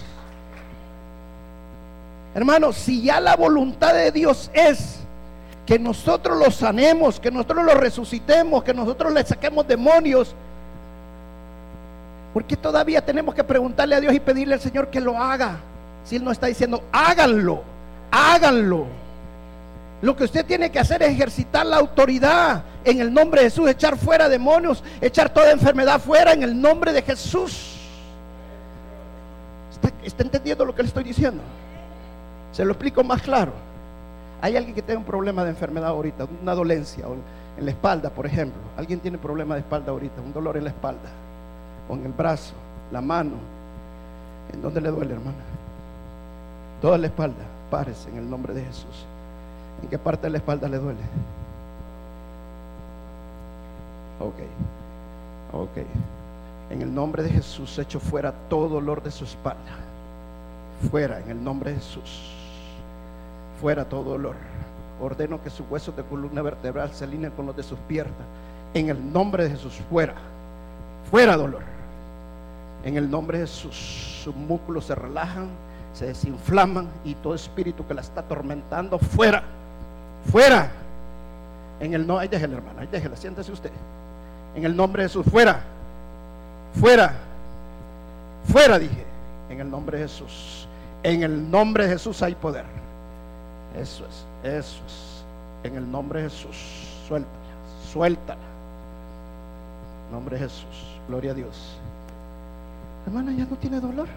Hermanos, 2.38 2.76
si 2.76 3.02
ya 3.02 3.20
la 3.20 3.36
voluntad 3.36 3.96
de 3.96 4.12
Dios 4.12 4.52
es 4.54 5.00
que 5.66 5.80
nosotros 5.80 6.38
los 6.38 6.54
sanemos, 6.54 7.20
que 7.20 7.32
nosotros 7.32 7.66
los 7.66 7.74
resucitemos, 7.74 8.64
que 8.64 8.76
nosotros 8.76 9.12
le 9.12 9.26
saquemos 9.26 9.68
demonios, 9.68 10.36
¿por 12.36 12.46
qué 12.46 12.56
todavía 12.56 13.04
tenemos 13.04 13.34
que 13.34 13.44
preguntarle 13.44 13.96
a 13.96 14.02
Dios 14.02 14.14
y 14.14 14.20
pedirle 14.20 14.54
al 14.54 14.60
Señor 14.60 14.92
que 14.92 15.02
lo 15.02 15.18
haga? 15.18 15.58
Si 16.04 16.18
Él 16.18 16.24
no 16.24 16.30
está 16.30 16.46
diciendo, 16.46 16.84
háganlo, 16.92 17.64
háganlo. 18.12 18.86
Lo 20.04 20.16
que 20.16 20.26
usted 20.26 20.46
tiene 20.46 20.70
que 20.70 20.78
hacer 20.78 21.02
es 21.02 21.10
ejercitar 21.10 21.66
la 21.66 21.78
autoridad 21.78 22.62
en 22.86 23.02
el 23.02 23.12
nombre 23.12 23.42
de 23.42 23.48
Jesús, 23.48 23.68
echar 23.68 23.98
fuera 23.98 24.30
demonios, 24.30 24.84
echar 25.02 25.34
toda 25.34 25.50
enfermedad 25.50 26.00
fuera 26.00 26.34
en 26.34 26.44
el 26.44 26.62
nombre 26.62 26.94
de 26.94 27.02
Jesús. 27.02 27.80
¿Está, 29.72 29.92
está 30.04 30.22
entendiendo 30.22 30.64
lo 30.66 30.76
que 30.76 30.84
le 30.84 30.88
estoy 30.90 31.04
diciendo? 31.04 31.42
Se 32.52 32.66
lo 32.66 32.72
explico 32.72 33.04
más 33.04 33.22
claro. 33.22 33.52
Hay 34.42 34.56
alguien 34.56 34.76
que 34.76 34.82
tenga 34.82 35.00
un 35.00 35.06
problema 35.06 35.44
de 35.44 35.50
enfermedad 35.50 35.90
ahorita, 35.90 36.28
una 36.42 36.54
dolencia, 36.54 37.06
en 37.58 37.66
la 37.66 37.72
espalda, 37.72 38.10
por 38.10 38.26
ejemplo. 38.26 38.60
Alguien 38.78 39.00
tiene 39.00 39.18
problema 39.18 39.56
de 39.56 39.62
espalda 39.62 39.92
ahorita, 39.92 40.22
un 40.22 40.34
dolor 40.34 40.58
en 40.58 40.66
la 40.66 40.70
espalda, 40.70 41.10
o 41.90 41.96
en 41.96 42.06
el 42.06 42.12
brazo, 42.12 42.54
la 42.92 43.02
mano. 43.02 43.34
¿En 44.54 44.62
dónde 44.62 44.80
le 44.80 44.90
duele, 44.90 45.14
hermana? 45.14 45.38
Toda 46.82 46.98
la 46.98 47.08
espalda. 47.08 47.44
Párese 47.70 48.10
en 48.10 48.18
el 48.18 48.30
nombre 48.30 48.54
de 48.54 48.64
Jesús. 48.64 49.06
¿En 49.82 49.90
qué 49.90 49.98
parte 49.98 50.28
de 50.28 50.32
la 50.32 50.38
espalda 50.38 50.70
le 50.70 50.78
duele? 50.78 51.00
Ok. 54.20 55.62
Ok. 55.62 55.78
En 56.70 56.82
el 56.82 56.94
nombre 56.94 57.24
de 57.24 57.30
Jesús, 57.30 57.78
echo 57.80 58.00
fuera 58.00 58.32
todo 58.50 58.70
dolor 58.70 59.02
de 59.04 59.12
su 59.12 59.26
espalda. 59.26 59.87
Fuera, 60.90 61.20
en 61.20 61.32
el 61.32 61.44
nombre 61.44 61.72
de 61.72 61.78
Jesús 61.78 62.38
fuera 63.60 63.86
todo 63.86 64.04
dolor. 64.04 64.36
Ordeno 65.02 65.42
que 65.42 65.50
sus 65.50 65.70
huesos 65.70 65.96
de 65.96 66.04
columna 66.04 66.42
vertebral 66.42 66.92
se 66.92 67.04
alineen 67.04 67.32
con 67.32 67.46
los 67.46 67.56
de 67.56 67.64
sus 67.64 67.78
piernas. 67.80 68.16
En 68.74 68.90
el 68.90 69.14
nombre 69.14 69.44
de 69.44 69.52
Jesús, 69.52 69.80
fuera. 69.90 70.16
Fuera 71.10 71.38
dolor. 71.38 71.62
En 72.84 72.98
el 72.98 73.10
nombre 73.10 73.40
de 73.40 73.48
Jesús, 73.48 74.22
sus 74.24 74.36
músculos 74.36 74.86
se 74.86 74.96
relajan, 74.96 75.50
se 75.94 76.08
desinflaman 76.08 76.88
y 77.04 77.16
todo 77.16 77.36
espíritu 77.36 77.86
que 77.86 77.94
la 77.94 78.02
está 78.02 78.22
atormentando, 78.22 78.98
fuera. 79.00 79.44
Fuera. 80.32 80.70
En 81.80 81.94
el 81.94 82.06
nombre, 82.06 82.24
ahí 82.24 82.28
déjela, 82.28 82.58
hermana, 82.58 82.82
ahí 82.82 82.88
déjela, 82.92 83.16
siéntese 83.16 83.52
usted. 83.52 83.72
En 84.56 84.66
el 84.66 84.76
nombre 84.76 85.04
de 85.04 85.10
Jesús, 85.10 85.26
fuera. 85.30 85.62
Fuera. 86.74 87.14
Fuera, 88.46 88.80
dije. 88.80 89.06
En 89.50 89.60
el 89.60 89.70
nombre 89.70 89.98
de 89.98 90.04
Jesús. 90.04 90.67
En 91.04 91.24
el 91.24 91.50
nombre 91.50 91.86
de 91.86 91.94
Jesús 91.94 92.22
hay 92.22 92.36
poder. 92.36 92.66
Eso 93.80 94.06
es, 94.06 94.26
eso 94.44 94.82
es. 94.86 95.24
En 95.64 95.76
el 95.76 95.90
nombre 95.90 96.22
de 96.22 96.30
Jesús, 96.30 96.56
suéltala, 97.08 97.34
suéltala. 97.92 98.42
nombre 100.12 100.38
de 100.38 100.44
Jesús, 100.44 101.00
gloria 101.08 101.32
a 101.32 101.34
Dios. 101.34 101.78
Hermana, 103.06 103.32
ya 103.32 103.46
no 103.46 103.56
tiene 103.58 103.80
dolor. 103.80 104.08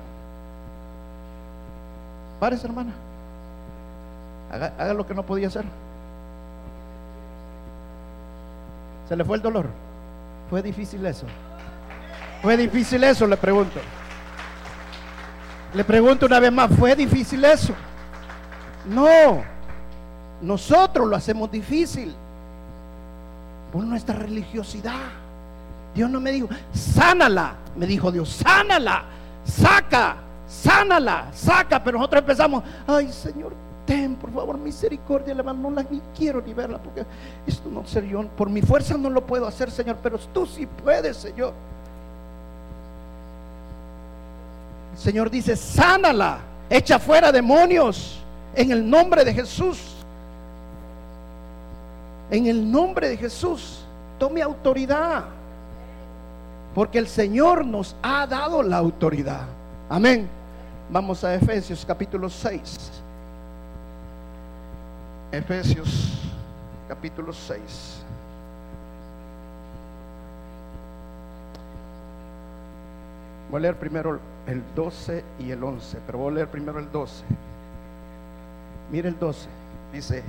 Párese, 2.39 2.67
hermana. 2.67 2.93
Haga, 4.53 4.73
haga 4.79 4.95
lo 4.95 5.07
que 5.07 5.15
no 5.15 5.23
podía 5.25 5.49
hacer. 5.49 5.65
¿Se 9.09 9.17
le 9.17 9.25
fue 9.25 9.37
el 9.37 9.43
dolor? 9.43 9.67
¿Fue 10.49 10.63
difícil 10.63 11.05
eso? 11.05 11.27
¿Fue 12.43 12.57
difícil 12.57 13.03
eso? 13.05 13.27
Le 13.27 13.37
pregunto. 13.37 13.81
Le 15.75 15.85
pregunto 15.85 16.27
una 16.27 16.41
vez 16.41 16.53
más, 16.53 16.71
¿fue 16.77 16.97
difícil 16.97 17.45
eso? 17.45 17.75
No. 18.87 19.43
Nosotros 20.43 21.07
lo 21.07 21.17
hacemos 21.17 21.51
difícil 21.51 22.15
por 23.73 23.85
nuestra 23.85 24.17
religiosidad. 24.17 25.11
Dios 25.95 26.11
no 26.11 26.21
me 26.21 26.33
dijo, 26.33 26.49
sánala, 26.73 27.55
me 27.77 27.87
dijo 27.87 28.11
Dios, 28.11 28.29
sánala, 28.29 29.05
saca, 29.45 30.17
sánala, 30.49 31.29
saca. 31.33 31.83
Pero 31.83 31.99
nosotros 31.99 32.23
empezamos, 32.23 32.65
ay 32.87 33.13
Señor, 33.13 33.53
ten 33.87 34.15
por 34.17 34.33
favor 34.33 34.59
misericordia, 34.59 35.35
no 35.35 35.71
la 35.71 35.83
ni 35.83 36.01
quiero 36.17 36.41
ni 36.41 36.55
verla, 36.55 36.79
porque 36.79 37.05
esto 37.47 37.69
no 37.71 37.87
sé 37.87 38.07
yo, 38.09 38.27
por 38.29 38.49
mi 38.49 38.63
fuerza 38.63 38.97
no 38.97 39.11
lo 39.11 39.27
puedo 39.27 39.47
hacer, 39.47 39.71
Señor, 39.71 39.97
pero 40.03 40.19
tú 40.19 40.47
sí 40.47 40.67
puedes, 40.67 41.17
Señor. 41.17 41.53
El 44.90 44.90
Señor 45.01 45.31
dice, 45.31 45.57
sánala, 45.57 46.41
echa 46.69 46.99
fuera 46.99 47.33
demonios 47.33 48.23
en 48.55 48.71
el 48.71 48.89
nombre 48.89 49.25
de 49.25 49.33
Jesús. 49.33 49.81
En 52.31 52.47
el 52.47 52.71
nombre 52.71 53.09
de 53.09 53.17
Jesús, 53.17 53.83
tome 54.19 54.43
autoridad. 54.43 55.25
Porque 56.75 56.99
el 56.99 57.09
Señor 57.09 57.65
nos 57.65 57.97
ha 58.03 58.27
dado 58.27 58.63
la 58.63 58.77
autoridad. 58.77 59.47
Amén. 59.89 60.29
Vamos 60.91 61.25
a 61.25 61.35
Efesios 61.35 61.83
capítulo 61.87 62.29
6. 62.29 63.03
Efesios 65.33 66.21
capítulo 66.87 67.33
6. 67.33 68.05
Voy 73.51 73.59
a 73.59 73.63
leer 73.63 73.79
primero 73.79 74.21
el 74.51 74.63
12 74.75 75.25
y 75.39 75.53
el 75.53 75.63
11, 75.63 75.99
pero 76.07 76.19
voy 76.19 76.33
a 76.33 76.35
leer 76.35 76.49
primero 76.49 76.79
el 76.79 76.91
12. 76.91 77.25
Mire 78.91 79.09
el 79.09 79.19
12. 79.19 79.49
Dice, 79.93 80.25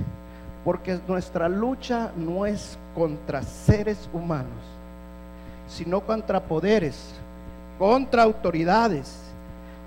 porque 0.64 0.98
nuestra 1.08 1.48
lucha 1.48 2.12
no 2.16 2.46
es 2.46 2.78
contra 2.94 3.42
seres 3.42 4.08
humanos, 4.12 4.62
sino 5.66 6.00
contra 6.00 6.40
poderes, 6.40 7.14
contra 7.78 8.22
autoridades, 8.22 9.18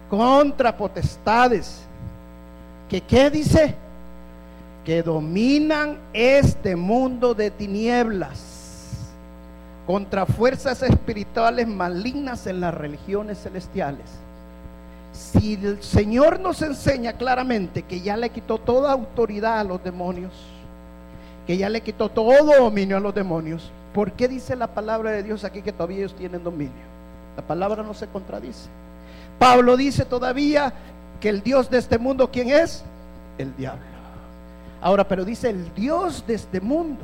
contra 0.10 0.76
potestades. 0.76 1.82
¿Que 2.90 3.02
qué 3.02 3.30
dice? 3.30 3.76
Que 4.84 5.02
dominan 5.02 5.98
este 6.14 6.76
mundo 6.76 7.34
de 7.34 7.52
tinieblas, 7.52 9.14
contra 9.88 10.26
fuerzas 10.26 10.84
espirituales 10.84 11.68
malignas 11.68 12.48
en 12.48 12.60
las 12.60 12.74
religiones 12.74 13.42
celestiales. 13.42 14.24
Si 15.16 15.53
el 15.53 15.82
Señor 15.82 16.39
nos 16.39 16.61
enseña 16.61 17.13
claramente 17.13 17.84
que 17.84 18.01
ya 18.01 18.18
le 18.18 18.30
quitó 18.30 18.57
toda 18.57 18.91
autoridad 18.91 19.59
a 19.59 19.63
los 19.63 19.82
demonios, 19.82 20.34
que 21.47 21.57
ya 21.57 21.70
le 21.70 21.82
quitó 21.82 22.09
todo 22.09 22.43
dominio 22.59 22.97
a 22.97 22.99
los 22.99 23.16
demonios. 23.16 23.72
¿Por 23.93 24.11
qué 24.11 24.28
dice 24.28 24.55
la 24.55 24.68
palabra 24.68 25.11
de 25.11 25.24
Dios 25.24 25.43
aquí 25.43 25.61
que 25.61 25.72
todavía 25.72 25.99
ellos 25.99 26.16
tienen 26.16 26.43
dominio? 26.43 26.74
La 27.38 27.43
palabra 27.43 27.82
no 27.82 27.93
se 27.93 28.07
contradice. 28.07 28.68
Pablo 29.39 29.78
dice 29.78 30.03
todavía 30.05 30.74
que 31.22 31.30
el 31.30 31.41
Dios 31.41 31.70
de 31.70 31.78
este 31.78 31.97
mundo, 31.97 32.30
¿quién 32.32 32.49
es? 32.49 32.84
El 33.38 33.55
diablo. 33.55 33.84
Ahora, 34.82 35.07
pero 35.07 35.24
dice 35.24 35.49
el 35.49 35.74
Dios 35.74 36.26
de 36.28 36.36
este 36.36 36.59
mundo. 36.59 37.03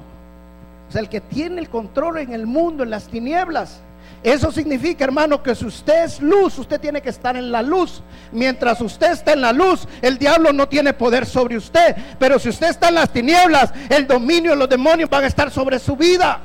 O 0.90 0.92
sea, 0.92 1.02
el 1.02 1.10
que 1.10 1.22
tiene 1.22 1.62
el 1.62 1.70
control 1.70 2.18
en 2.18 2.34
el 2.34 2.46
mundo, 2.46 2.84
en 2.84 2.90
las 2.90 3.08
tinieblas. 3.08 3.80
Eso 4.24 4.52
significa, 4.52 5.04
hermano, 5.04 5.42
que 5.42 5.56
si 5.56 5.66
usted 5.66 6.04
es 6.04 6.22
luz, 6.22 6.60
usted 6.60 6.80
tiene 6.80 7.02
que 7.02 7.10
estar 7.10 7.36
en 7.36 7.52
la 7.52 7.64
luz. 7.64 8.04
Mientras 8.32 8.80
usted 8.80 9.12
está 9.12 9.34
en 9.34 9.42
la 9.42 9.52
luz, 9.52 9.88
el 10.02 10.20
diablo 10.20 10.54
no 10.54 10.68
tiene 10.68 10.94
poder 10.94 11.26
sobre 11.26 11.58
usted. 11.58 11.96
Pero 12.20 12.38
si 12.38 12.50
usted 12.50 12.70
está 12.70 12.90
en 12.90 12.96
las 12.96 13.10
tinieblas, 13.12 13.74
el 13.90 14.06
dominio 14.06 14.52
de 14.52 14.58
los 14.58 14.70
demonios 14.70 15.10
van 15.10 15.24
a 15.24 15.28
estar 15.28 15.50
sobre 15.50 15.80
su 15.80 15.96
vida. 15.96 16.40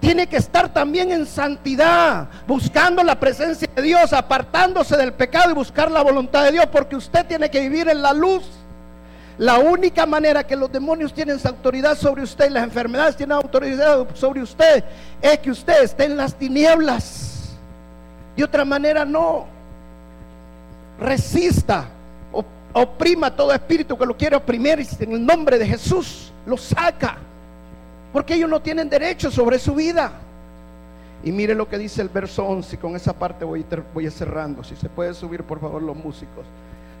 Tiene 0.00 0.26
que 0.28 0.36
estar 0.36 0.72
también 0.72 1.10
en 1.10 1.26
santidad, 1.26 2.28
buscando 2.46 3.02
la 3.02 3.18
presencia 3.18 3.68
de 3.74 3.82
Dios, 3.82 4.12
apartándose 4.12 4.96
del 4.96 5.12
pecado 5.12 5.50
y 5.50 5.54
buscar 5.54 5.90
la 5.90 6.02
voluntad 6.02 6.44
de 6.44 6.52
Dios, 6.52 6.66
porque 6.72 6.96
usted 6.96 7.26
tiene 7.26 7.50
que 7.50 7.60
vivir 7.60 7.88
en 7.88 8.00
la 8.00 8.12
luz. 8.12 8.44
La 9.38 9.58
única 9.58 10.06
manera 10.06 10.46
que 10.46 10.56
los 10.56 10.72
demonios 10.72 11.12
tienen 11.12 11.38
autoridad 11.44 11.96
sobre 11.96 12.22
usted 12.22 12.48
y 12.48 12.52
las 12.54 12.64
enfermedades 12.64 13.16
tienen 13.16 13.36
autoridad 13.36 14.06
sobre 14.14 14.40
usted 14.40 14.82
es 15.20 15.38
que 15.40 15.50
usted 15.50 15.82
esté 15.82 16.04
en 16.04 16.16
las 16.16 16.34
tinieblas. 16.34 17.54
De 18.34 18.44
otra 18.44 18.64
manera 18.64 19.04
no. 19.04 19.46
Resista, 20.98 21.86
oprima 22.72 23.34
todo 23.34 23.52
espíritu 23.52 23.98
que 23.98 24.06
lo 24.06 24.16
quiere 24.16 24.36
oprimir 24.36 24.80
y 24.80 25.04
en 25.04 25.12
el 25.12 25.26
nombre 25.26 25.58
de 25.58 25.66
Jesús 25.66 26.32
lo 26.46 26.56
saca. 26.56 27.18
Porque 28.14 28.34
ellos 28.34 28.48
no 28.48 28.62
tienen 28.62 28.88
derecho 28.88 29.30
sobre 29.30 29.58
su 29.58 29.74
vida. 29.74 30.12
Y 31.22 31.32
mire 31.32 31.54
lo 31.54 31.68
que 31.68 31.76
dice 31.76 32.00
el 32.00 32.08
verso 32.08 32.46
11, 32.46 32.76
y 32.76 32.78
con 32.78 32.96
esa 32.96 33.12
parte 33.12 33.44
voy, 33.44 33.66
voy 33.92 34.10
cerrando. 34.10 34.64
Si 34.64 34.76
se 34.76 34.88
puede 34.88 35.12
subir, 35.12 35.42
por 35.42 35.60
favor, 35.60 35.82
los 35.82 35.96
músicos. 35.96 36.46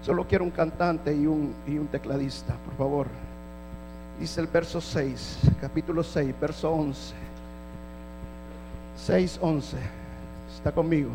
Solo 0.02 0.26
quiero 0.26 0.44
un 0.44 0.50
cantante 0.50 1.12
y 1.14 1.26
un, 1.26 1.54
y 1.66 1.78
un 1.78 1.88
tecladista, 1.88 2.54
por 2.64 2.74
favor. 2.76 3.06
Dice 4.20 4.40
el 4.40 4.46
verso 4.46 4.80
6, 4.80 5.38
capítulo 5.60 6.02
6, 6.02 6.34
verso 6.40 6.70
11. 6.70 7.14
6, 8.96 9.38
11. 9.42 9.76
Está 10.54 10.72
conmigo. 10.72 11.10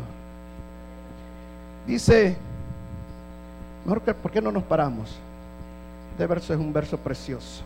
Dice, 1.86 2.36
mejor 3.84 4.02
que, 4.02 4.14
¿por 4.14 4.30
qué 4.30 4.40
no 4.40 4.52
nos 4.52 4.62
paramos? 4.62 5.10
Este 6.12 6.26
verso 6.26 6.52
es 6.52 6.60
un 6.60 6.72
verso 6.72 6.96
precioso. 6.96 7.62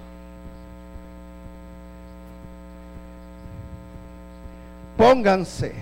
Pónganse. 4.97 5.75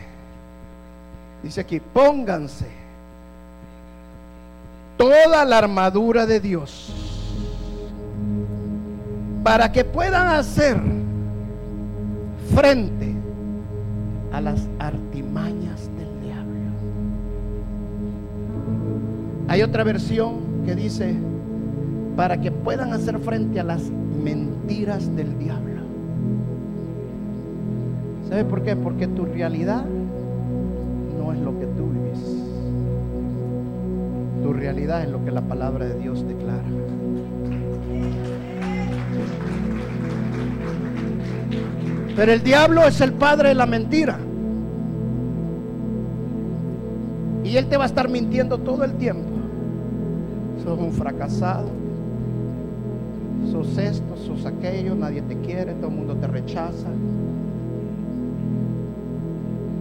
Dice 1.43 1.61
aquí, 1.61 1.78
pónganse 1.78 2.84
toda 4.97 5.45
la 5.45 5.59
armadura 5.59 6.26
de 6.26 6.40
Dios 6.40 6.92
para 9.42 9.70
que 9.70 9.84
puedan 9.84 10.28
hacer 10.28 10.80
frente 12.55 13.14
a 14.32 14.40
las 14.40 14.66
artimañas 14.78 15.88
del 15.97 16.20
diablo. 16.22 16.70
Hay 19.49 19.62
otra 19.62 19.84
versión 19.84 20.64
que 20.64 20.74
dice, 20.74 21.14
para 22.16 22.40
que 22.40 22.51
puedan 22.51 22.92
hacer 22.92 23.18
frente 23.18 23.61
a 23.61 23.64
las 23.64 23.82
mentiras 23.82 25.14
del 25.14 25.38
diablo. 25.38 25.82
¿Sabe 28.28 28.45
por 28.45 28.62
qué? 28.62 28.74
Porque 28.76 29.07
tu 29.07 29.26
realidad 29.26 29.84
realidad 34.64 35.02
es 35.02 35.10
lo 35.10 35.22
que 35.22 35.30
la 35.30 35.42
palabra 35.42 35.84
de 35.84 35.98
Dios 35.98 36.26
declara. 36.26 36.64
Pero 42.16 42.32
el 42.32 42.42
diablo 42.42 42.86
es 42.86 42.98
el 43.02 43.12
padre 43.12 43.50
de 43.50 43.54
la 43.56 43.66
mentira. 43.66 44.18
Y 47.44 47.58
él 47.58 47.66
te 47.68 47.76
va 47.76 47.82
a 47.82 47.86
estar 47.88 48.08
mintiendo 48.08 48.56
todo 48.56 48.84
el 48.84 48.94
tiempo. 48.94 49.28
Sos 50.64 50.78
un 50.78 50.92
fracasado. 50.92 51.68
Sos 53.52 53.76
esto, 53.76 54.16
sos 54.16 54.46
aquello, 54.46 54.94
nadie 54.94 55.20
te 55.20 55.36
quiere, 55.40 55.74
todo 55.74 55.88
el 55.88 55.96
mundo 55.96 56.16
te 56.16 56.26
rechaza. 56.26 56.88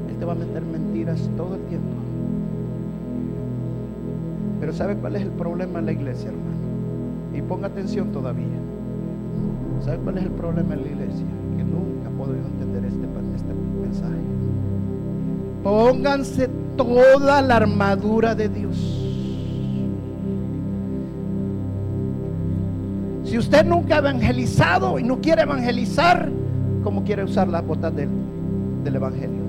Él 0.09 0.17
te 0.19 0.25
va 0.25 0.34
a 0.34 0.36
meter 0.36 0.61
mentiras 0.61 1.29
todo 1.38 1.55
el 1.55 1.61
tiempo. 1.67 2.03
Pero 4.64 4.72
¿sabe 4.72 4.95
cuál 4.95 5.18
es 5.18 5.24
el 5.24 5.32
problema 5.32 5.80
en 5.80 5.88
la 5.88 5.91
iglesia, 5.91 6.30
hermano? 6.30 7.38
Y 7.38 7.41
ponga 7.41 7.68
atención 7.68 8.14
todavía. 8.14 8.47
¿Sabe 9.84 9.97
cuál 9.97 10.20
es 10.20 10.24
el 10.24 10.32
problema 10.32 10.74
en 10.76 10.84
la 10.84 10.88
iglesia? 10.88 11.26
Que 11.57 11.64
nunca 11.66 12.07
he 12.07 12.18
podido 12.18 12.47
entender 12.47 12.86
este, 12.86 13.05
este 13.36 13.53
mensaje. 13.82 14.22
Pónganse 15.64 16.49
toda 16.78 17.41
la 17.41 17.57
armadura 17.57 18.36
de 18.36 18.47
Dios. 18.47 18.78
Si 23.26 23.38
usted 23.38 23.66
nunca 23.66 23.95
ha 23.95 23.99
evangelizado 23.99 24.97
y 24.97 25.03
no 25.03 25.20
quiere 25.20 25.41
evangelizar, 25.41 26.30
¿cómo 26.86 27.03
quiere 27.03 27.26
usar 27.26 27.49
las 27.49 27.68
botas 27.68 27.93
del, 27.93 28.07
del 28.86 28.95
Evangelio? 28.95 29.43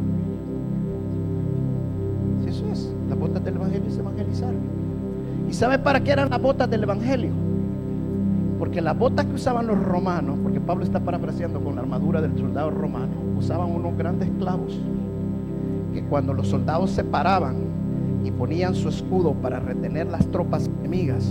Si 2.43 2.51
eso 2.51 2.65
es, 2.73 2.93
las 3.09 3.17
botas 3.17 3.45
del 3.45 3.55
Evangelio 3.55 3.89
es 3.89 3.97
evangelizar. 3.97 4.53
¿Y 5.49 5.53
sabe 5.53 5.79
para 5.79 6.01
qué 6.01 6.13
eran 6.13 6.31
las 6.31 6.41
botas 6.41 6.69
del 6.71 6.83
Evangelio? 6.83 7.31
Porque 8.59 8.81
las 8.81 8.97
botas 8.97 9.27
que 9.27 9.35
usaban 9.35 9.67
los 9.67 9.79
romanos, 9.79 10.39
porque 10.43 10.61
Pablo 10.61 10.85
está 10.85 11.01
parafraseando 11.01 11.61
con 11.61 11.75
la 11.75 11.83
armadura 11.83 12.21
del 12.21 12.37
soldado 12.39 12.71
romano, 12.71 13.13
usaban 13.37 13.71
unos 13.71 13.97
grandes 13.97 14.31
clavos 14.39 14.79
que 15.93 16.03
cuando 16.03 16.35
los 16.35 16.49
soldados 16.49 16.91
se 16.91 17.05
paraban 17.05 17.57
y 18.25 18.31
ponían 18.31 18.75
su 18.75 18.89
escudo 18.89 19.33
para 19.35 19.61
retener 19.61 20.07
las 20.07 20.27
tropas 20.29 20.67
enemigas, 20.81 21.29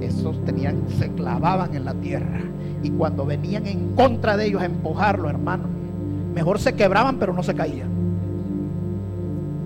esos 0.00 0.42
tenían, 0.44 0.82
se 0.98 1.10
clavaban 1.10 1.74
en 1.74 1.84
la 1.84 1.94
tierra. 1.94 2.40
Y 2.82 2.90
cuando 2.90 3.26
venían 3.26 3.66
en 3.66 3.94
contra 3.94 4.36
de 4.36 4.46
ellos 4.46 4.62
a 4.62 4.64
empujarlo, 4.64 5.28
hermano, 5.28 5.64
mejor 6.34 6.58
se 6.58 6.74
quebraban, 6.74 7.18
pero 7.18 7.32
no 7.32 7.42
se 7.42 7.54
caían. 7.54 7.90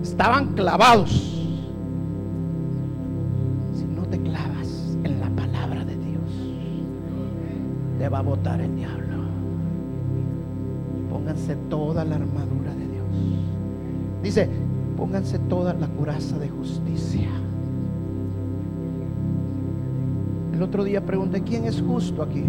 Estaban 0.03 0.53
clavados. 0.53 1.34
Te 8.05 8.09
va 8.09 8.19
a 8.19 8.21
botar 8.21 8.61
el 8.61 8.75
diablo. 8.75 9.15
Pónganse 11.09 11.55
toda 11.71 12.05
la 12.05 12.17
armadura 12.17 12.69
de 12.75 12.87
Dios. 12.87 13.07
Dice, 14.21 14.47
pónganse 14.95 15.39
toda 15.39 15.73
la 15.73 15.87
coraza 15.87 16.37
de 16.37 16.47
justicia. 16.47 17.27
El 20.53 20.61
otro 20.61 20.83
día 20.83 21.03
pregunté, 21.03 21.41
¿quién 21.41 21.65
es 21.65 21.81
justo 21.81 22.21
aquí? 22.21 22.43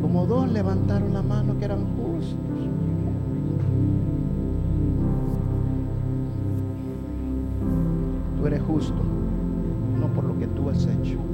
Como 0.00 0.24
dos 0.24 0.50
levantaron 0.50 1.12
la 1.12 1.20
mano 1.20 1.58
que 1.58 1.66
eran 1.66 1.84
justos. 1.98 2.38
Tú 8.38 8.46
eres 8.46 8.62
justo, 8.62 8.94
no 10.00 10.06
por 10.06 10.24
lo 10.24 10.38
que 10.38 10.46
tú 10.46 10.70
has 10.70 10.86
hecho. 10.86 11.33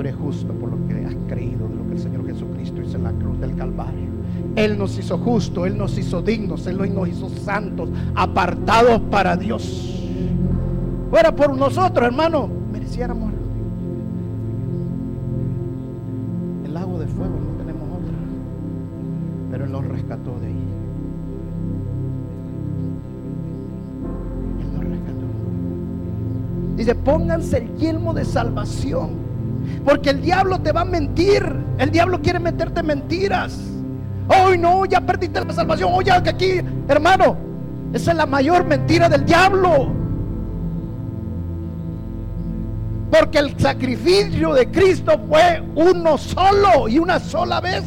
Tú 0.00 0.08
justo 0.18 0.54
por 0.54 0.70
lo 0.70 0.88
que 0.88 1.04
has 1.04 1.14
creído 1.28 1.68
de 1.68 1.74
lo 1.74 1.86
que 1.86 1.92
el 1.92 1.98
Señor 1.98 2.26
Jesucristo 2.26 2.80
hizo 2.80 2.96
en 2.96 3.04
la 3.04 3.12
cruz 3.12 3.38
del 3.38 3.54
Calvario. 3.54 4.08
Él 4.56 4.78
nos 4.78 4.98
hizo 4.98 5.18
justos, 5.18 5.66
Él 5.66 5.76
nos 5.76 5.98
hizo 5.98 6.22
dignos, 6.22 6.66
Él 6.66 6.94
nos 6.94 7.06
hizo 7.06 7.28
santos, 7.28 7.90
apartados 8.14 8.98
para 9.10 9.36
Dios. 9.36 10.02
Fuera 11.10 11.36
por 11.36 11.54
nosotros, 11.54 12.06
hermano, 12.06 12.48
mereciéramos 12.72 13.30
el 16.64 16.76
agua 16.78 17.00
de 17.00 17.06
fuego, 17.06 17.34
no 17.34 17.58
tenemos 17.58 17.82
otra. 17.82 18.14
Pero 19.50 19.64
Él 19.66 19.72
nos 19.72 19.84
rescató 19.84 20.40
de 20.40 20.46
ahí. 20.46 20.64
Él 24.60 24.72
nos 24.72 24.84
rescató. 24.84 25.26
Dice, 26.78 26.94
pónganse 26.94 27.58
el 27.58 27.76
yelmo 27.76 28.14
de 28.14 28.24
salvación. 28.24 29.19
Porque 29.84 30.10
el 30.10 30.20
diablo 30.20 30.60
te 30.60 30.72
va 30.72 30.82
a 30.82 30.84
mentir. 30.84 31.44
El 31.78 31.90
diablo 31.90 32.20
quiere 32.20 32.38
meterte 32.38 32.82
mentiras. 32.82 33.58
Hoy 34.28 34.58
no, 34.58 34.84
ya 34.84 35.00
perdiste 35.00 35.44
la 35.44 35.52
salvación. 35.52 35.90
Oye, 35.92 36.12
que 36.22 36.30
aquí, 36.30 36.60
hermano, 36.88 37.36
esa 37.92 38.12
es 38.12 38.16
la 38.16 38.26
mayor 38.26 38.64
mentira 38.64 39.08
del 39.08 39.24
diablo. 39.24 39.92
Porque 43.10 43.38
el 43.38 43.58
sacrificio 43.58 44.54
de 44.54 44.70
Cristo 44.70 45.20
fue 45.28 45.62
uno 45.74 46.16
solo 46.16 46.88
y 46.88 46.98
una 46.98 47.18
sola 47.18 47.60
vez. 47.60 47.84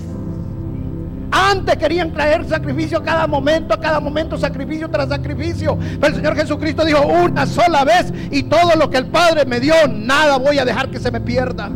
Antes 1.35 1.77
querían 1.77 2.13
traer 2.13 2.47
sacrificio 2.47 2.99
a 2.99 3.03
cada 3.03 3.25
momento, 3.25 3.73
a 3.73 3.79
cada 3.79 3.99
momento, 3.99 4.37
sacrificio 4.37 4.87
tras 4.87 5.09
sacrificio. 5.09 5.75
Pero 5.99 6.07
el 6.07 6.15
Señor 6.15 6.35
Jesucristo 6.35 6.85
dijo 6.85 7.01
una 7.01 7.47
sola 7.47 7.83
vez 7.83 8.13
y 8.29 8.43
todo 8.43 8.75
lo 8.75 8.87
que 8.91 8.97
el 8.97 9.07
Padre 9.07 9.43
me 9.43 9.59
dio, 9.59 9.73
nada 9.89 10.37
voy 10.37 10.59
a 10.59 10.65
dejar 10.65 10.91
que 10.91 10.99
se 10.99 11.09
me 11.09 11.19
pierda. 11.19 11.71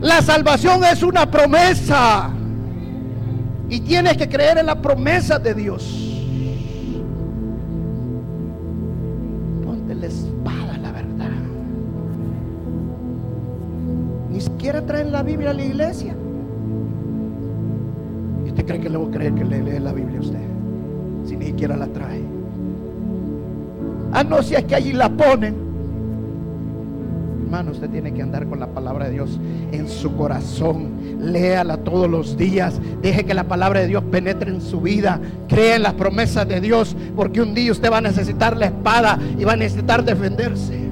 La 0.00 0.22
salvación 0.22 0.84
es 0.84 1.02
una 1.02 1.30
promesa. 1.30 2.30
Y 3.68 3.80
tienes 3.80 4.16
que 4.16 4.26
creer 4.26 4.56
en 4.56 4.64
la 4.64 4.80
promesa 4.80 5.38
de 5.38 5.52
Dios. 5.52 5.82
Ponte 9.66 9.94
la 9.94 10.06
espada, 10.06 10.78
la 10.78 10.92
verdad. 10.92 11.28
Ni 14.30 14.40
siquiera 14.40 14.80
traen 14.86 15.12
la 15.12 15.22
Biblia 15.22 15.50
a 15.50 15.52
la 15.52 15.62
iglesia. 15.62 16.14
¿Y 18.68 18.70
usted 18.70 18.80
cree 18.80 18.80
que 18.80 18.90
le 18.90 18.98
voy 18.98 19.08
a 19.08 19.16
creer 19.16 19.34
que 19.34 19.44
le 19.44 19.62
lee 19.62 19.78
la 19.78 19.92
Biblia 19.94 20.18
a 20.18 20.20
usted? 20.20 20.38
Si 21.24 21.36
ni 21.36 21.46
siquiera 21.46 21.74
la 21.74 21.86
trae. 21.86 22.20
Ah, 24.12 24.22
no, 24.22 24.42
si 24.42 24.56
es 24.56 24.64
que 24.64 24.74
allí 24.74 24.92
la 24.92 25.08
ponen. 25.08 25.54
Hermano, 27.44 27.70
usted 27.70 27.88
tiene 27.88 28.12
que 28.12 28.20
andar 28.20 28.46
con 28.46 28.60
la 28.60 28.66
palabra 28.66 29.06
de 29.06 29.12
Dios 29.12 29.40
en 29.72 29.88
su 29.88 30.14
corazón. 30.16 30.90
Léala 31.18 31.78
todos 31.78 32.10
los 32.10 32.36
días. 32.36 32.78
Deje 33.00 33.24
que 33.24 33.32
la 33.32 33.44
palabra 33.44 33.80
de 33.80 33.86
Dios 33.86 34.04
penetre 34.04 34.50
en 34.50 34.60
su 34.60 34.82
vida. 34.82 35.18
Crea 35.48 35.76
en 35.76 35.82
las 35.82 35.94
promesas 35.94 36.46
de 36.46 36.60
Dios. 36.60 36.94
Porque 37.16 37.40
un 37.40 37.54
día 37.54 37.72
usted 37.72 37.90
va 37.90 37.98
a 37.98 38.02
necesitar 38.02 38.54
la 38.54 38.66
espada 38.66 39.18
y 39.38 39.44
va 39.44 39.54
a 39.54 39.56
necesitar 39.56 40.04
defenderse. 40.04 40.90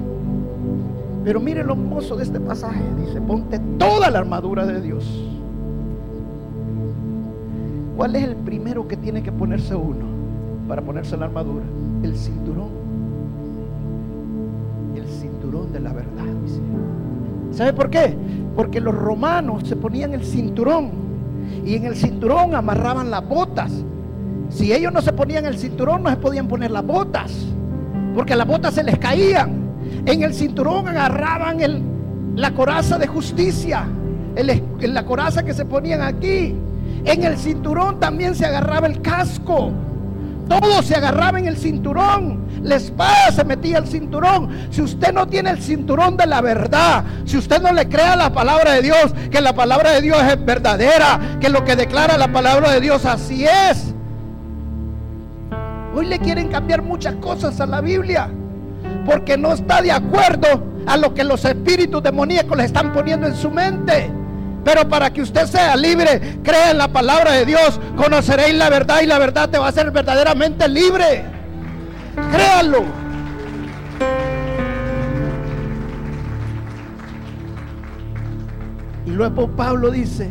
Pero 1.23 1.39
mire 1.39 1.63
lo 1.63 1.73
hermoso 1.73 2.15
de 2.15 2.23
este 2.23 2.39
pasaje. 2.39 2.81
Dice, 3.05 3.21
ponte 3.21 3.59
toda 3.77 4.09
la 4.09 4.17
armadura 4.17 4.65
de 4.65 4.81
Dios. 4.81 5.26
¿Cuál 7.97 8.15
es 8.15 8.23
el 8.23 8.35
primero 8.35 8.87
que 8.87 8.95
tiene 8.95 9.23
que 9.23 9.31
ponerse 9.31 9.73
uno 9.75 10.05
para 10.67 10.83
ponerse 10.83 11.17
la 11.17 11.25
armadura? 11.25 11.65
El 14.95 15.05
cinturón 15.07 15.73
de 15.73 15.79
la 15.79 15.93
verdad. 15.93 16.25
¿Sabe 17.51 17.73
por 17.73 17.89
qué? 17.89 18.15
Porque 18.55 18.79
los 18.79 18.93
romanos 18.93 19.67
se 19.67 19.75
ponían 19.75 20.13
el 20.13 20.23
cinturón 20.23 20.91
y 21.65 21.73
en 21.75 21.85
el 21.85 21.95
cinturón 21.95 22.53
amarraban 22.53 23.09
las 23.09 23.27
botas. 23.27 23.71
Si 24.49 24.71
ellos 24.71 24.93
no 24.93 25.01
se 25.01 25.13
ponían 25.13 25.45
el 25.45 25.57
cinturón, 25.57 26.03
no 26.03 26.11
se 26.11 26.17
podían 26.17 26.47
poner 26.47 26.69
las 26.69 26.85
botas, 26.85 27.47
porque 28.13 28.35
las 28.35 28.47
botas 28.47 28.75
se 28.75 28.83
les 28.83 28.99
caían. 28.99 29.67
En 30.05 30.21
el 30.21 30.35
cinturón 30.35 30.87
agarraban 30.87 31.61
el, 31.61 31.81
la 32.35 32.53
coraza 32.53 32.97
de 32.97 33.07
justicia, 33.07 33.87
el, 34.35 34.61
la 34.81 35.05
coraza 35.05 35.43
que 35.43 35.53
se 35.53 35.65
ponían 35.65 36.01
aquí. 36.01 36.55
En 37.07 37.23
el 37.23 37.37
cinturón 37.37 38.01
también 38.01 38.35
se 38.35 38.45
agarraba 38.45 38.85
el 38.85 39.01
casco. 39.01 39.71
Todo 40.49 40.83
se 40.83 40.93
agarraba 40.93 41.39
en 41.39 41.47
el 41.47 41.55
cinturón. 41.55 42.45
La 42.63 42.75
espada 42.75 43.31
se 43.31 43.45
metía 43.45 43.77
al 43.77 43.87
cinturón. 43.87 44.49
Si 44.71 44.81
usted 44.81 45.13
no 45.13 45.25
tiene 45.25 45.51
el 45.51 45.61
cinturón 45.61 46.17
de 46.17 46.27
la 46.27 46.41
verdad, 46.41 47.05
si 47.23 47.37
usted 47.37 47.61
no 47.61 47.71
le 47.71 47.87
crea 47.87 48.17
la 48.17 48.33
palabra 48.33 48.73
de 48.73 48.81
Dios, 48.81 49.15
que 49.31 49.39
la 49.39 49.53
palabra 49.53 49.91
de 49.91 50.01
Dios 50.01 50.21
es 50.21 50.43
verdadera, 50.43 51.37
que 51.39 51.47
lo 51.47 51.63
que 51.63 51.77
declara 51.77 52.17
la 52.17 52.27
palabra 52.27 52.71
de 52.71 52.81
Dios 52.81 53.05
así 53.05 53.45
es. 53.45 53.93
Hoy 55.95 56.07
le 56.07 56.19
quieren 56.19 56.49
cambiar 56.49 56.81
muchas 56.81 57.15
cosas 57.15 57.61
a 57.61 57.65
la 57.65 57.79
Biblia 57.79 58.29
porque 59.05 59.37
no 59.37 59.53
está 59.53 59.81
de 59.81 59.93
acuerdo 59.93 60.61
a 60.85 60.97
lo 60.97 61.13
que 61.13 61.23
los 61.23 61.45
espíritus 61.45 62.03
demoníacos 62.03 62.57
le 62.57 62.65
están 62.65 62.91
poniendo 62.91 63.27
en 63.27 63.35
su 63.35 63.49
mente. 63.49 64.11
Pero 64.63 64.87
para 64.89 65.11
que 65.11 65.21
usted 65.21 65.45
sea 65.45 65.75
libre, 65.75 66.39
crea 66.43 66.71
en 66.71 66.77
la 66.77 66.87
palabra 66.89 67.31
de 67.33 67.45
Dios, 67.45 67.79
conoceréis 67.95 68.55
la 68.55 68.69
verdad 68.69 69.01
y 69.01 69.05
la 69.05 69.17
verdad 69.17 69.49
te 69.49 69.57
va 69.57 69.67
a 69.67 69.69
hacer 69.69 69.91
verdaderamente 69.91 70.67
libre. 70.67 71.23
Créalo. 72.31 72.83
Y 79.05 79.11
luego 79.11 79.47
Pablo 79.47 79.89
dice, 79.89 80.29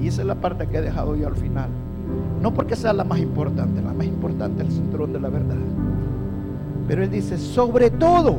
y 0.00 0.08
esa 0.08 0.22
es 0.22 0.26
la 0.26 0.34
parte 0.34 0.66
que 0.66 0.78
he 0.78 0.82
dejado 0.82 1.14
yo 1.14 1.28
al 1.28 1.36
final, 1.36 1.68
no 2.42 2.52
porque 2.52 2.74
sea 2.74 2.92
la 2.92 3.04
más 3.04 3.20
importante, 3.20 3.80
la 3.80 3.92
más 3.92 4.06
importante 4.06 4.62
es 4.62 4.68
el 4.68 4.74
cinturón 4.74 5.12
de 5.12 5.20
la 5.20 5.28
verdad. 5.28 5.56
Pero 6.88 7.04
él 7.04 7.10
dice, 7.10 7.38
sobre 7.38 7.90
todo, 7.90 8.38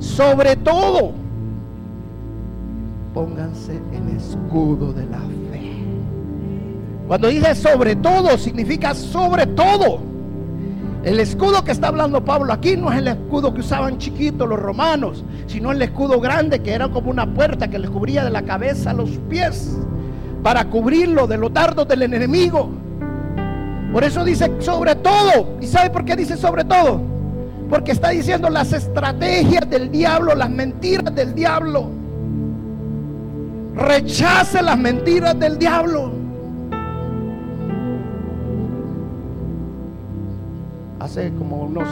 sobre 0.00 0.56
todo, 0.56 1.12
pónganse 3.14 3.80
el 3.92 4.16
escudo 4.16 4.92
de 4.92 5.06
la 5.06 5.18
fe. 5.50 5.72
Cuando 7.06 7.28
dice 7.28 7.54
sobre 7.54 7.96
todo, 7.96 8.38
significa 8.38 8.94
sobre 8.94 9.46
todo. 9.46 10.00
El 11.04 11.18
escudo 11.18 11.64
que 11.64 11.72
está 11.72 11.88
hablando 11.88 12.24
Pablo 12.24 12.52
aquí 12.52 12.76
no 12.76 12.90
es 12.92 12.98
el 12.98 13.08
escudo 13.08 13.52
que 13.52 13.60
usaban 13.60 13.98
chiquitos 13.98 14.48
los 14.48 14.58
romanos, 14.58 15.24
sino 15.46 15.72
el 15.72 15.82
escudo 15.82 16.20
grande 16.20 16.60
que 16.60 16.72
era 16.72 16.88
como 16.88 17.10
una 17.10 17.26
puerta 17.26 17.68
que 17.68 17.78
les 17.78 17.90
cubría 17.90 18.24
de 18.24 18.30
la 18.30 18.42
cabeza 18.42 18.90
a 18.90 18.94
los 18.94 19.10
pies 19.28 19.76
para 20.44 20.64
cubrirlo 20.66 21.26
de 21.26 21.38
los 21.38 21.52
dardos 21.52 21.88
del 21.88 22.02
enemigo. 22.02 22.70
Por 23.92 24.04
eso 24.04 24.24
dice 24.24 24.50
sobre 24.60 24.94
todo. 24.94 25.58
¿Y 25.60 25.66
sabe 25.66 25.90
por 25.90 26.04
qué 26.04 26.16
dice 26.16 26.36
sobre 26.36 26.64
todo? 26.64 27.00
Porque 27.68 27.92
está 27.92 28.10
diciendo 28.10 28.48
las 28.48 28.72
estrategias 28.72 29.68
del 29.68 29.90
diablo, 29.90 30.34
las 30.34 30.50
mentiras 30.50 31.14
del 31.14 31.34
diablo. 31.34 32.01
Rechace 33.74 34.62
las 34.62 34.78
mentiras 34.78 35.38
del 35.38 35.58
diablo. 35.58 36.12
Hace 41.00 41.32
como 41.34 41.62
unos 41.62 41.88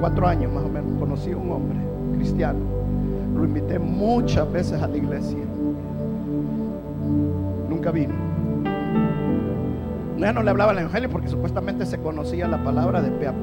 cuatro 0.00 0.26
años 0.26 0.52
más 0.52 0.64
o 0.64 0.68
menos 0.68 0.98
conocí 0.98 1.30
a 1.30 1.36
un 1.36 1.50
hombre 1.50 1.78
cristiano. 2.14 2.58
Lo 3.34 3.44
invité 3.44 3.78
muchas 3.78 4.50
veces 4.52 4.82
a 4.82 4.88
la 4.88 4.96
iglesia. 4.96 5.44
Nunca 7.68 7.92
vino. 7.92 8.14
Ya 10.18 10.32
no 10.32 10.42
le 10.42 10.50
hablaba 10.50 10.72
el 10.72 10.78
evangelio 10.78 11.08
porque 11.10 11.28
supuestamente 11.28 11.86
se 11.86 11.98
conocía 11.98 12.48
la 12.48 12.62
palabra 12.64 13.00
de 13.00 13.10
Peapa. 13.12 13.38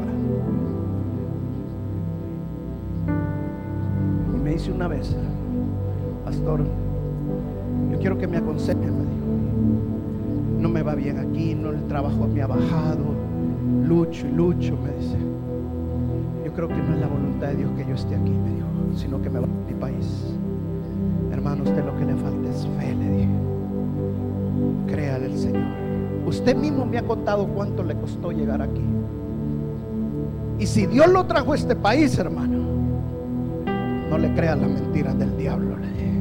Y 4.36 4.38
me 4.44 4.52
dice 4.52 4.74
una 4.74 4.90
vez, 4.90 5.16
pastor, 6.26 6.66
yo 7.92 8.00
quiero 8.00 8.18
que 8.18 8.28
me 8.28 8.38
aconseje, 8.38 8.80
me 8.80 8.86
dijo. 8.86 10.60
No 10.60 10.70
me 10.70 10.82
va 10.82 10.96
bien 10.96 11.20
aquí, 11.20 11.56
no 11.56 11.70
el 11.70 11.84
trabajo 11.88 12.28
me 12.28 12.42
ha 12.42 12.48
bajado, 12.48 13.04
lucho 13.88 14.28
y 14.28 14.32
lucho, 14.32 14.78
me 14.78 14.92
dice. 15.00 15.18
Yo 16.46 16.54
creo 16.54 16.68
que 16.68 16.76
no 16.76 16.94
es 16.94 17.00
la 17.02 17.08
voluntad 17.08 17.48
de 17.48 17.56
Dios 17.58 17.72
que 17.78 17.86
yo 17.86 17.96
esté 17.96 18.16
aquí, 18.16 18.32
me 18.32 18.56
dijo, 18.56 18.68
sino 18.96 19.22
que 19.22 19.30
me 19.30 19.40
va 19.40 19.46
a 19.46 19.68
mi 19.68 19.74
país. 19.80 20.36
Hermano, 21.32 21.64
usted 21.64 21.86
lo 21.86 21.98
que 21.98 22.06
le 22.06 22.16
falta 22.16 22.50
es 22.50 22.68
fe, 22.80 22.96
le 22.96 23.10
dije. 23.10 23.30
Créale 24.88 25.26
al 25.26 25.38
Señor. 25.38 25.64
Usted 26.26 26.56
mismo 26.56 26.86
me 26.86 26.98
ha 26.98 27.04
contado 27.04 27.46
cuánto 27.48 27.84
le 27.84 27.96
costó 27.96 28.32
llegar 28.32 28.62
aquí. 28.62 28.82
Y 30.58 30.66
si 30.66 30.88
Dios 30.88 31.08
lo 31.08 31.26
trajo 31.26 31.52
a 31.52 31.56
este 31.56 31.76
país, 31.76 32.18
hermano, 32.18 32.58
no 34.10 34.18
le 34.18 34.34
crea 34.34 34.56
las 34.56 34.70
mentiras 34.70 35.18
del 35.20 35.38
diablo. 35.38 35.78
Le 35.78 35.88
dije. 35.88 36.15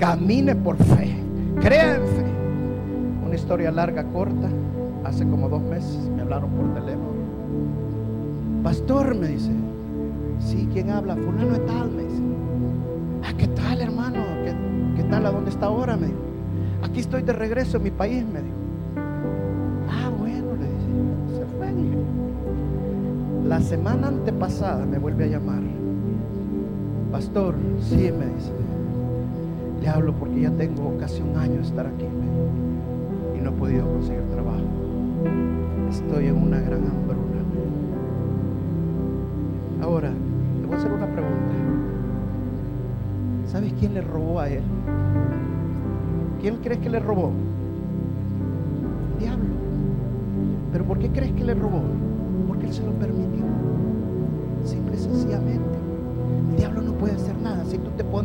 Camine 0.00 0.56
por 0.56 0.78
fe. 0.78 1.14
Crea 1.60 1.96
en 1.96 2.02
fe. 2.02 2.24
Una 3.26 3.34
historia 3.34 3.70
larga, 3.70 4.02
corta. 4.04 4.48
Hace 5.04 5.28
como 5.28 5.50
dos 5.50 5.60
meses 5.60 6.08
me 6.16 6.22
hablaron 6.22 6.48
por 6.52 6.72
teléfono. 6.72 7.10
Pastor, 8.62 9.14
me 9.14 9.28
dice. 9.28 9.50
Sí, 10.38 10.66
¿quién 10.72 10.88
habla? 10.88 11.16
Fulano 11.16 11.52
de 11.52 11.58
tal, 11.58 11.90
me 11.90 12.04
dice. 12.04 12.22
Ah, 13.24 13.34
¿qué 13.36 13.46
tal, 13.48 13.82
hermano? 13.82 14.24
¿Qué, 14.96 15.04
tal? 15.04 15.26
¿A 15.26 15.30
dónde 15.32 15.50
está 15.50 15.66
ahora? 15.66 15.98
Me. 15.98 16.08
Aquí 16.82 17.00
estoy 17.00 17.20
de 17.22 17.34
regreso 17.34 17.76
en 17.76 17.82
mi 17.82 17.90
país, 17.90 18.24
me 18.24 18.40
dijo. 18.40 18.54
Ah, 19.86 20.10
bueno, 20.18 20.46
le 20.58 20.64
dice. 20.64 21.40
Se 21.40 21.58
fue. 21.58 21.74
dije. 21.74 21.98
La 23.46 23.60
semana 23.60 24.08
antepasada 24.08 24.86
me 24.86 24.96
vuelve 24.96 25.24
a 25.24 25.26
llamar. 25.26 25.60
Pastor, 27.12 27.54
sí, 27.82 28.10
me 28.18 28.24
dice. 28.34 28.69
Le 29.80 29.88
hablo 29.88 30.12
porque 30.12 30.42
ya 30.42 30.50
tengo 30.50 30.96
casi 30.98 31.22
un 31.22 31.36
año 31.36 31.54
de 31.54 31.62
estar 31.62 31.86
aquí 31.86 32.04
y 33.36 33.40
no 33.40 33.50
he 33.50 33.52
podido 33.52 33.86
conseguir 33.86 34.22
trabajo. 34.30 34.60
Estoy 35.88 36.26
en 36.26 36.36
una 36.36 36.60
gran 36.60 36.84
hambruna. 36.84 37.20
Ahora, 39.82 40.10
le 40.60 40.66
voy 40.66 40.74
a 40.74 40.78
hacer 40.78 40.92
una 40.92 41.06
pregunta. 41.06 41.54
¿Sabes 43.46 43.72
quién 43.80 43.94
le 43.94 44.02
robó 44.02 44.38
a 44.40 44.50
él? 44.50 44.62
¿Quién 46.42 46.56
crees 46.56 46.80
que 46.80 46.90
le 46.90 47.00
robó? 47.00 47.32
El 49.14 49.18
diablo. 49.18 49.54
¿Pero 50.72 50.84
por 50.84 50.98
qué 50.98 51.08
crees 51.08 51.32
que 51.32 51.44
le 51.44 51.54
robó? 51.54 51.82
Porque 52.46 52.66
él 52.66 52.72
se 52.72 52.84
lo 52.84 52.92
permitió. 52.92 53.44
Simple 54.64 54.94
y 54.94 54.98
sencillamente. 54.98 55.78
El 56.50 56.56
diablo 56.56 56.82
no 56.82 56.92
puede 56.92 57.14
hacer 57.14 57.29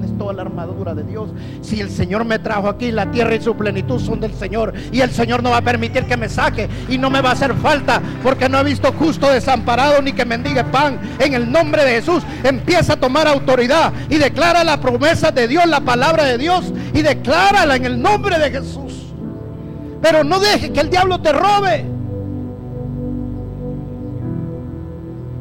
pones 0.05 0.17
toda 0.17 0.33
la 0.33 0.41
armadura 0.43 0.93
de 0.93 1.03
Dios. 1.03 1.29
Si 1.61 1.81
el 1.81 1.89
Señor 1.89 2.25
me 2.25 2.39
trajo 2.39 2.67
aquí, 2.67 2.91
la 2.91 3.11
tierra 3.11 3.35
y 3.35 3.41
su 3.41 3.55
plenitud 3.55 3.99
son 3.99 4.19
del 4.19 4.33
Señor. 4.33 4.73
Y 4.91 5.01
el 5.01 5.11
Señor 5.11 5.43
no 5.43 5.51
va 5.51 5.57
a 5.57 5.61
permitir 5.61 6.05
que 6.05 6.17
me 6.17 6.29
saque. 6.29 6.69
Y 6.89 6.97
no 6.97 7.09
me 7.09 7.21
va 7.21 7.29
a 7.29 7.33
hacer 7.33 7.53
falta 7.55 8.01
porque 8.23 8.49
no 8.49 8.59
he 8.59 8.63
visto 8.63 8.91
justo 8.93 9.29
desamparado 9.29 10.01
ni 10.01 10.13
que 10.13 10.25
mendigue 10.25 10.63
pan. 10.65 10.99
En 11.19 11.33
el 11.33 11.51
nombre 11.51 11.83
de 11.83 11.91
Jesús 11.91 12.23
empieza 12.43 12.93
a 12.93 12.99
tomar 12.99 13.27
autoridad 13.27 13.93
y 14.09 14.17
declara 14.17 14.63
la 14.63 14.79
promesa 14.79 15.31
de 15.31 15.47
Dios, 15.47 15.65
la 15.67 15.81
palabra 15.81 16.25
de 16.25 16.37
Dios. 16.37 16.71
Y 16.93 17.01
declárala 17.01 17.75
en 17.75 17.85
el 17.85 18.01
nombre 18.01 18.37
de 18.39 18.51
Jesús. 18.51 19.13
Pero 20.01 20.23
no 20.23 20.39
deje 20.39 20.71
que 20.71 20.81
el 20.81 20.89
diablo 20.89 21.19
te 21.21 21.31
robe. 21.31 21.85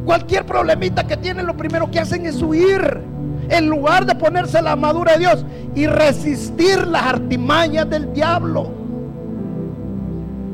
Cualquier 0.04 0.44
problemita 0.44 1.06
que 1.06 1.16
tienen, 1.16 1.46
lo 1.46 1.56
primero 1.56 1.90
que 1.90 1.98
hacen 1.98 2.26
es 2.26 2.42
huir. 2.42 3.13
En 3.48 3.68
lugar 3.68 4.06
de 4.06 4.14
ponerse 4.14 4.60
la 4.62 4.72
armadura 4.72 5.12
de 5.12 5.18
Dios 5.18 5.44
y 5.74 5.86
resistir 5.86 6.86
las 6.86 7.02
artimañas 7.02 7.88
del 7.88 8.12
diablo. 8.12 8.68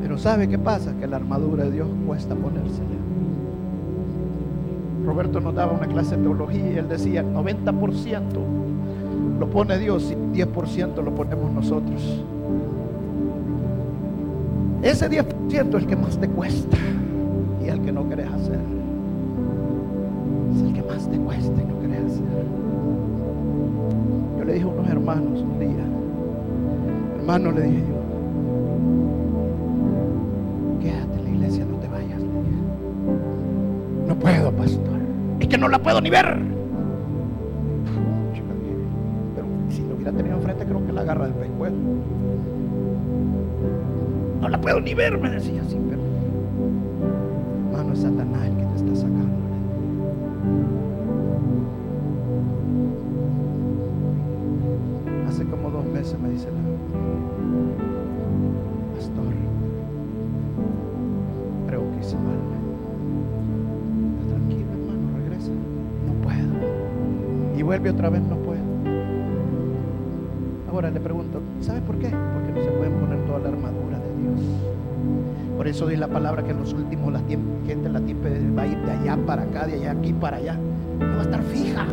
Pero 0.03 0.18
¿sabe 0.18 0.49
qué 0.49 0.59
pasa? 0.59 0.93
Que 0.99 1.07
la 1.07 1.16
armadura 1.16 1.64
de 1.64 1.70
Dios 1.70 1.88
cuesta 2.07 2.34
ponérsela. 2.34 2.88
Roberto 5.05 5.41
nos 5.41 5.55
daba 5.55 5.72
una 5.72 5.86
clase 5.86 6.16
de 6.16 6.22
teología 6.22 6.72
y 6.72 6.78
él 6.78 6.88
decía, 6.88 7.22
90% 7.22 8.20
lo 9.38 9.49
pone 9.49 9.78
Dios 9.78 10.12
y 10.12 10.38
10% 10.38 11.03
lo 11.03 11.14
ponemos 11.14 11.51
nosotros. 11.53 12.22
Ese 14.82 15.11
10% 15.11 15.68
es 15.68 15.74
el 15.74 15.86
que 15.86 15.97
más 15.97 16.18
te 16.18 16.28
cuesta 16.28 16.76
y 17.64 17.68
el 17.68 17.80
que 17.80 17.93
no 17.93 18.09
querés 18.09 18.30
hacer. 18.30 18.61
Es 20.55 20.62
el 20.62 20.72
que 20.72 20.82
más 20.82 21.09
te 21.09 21.18
cuesta 21.18 21.62
y 21.62 21.64
no 21.64 21.80
querés 21.80 22.05
hacer. 22.05 22.70
Le 24.51 24.55
dije 24.55 24.66
a 24.66 24.72
unos 24.72 24.88
hermanos 24.88 25.40
un 25.42 25.61
día, 25.61 25.84
hermano 27.20 27.53
le 27.53 27.62
dije 27.62 27.84
yo, 27.88 27.94
quédate 30.80 31.18
en 31.18 31.24
la 31.24 31.30
iglesia, 31.30 31.64
no 31.66 31.76
te 31.76 31.86
vayas. 31.86 32.20
No 34.09 34.14
puedo, 34.16 34.51
pastor. 34.51 34.98
Es 35.38 35.46
que 35.46 35.57
no 35.57 35.68
la 35.68 35.78
puedo 35.78 36.01
ni 36.01 36.11
ver. 36.11 36.36
Pero 39.36 39.46
si 39.68 39.82
lo 39.82 39.94
hubiera 39.94 40.11
tenido 40.11 40.34
enfrente, 40.34 40.64
creo 40.64 40.84
que 40.84 40.92
la 40.94 41.03
agarra 41.03 41.26
del 41.26 41.34
pescuezo. 41.34 41.76
No 44.40 44.48
la 44.48 44.61
puedo 44.61 44.80
ni 44.80 44.94
ver, 44.94 45.16
me 45.16 45.30
decía 45.30 45.62
así, 45.62 45.78
pero 45.88 46.03
hermano, 47.68 47.92
es 47.92 48.01
Satanás 48.01 48.46
el 48.48 48.57
que 48.57 48.64
te 48.64 48.74
está 48.74 48.96
sacando. 48.96 49.30
Meses 56.01 56.18
me 56.18 56.30
dice 56.30 56.46
la 56.46 56.57
pastor, 58.94 59.34
creo 61.66 61.82
que 61.92 62.01
hice 62.01 62.16
mal. 62.16 62.40
Está 64.16 64.34
tranquilo, 64.34 64.70
hermano, 64.72 65.18
regresa. 65.18 65.51
No 66.07 66.14
puedo. 66.22 67.59
Y 67.59 67.62
vuelve 67.62 67.90
otra 67.90 68.09
vez, 68.09 68.22
no 68.22 68.36
puedo. 68.36 68.62
Ahora 70.72 70.90
le 70.90 71.01
pregunto, 71.01 71.42
¿sabe 71.61 71.82
por 71.82 71.98
qué? 71.98 72.09
Porque 72.09 72.53
no 72.59 72.64
se 72.64 72.70
pueden 72.70 72.94
poner 72.94 73.18
toda 73.26 73.40
la 73.40 73.48
armadura 73.48 73.98
de 73.98 74.22
Dios. 74.22 74.40
Por 75.55 75.68
eso 75.68 75.86
dice 75.86 76.01
la 76.01 76.09
palabra 76.09 76.42
que 76.42 76.53
en 76.53 76.61
los 76.61 76.72
últimos 76.72 77.12
la 77.12 77.20
gente 77.66 77.90
la 77.90 78.01
tiempo 78.01 78.26
va 78.57 78.62
a 78.62 78.66
ir 78.66 78.78
de 78.86 78.92
allá 78.92 79.18
para 79.26 79.42
acá, 79.42 79.66
de 79.66 79.74
allá 79.74 79.90
aquí 79.90 80.14
para 80.14 80.38
allá. 80.38 80.57
No 80.98 81.16
va 81.16 81.18
a 81.18 81.22
estar 81.24 81.42
fija. 81.42 81.86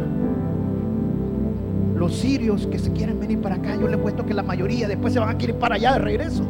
Los 2.08 2.16
sirios 2.16 2.66
que 2.68 2.80
se 2.80 2.90
quieren 2.94 3.20
venir 3.20 3.42
para 3.42 3.56
acá, 3.56 3.76
yo 3.76 3.86
le 3.86 3.96
he 3.96 3.98
puesto 3.98 4.26
que 4.26 4.34
la 4.34 4.42
mayoría 4.42 4.88
después 4.88 5.12
se 5.12 5.20
van 5.20 5.28
a 5.28 5.38
querer 5.38 5.60
para 5.60 5.76
allá 5.76 5.92
de 5.92 6.00
regreso. 6.00 6.48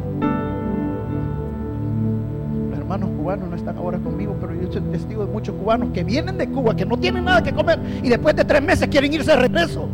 Los 2.70 2.78
hermanos 2.78 3.10
cubanos 3.18 3.50
no 3.50 3.56
están 3.56 3.76
ahora 3.76 3.98
conmigo, 3.98 4.36
pero 4.40 4.54
yo 4.54 4.70
soy 4.70 4.82
testigo 4.82 5.26
de 5.26 5.32
muchos 5.32 5.56
cubanos 5.56 5.88
que 5.92 6.04
vienen 6.04 6.38
de 6.38 6.48
Cuba, 6.48 6.76
que 6.76 6.86
no 6.86 6.96
tienen 6.96 7.24
nada 7.24 7.42
que 7.42 7.52
comer 7.52 7.80
y 8.04 8.08
después 8.08 8.36
de 8.36 8.44
tres 8.44 8.62
meses 8.62 8.86
quieren 8.86 9.12
irse 9.12 9.32
de 9.32 9.36
regreso. 9.36 9.88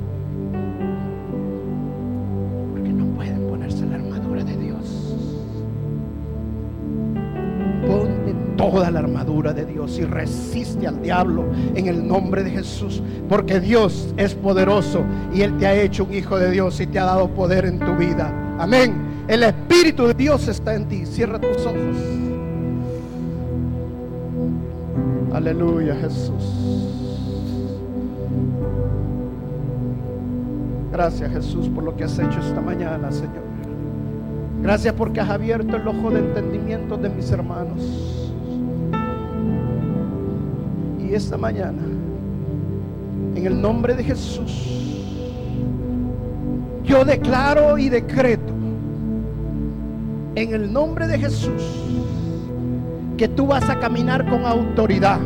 De 9.52 9.66
Dios 9.66 9.98
y 9.98 10.04
resiste 10.04 10.86
al 10.86 11.02
diablo 11.02 11.44
en 11.74 11.86
el 11.86 12.06
nombre 12.06 12.42
de 12.42 12.50
Jesús. 12.50 13.02
Porque 13.28 13.60
Dios 13.60 14.14
es 14.16 14.34
poderoso 14.34 15.04
y 15.34 15.42
Él 15.42 15.56
te 15.58 15.66
ha 15.66 15.74
hecho 15.74 16.04
un 16.04 16.14
hijo 16.14 16.38
de 16.38 16.50
Dios 16.50 16.80
y 16.80 16.86
te 16.86 16.98
ha 16.98 17.04
dado 17.04 17.28
poder 17.28 17.66
en 17.66 17.78
tu 17.78 17.94
vida. 17.96 18.32
Amén. 18.58 19.24
El 19.28 19.42
Espíritu 19.42 20.06
de 20.06 20.14
Dios 20.14 20.48
está 20.48 20.74
en 20.74 20.86
ti. 20.86 21.06
Cierra 21.06 21.40
tus 21.40 21.64
ojos. 21.66 21.96
Aleluya 25.32 25.96
Jesús. 25.96 26.94
Gracias 30.92 31.32
Jesús 31.32 31.68
por 31.68 31.82
lo 31.82 31.96
que 31.96 32.04
has 32.04 32.16
hecho 32.18 32.38
esta 32.38 32.60
mañana, 32.60 33.10
Señor. 33.10 33.42
Gracias 34.62 34.94
porque 34.94 35.20
has 35.20 35.28
abierto 35.28 35.76
el 35.76 35.86
ojo 35.88 36.10
de 36.10 36.20
entendimiento 36.20 36.96
de 36.96 37.10
mis 37.10 37.30
hermanos. 37.32 38.23
Esta 41.14 41.36
mañana, 41.36 41.80
en 43.36 43.46
el 43.46 43.62
nombre 43.62 43.94
de 43.94 44.02
Jesús, 44.02 44.50
yo 46.82 47.04
declaro 47.04 47.78
y 47.78 47.88
decreto, 47.88 48.52
en 50.34 50.52
el 50.52 50.72
nombre 50.72 51.06
de 51.06 51.16
Jesús, 51.16 51.62
que 53.16 53.28
tú 53.28 53.46
vas 53.46 53.70
a 53.70 53.78
caminar 53.78 54.28
con 54.28 54.44
autoridad. 54.44 55.20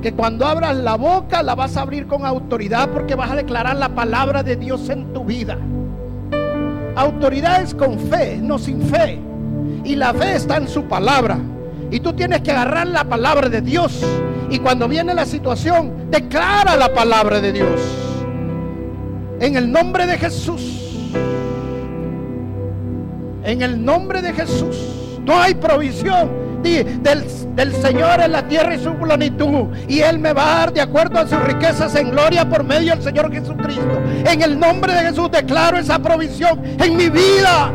Que 0.00 0.14
cuando 0.14 0.46
abras 0.46 0.74
la 0.78 0.96
boca 0.96 1.42
la 1.42 1.54
vas 1.54 1.76
a 1.76 1.82
abrir 1.82 2.06
con 2.06 2.24
autoridad 2.24 2.88
porque 2.88 3.14
vas 3.14 3.30
a 3.30 3.36
declarar 3.36 3.76
la 3.76 3.90
palabra 3.90 4.42
de 4.42 4.56
Dios 4.56 4.88
en 4.88 5.12
tu 5.12 5.26
vida. 5.26 5.58
Autoridad 6.96 7.60
es 7.60 7.74
con 7.74 7.98
fe, 7.98 8.38
no 8.42 8.58
sin 8.58 8.80
fe. 8.80 9.18
Y 9.84 9.96
la 9.96 10.14
fe 10.14 10.36
está 10.36 10.56
en 10.56 10.66
su 10.66 10.84
palabra. 10.84 11.38
Y 11.90 12.00
tú 12.00 12.14
tienes 12.14 12.40
que 12.40 12.52
agarrar 12.52 12.86
la 12.86 13.04
palabra 13.04 13.50
de 13.50 13.60
Dios. 13.60 14.02
Y 14.50 14.58
cuando 14.58 14.88
viene 14.88 15.14
la 15.14 15.24
situación, 15.24 16.10
declara 16.10 16.76
la 16.76 16.92
palabra 16.92 17.40
de 17.40 17.52
Dios. 17.52 17.80
En 19.38 19.56
el 19.56 19.70
nombre 19.70 20.06
de 20.06 20.18
Jesús. 20.18 21.10
En 23.44 23.62
el 23.62 23.82
nombre 23.82 24.20
de 24.20 24.32
Jesús. 24.32 24.76
No 25.24 25.40
hay 25.40 25.54
provisión 25.54 26.30
del, 26.62 27.00
del, 27.54 27.72
Señor 27.74 28.20
en 28.20 28.32
la 28.32 28.46
tierra 28.48 28.74
y 28.74 28.82
su 28.82 28.92
plenitud. 28.94 29.68
Y 29.86 30.00
Él 30.00 30.18
me 30.18 30.32
va 30.32 30.42
a 30.42 30.58
dar 30.58 30.72
de 30.72 30.80
acuerdo 30.80 31.20
a 31.20 31.28
sus 31.28 31.40
riquezas 31.44 31.94
en 31.94 32.10
gloria 32.10 32.48
por 32.48 32.64
medio 32.64 32.92
del 32.94 33.02
Señor 33.02 33.32
Jesucristo. 33.32 34.02
En 34.26 34.42
el 34.42 34.58
nombre 34.58 34.92
de 34.92 35.00
Jesús 35.00 35.30
declaro 35.30 35.78
esa 35.78 36.00
provisión 36.00 36.60
en 36.64 36.96
mi 36.96 37.08
vida. 37.08 37.72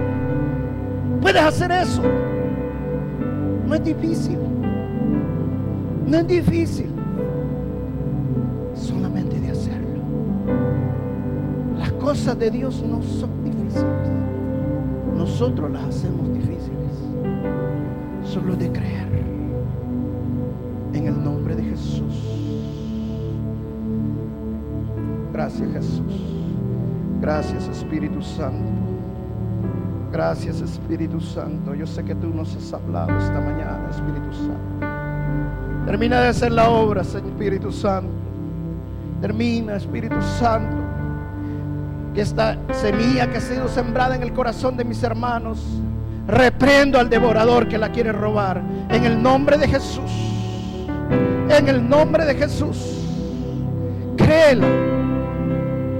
Puedes 1.21 1.41
hacer 1.41 1.71
eso. 1.71 2.03
No 3.65 3.75
es 3.75 3.83
difícil. 3.83 4.54
No 6.07 6.17
es 6.17 6.27
difícil. 6.27 6.89
Solamente 8.75 9.39
de 9.39 9.49
hacerlo. 9.49 9.99
Las 11.77 11.91
cosas 11.93 12.37
de 12.37 12.51
Dios 12.51 12.83
no 12.83 13.01
son 13.01 13.43
difíciles. 13.43 14.09
Nosotros 15.15 15.71
las 15.71 15.85
hacemos 15.85 16.31
difíciles. 16.33 16.91
Solo 18.23 18.55
de 18.55 18.71
creer. 18.71 19.05
En 20.93 21.07
el 21.07 21.23
nombre 21.23 21.55
de 21.55 21.63
Jesús. 21.63 22.23
Gracias 25.33 25.69
Jesús. 25.73 26.35
Gracias 27.19 27.67
Espíritu 27.67 28.21
Santo. 28.21 28.71
Gracias 30.11 30.61
Espíritu 30.61 31.19
Santo. 31.19 31.73
Yo 31.73 31.85
sé 31.87 32.03
que 32.03 32.15
tú 32.15 32.29
nos 32.29 32.55
has 32.55 32.73
hablado 32.73 33.17
esta 33.17 33.41
mañana, 33.41 33.89
Espíritu 33.89 34.33
Santo. 34.33 34.94
Termina 35.85 36.19
de 36.19 36.29
hacer 36.29 36.51
la 36.51 36.69
obra, 36.69 37.03
Señor 37.03 37.29
Espíritu 37.29 37.71
Santo. 37.71 38.09
Termina, 39.21 39.75
Espíritu 39.75 40.19
Santo. 40.39 40.75
Que 42.13 42.21
esta 42.21 42.57
semilla 42.73 43.27
que 43.29 43.37
ha 43.37 43.41
sido 43.41 43.67
sembrada 43.67 44.15
en 44.15 44.23
el 44.23 44.33
corazón 44.33 44.77
de 44.77 44.83
mis 44.83 45.03
hermanos, 45.03 45.63
reprendo 46.27 46.99
al 46.99 47.09
devorador 47.09 47.67
que 47.67 47.77
la 47.77 47.91
quiere 47.91 48.11
robar. 48.11 48.61
En 48.89 49.05
el 49.05 49.21
nombre 49.21 49.57
de 49.57 49.67
Jesús. 49.67 50.11
En 51.49 51.67
el 51.67 51.87
nombre 51.87 52.25
de 52.25 52.33
Jesús. 52.33 52.77
Créela. 54.17 54.67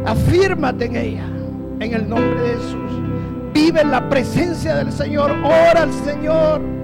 Afírmate 0.05 0.85
en 0.85 0.95
ella. 0.95 1.25
En 1.79 1.93
el 1.93 2.09
nombre 2.09 2.41
de 2.41 2.49
Jesús. 2.55 2.91
Vive 3.53 3.81
en 3.81 3.91
la 3.91 4.09
presencia 4.09 4.75
del 4.75 4.91
Señor. 4.91 5.31
Ora 5.43 5.83
al 5.83 5.93
Señor. 5.93 6.74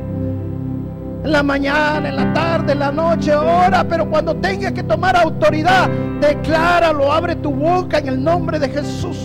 En 1.24 1.32
la 1.32 1.44
mañana, 1.44 2.10
en 2.10 2.16
la 2.16 2.34
tarde, 2.34 2.74
en 2.74 2.80
la 2.80 2.92
noche, 2.92 3.36
ora. 3.36 3.84
Pero 3.84 4.10
cuando 4.10 4.36
tengas 4.36 4.72
que 4.72 4.84
tomar 4.84 5.16
autoridad, 5.16 5.90
decláralo. 6.20 7.12
Abre 7.12 7.36
tu 7.36 7.52
boca 7.52 8.00
en 8.00 8.08
el 8.08 8.24
nombre 8.24 8.60
de 8.60 8.70
Jesús. 8.70 9.24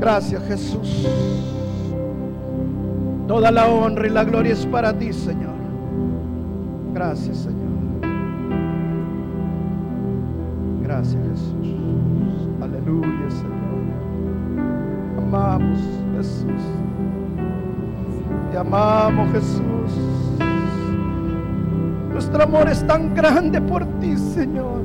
Gracias 0.00 0.42
Jesús. 0.44 1.06
Toda 3.26 3.50
la 3.50 3.66
honra 3.66 4.06
y 4.06 4.10
la 4.10 4.24
gloria 4.24 4.52
es 4.52 4.64
para 4.66 4.92
ti, 4.92 5.12
Señor. 5.12 5.58
Gracias, 6.94 7.36
Señor. 7.38 7.68
Gracias, 10.82 11.22
Jesús. 11.22 11.76
Aleluya, 12.62 13.30
Señor 13.30 13.58
amamos, 15.28 15.78
Jesús. 16.16 16.77
Amamos, 18.58 19.30
Jesús. 19.32 19.60
Nuestro 22.12 22.42
amor 22.42 22.68
es 22.68 22.84
tan 22.88 23.14
grande 23.14 23.60
por 23.60 23.84
ti, 24.00 24.16
Señor. 24.16 24.82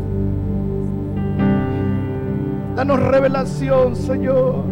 Danos 2.76 3.00
revelación, 3.00 3.96
Señor. 3.96 4.64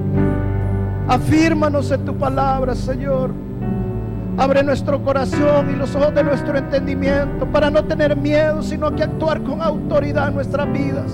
Afírmanos 1.07 1.89
en 1.89 2.05
tu 2.05 2.15
palabra, 2.15 2.75
Señor. 2.75 3.31
Abre 4.37 4.61
nuestro 4.61 5.03
corazón 5.03 5.71
y 5.73 5.75
los 5.75 5.95
ojos 5.95 6.13
de 6.13 6.23
nuestro 6.23 6.55
entendimiento 6.55 7.47
para 7.47 7.71
no 7.71 7.83
tener 7.83 8.15
miedo, 8.15 8.61
sino 8.61 8.95
que 8.95 9.01
actuar 9.01 9.41
con 9.41 9.63
autoridad 9.63 10.27
en 10.27 10.35
nuestras 10.35 10.71
vidas. 10.71 11.11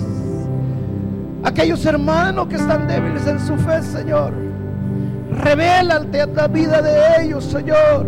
Aquellos 1.41 1.85
hermanos 1.85 2.47
que 2.47 2.57
están 2.57 2.85
débiles 2.85 3.25
en 3.27 3.39
su 3.39 3.55
fe, 3.55 3.81
Señor. 3.81 4.46
Revélate 5.47 6.21
a 6.21 6.25
la 6.25 6.47
vida 6.49 6.81
de 6.81 7.23
ellos, 7.23 7.45
Señor. 7.45 8.05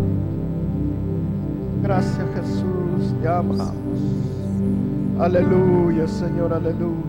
Gracias, 1.81 2.25
Jesús. 2.35 3.15
Te 3.21 3.27
amamos. 3.29 3.71
Aleluya, 5.17 6.05
Señor, 6.05 6.53
aleluya. 6.53 7.08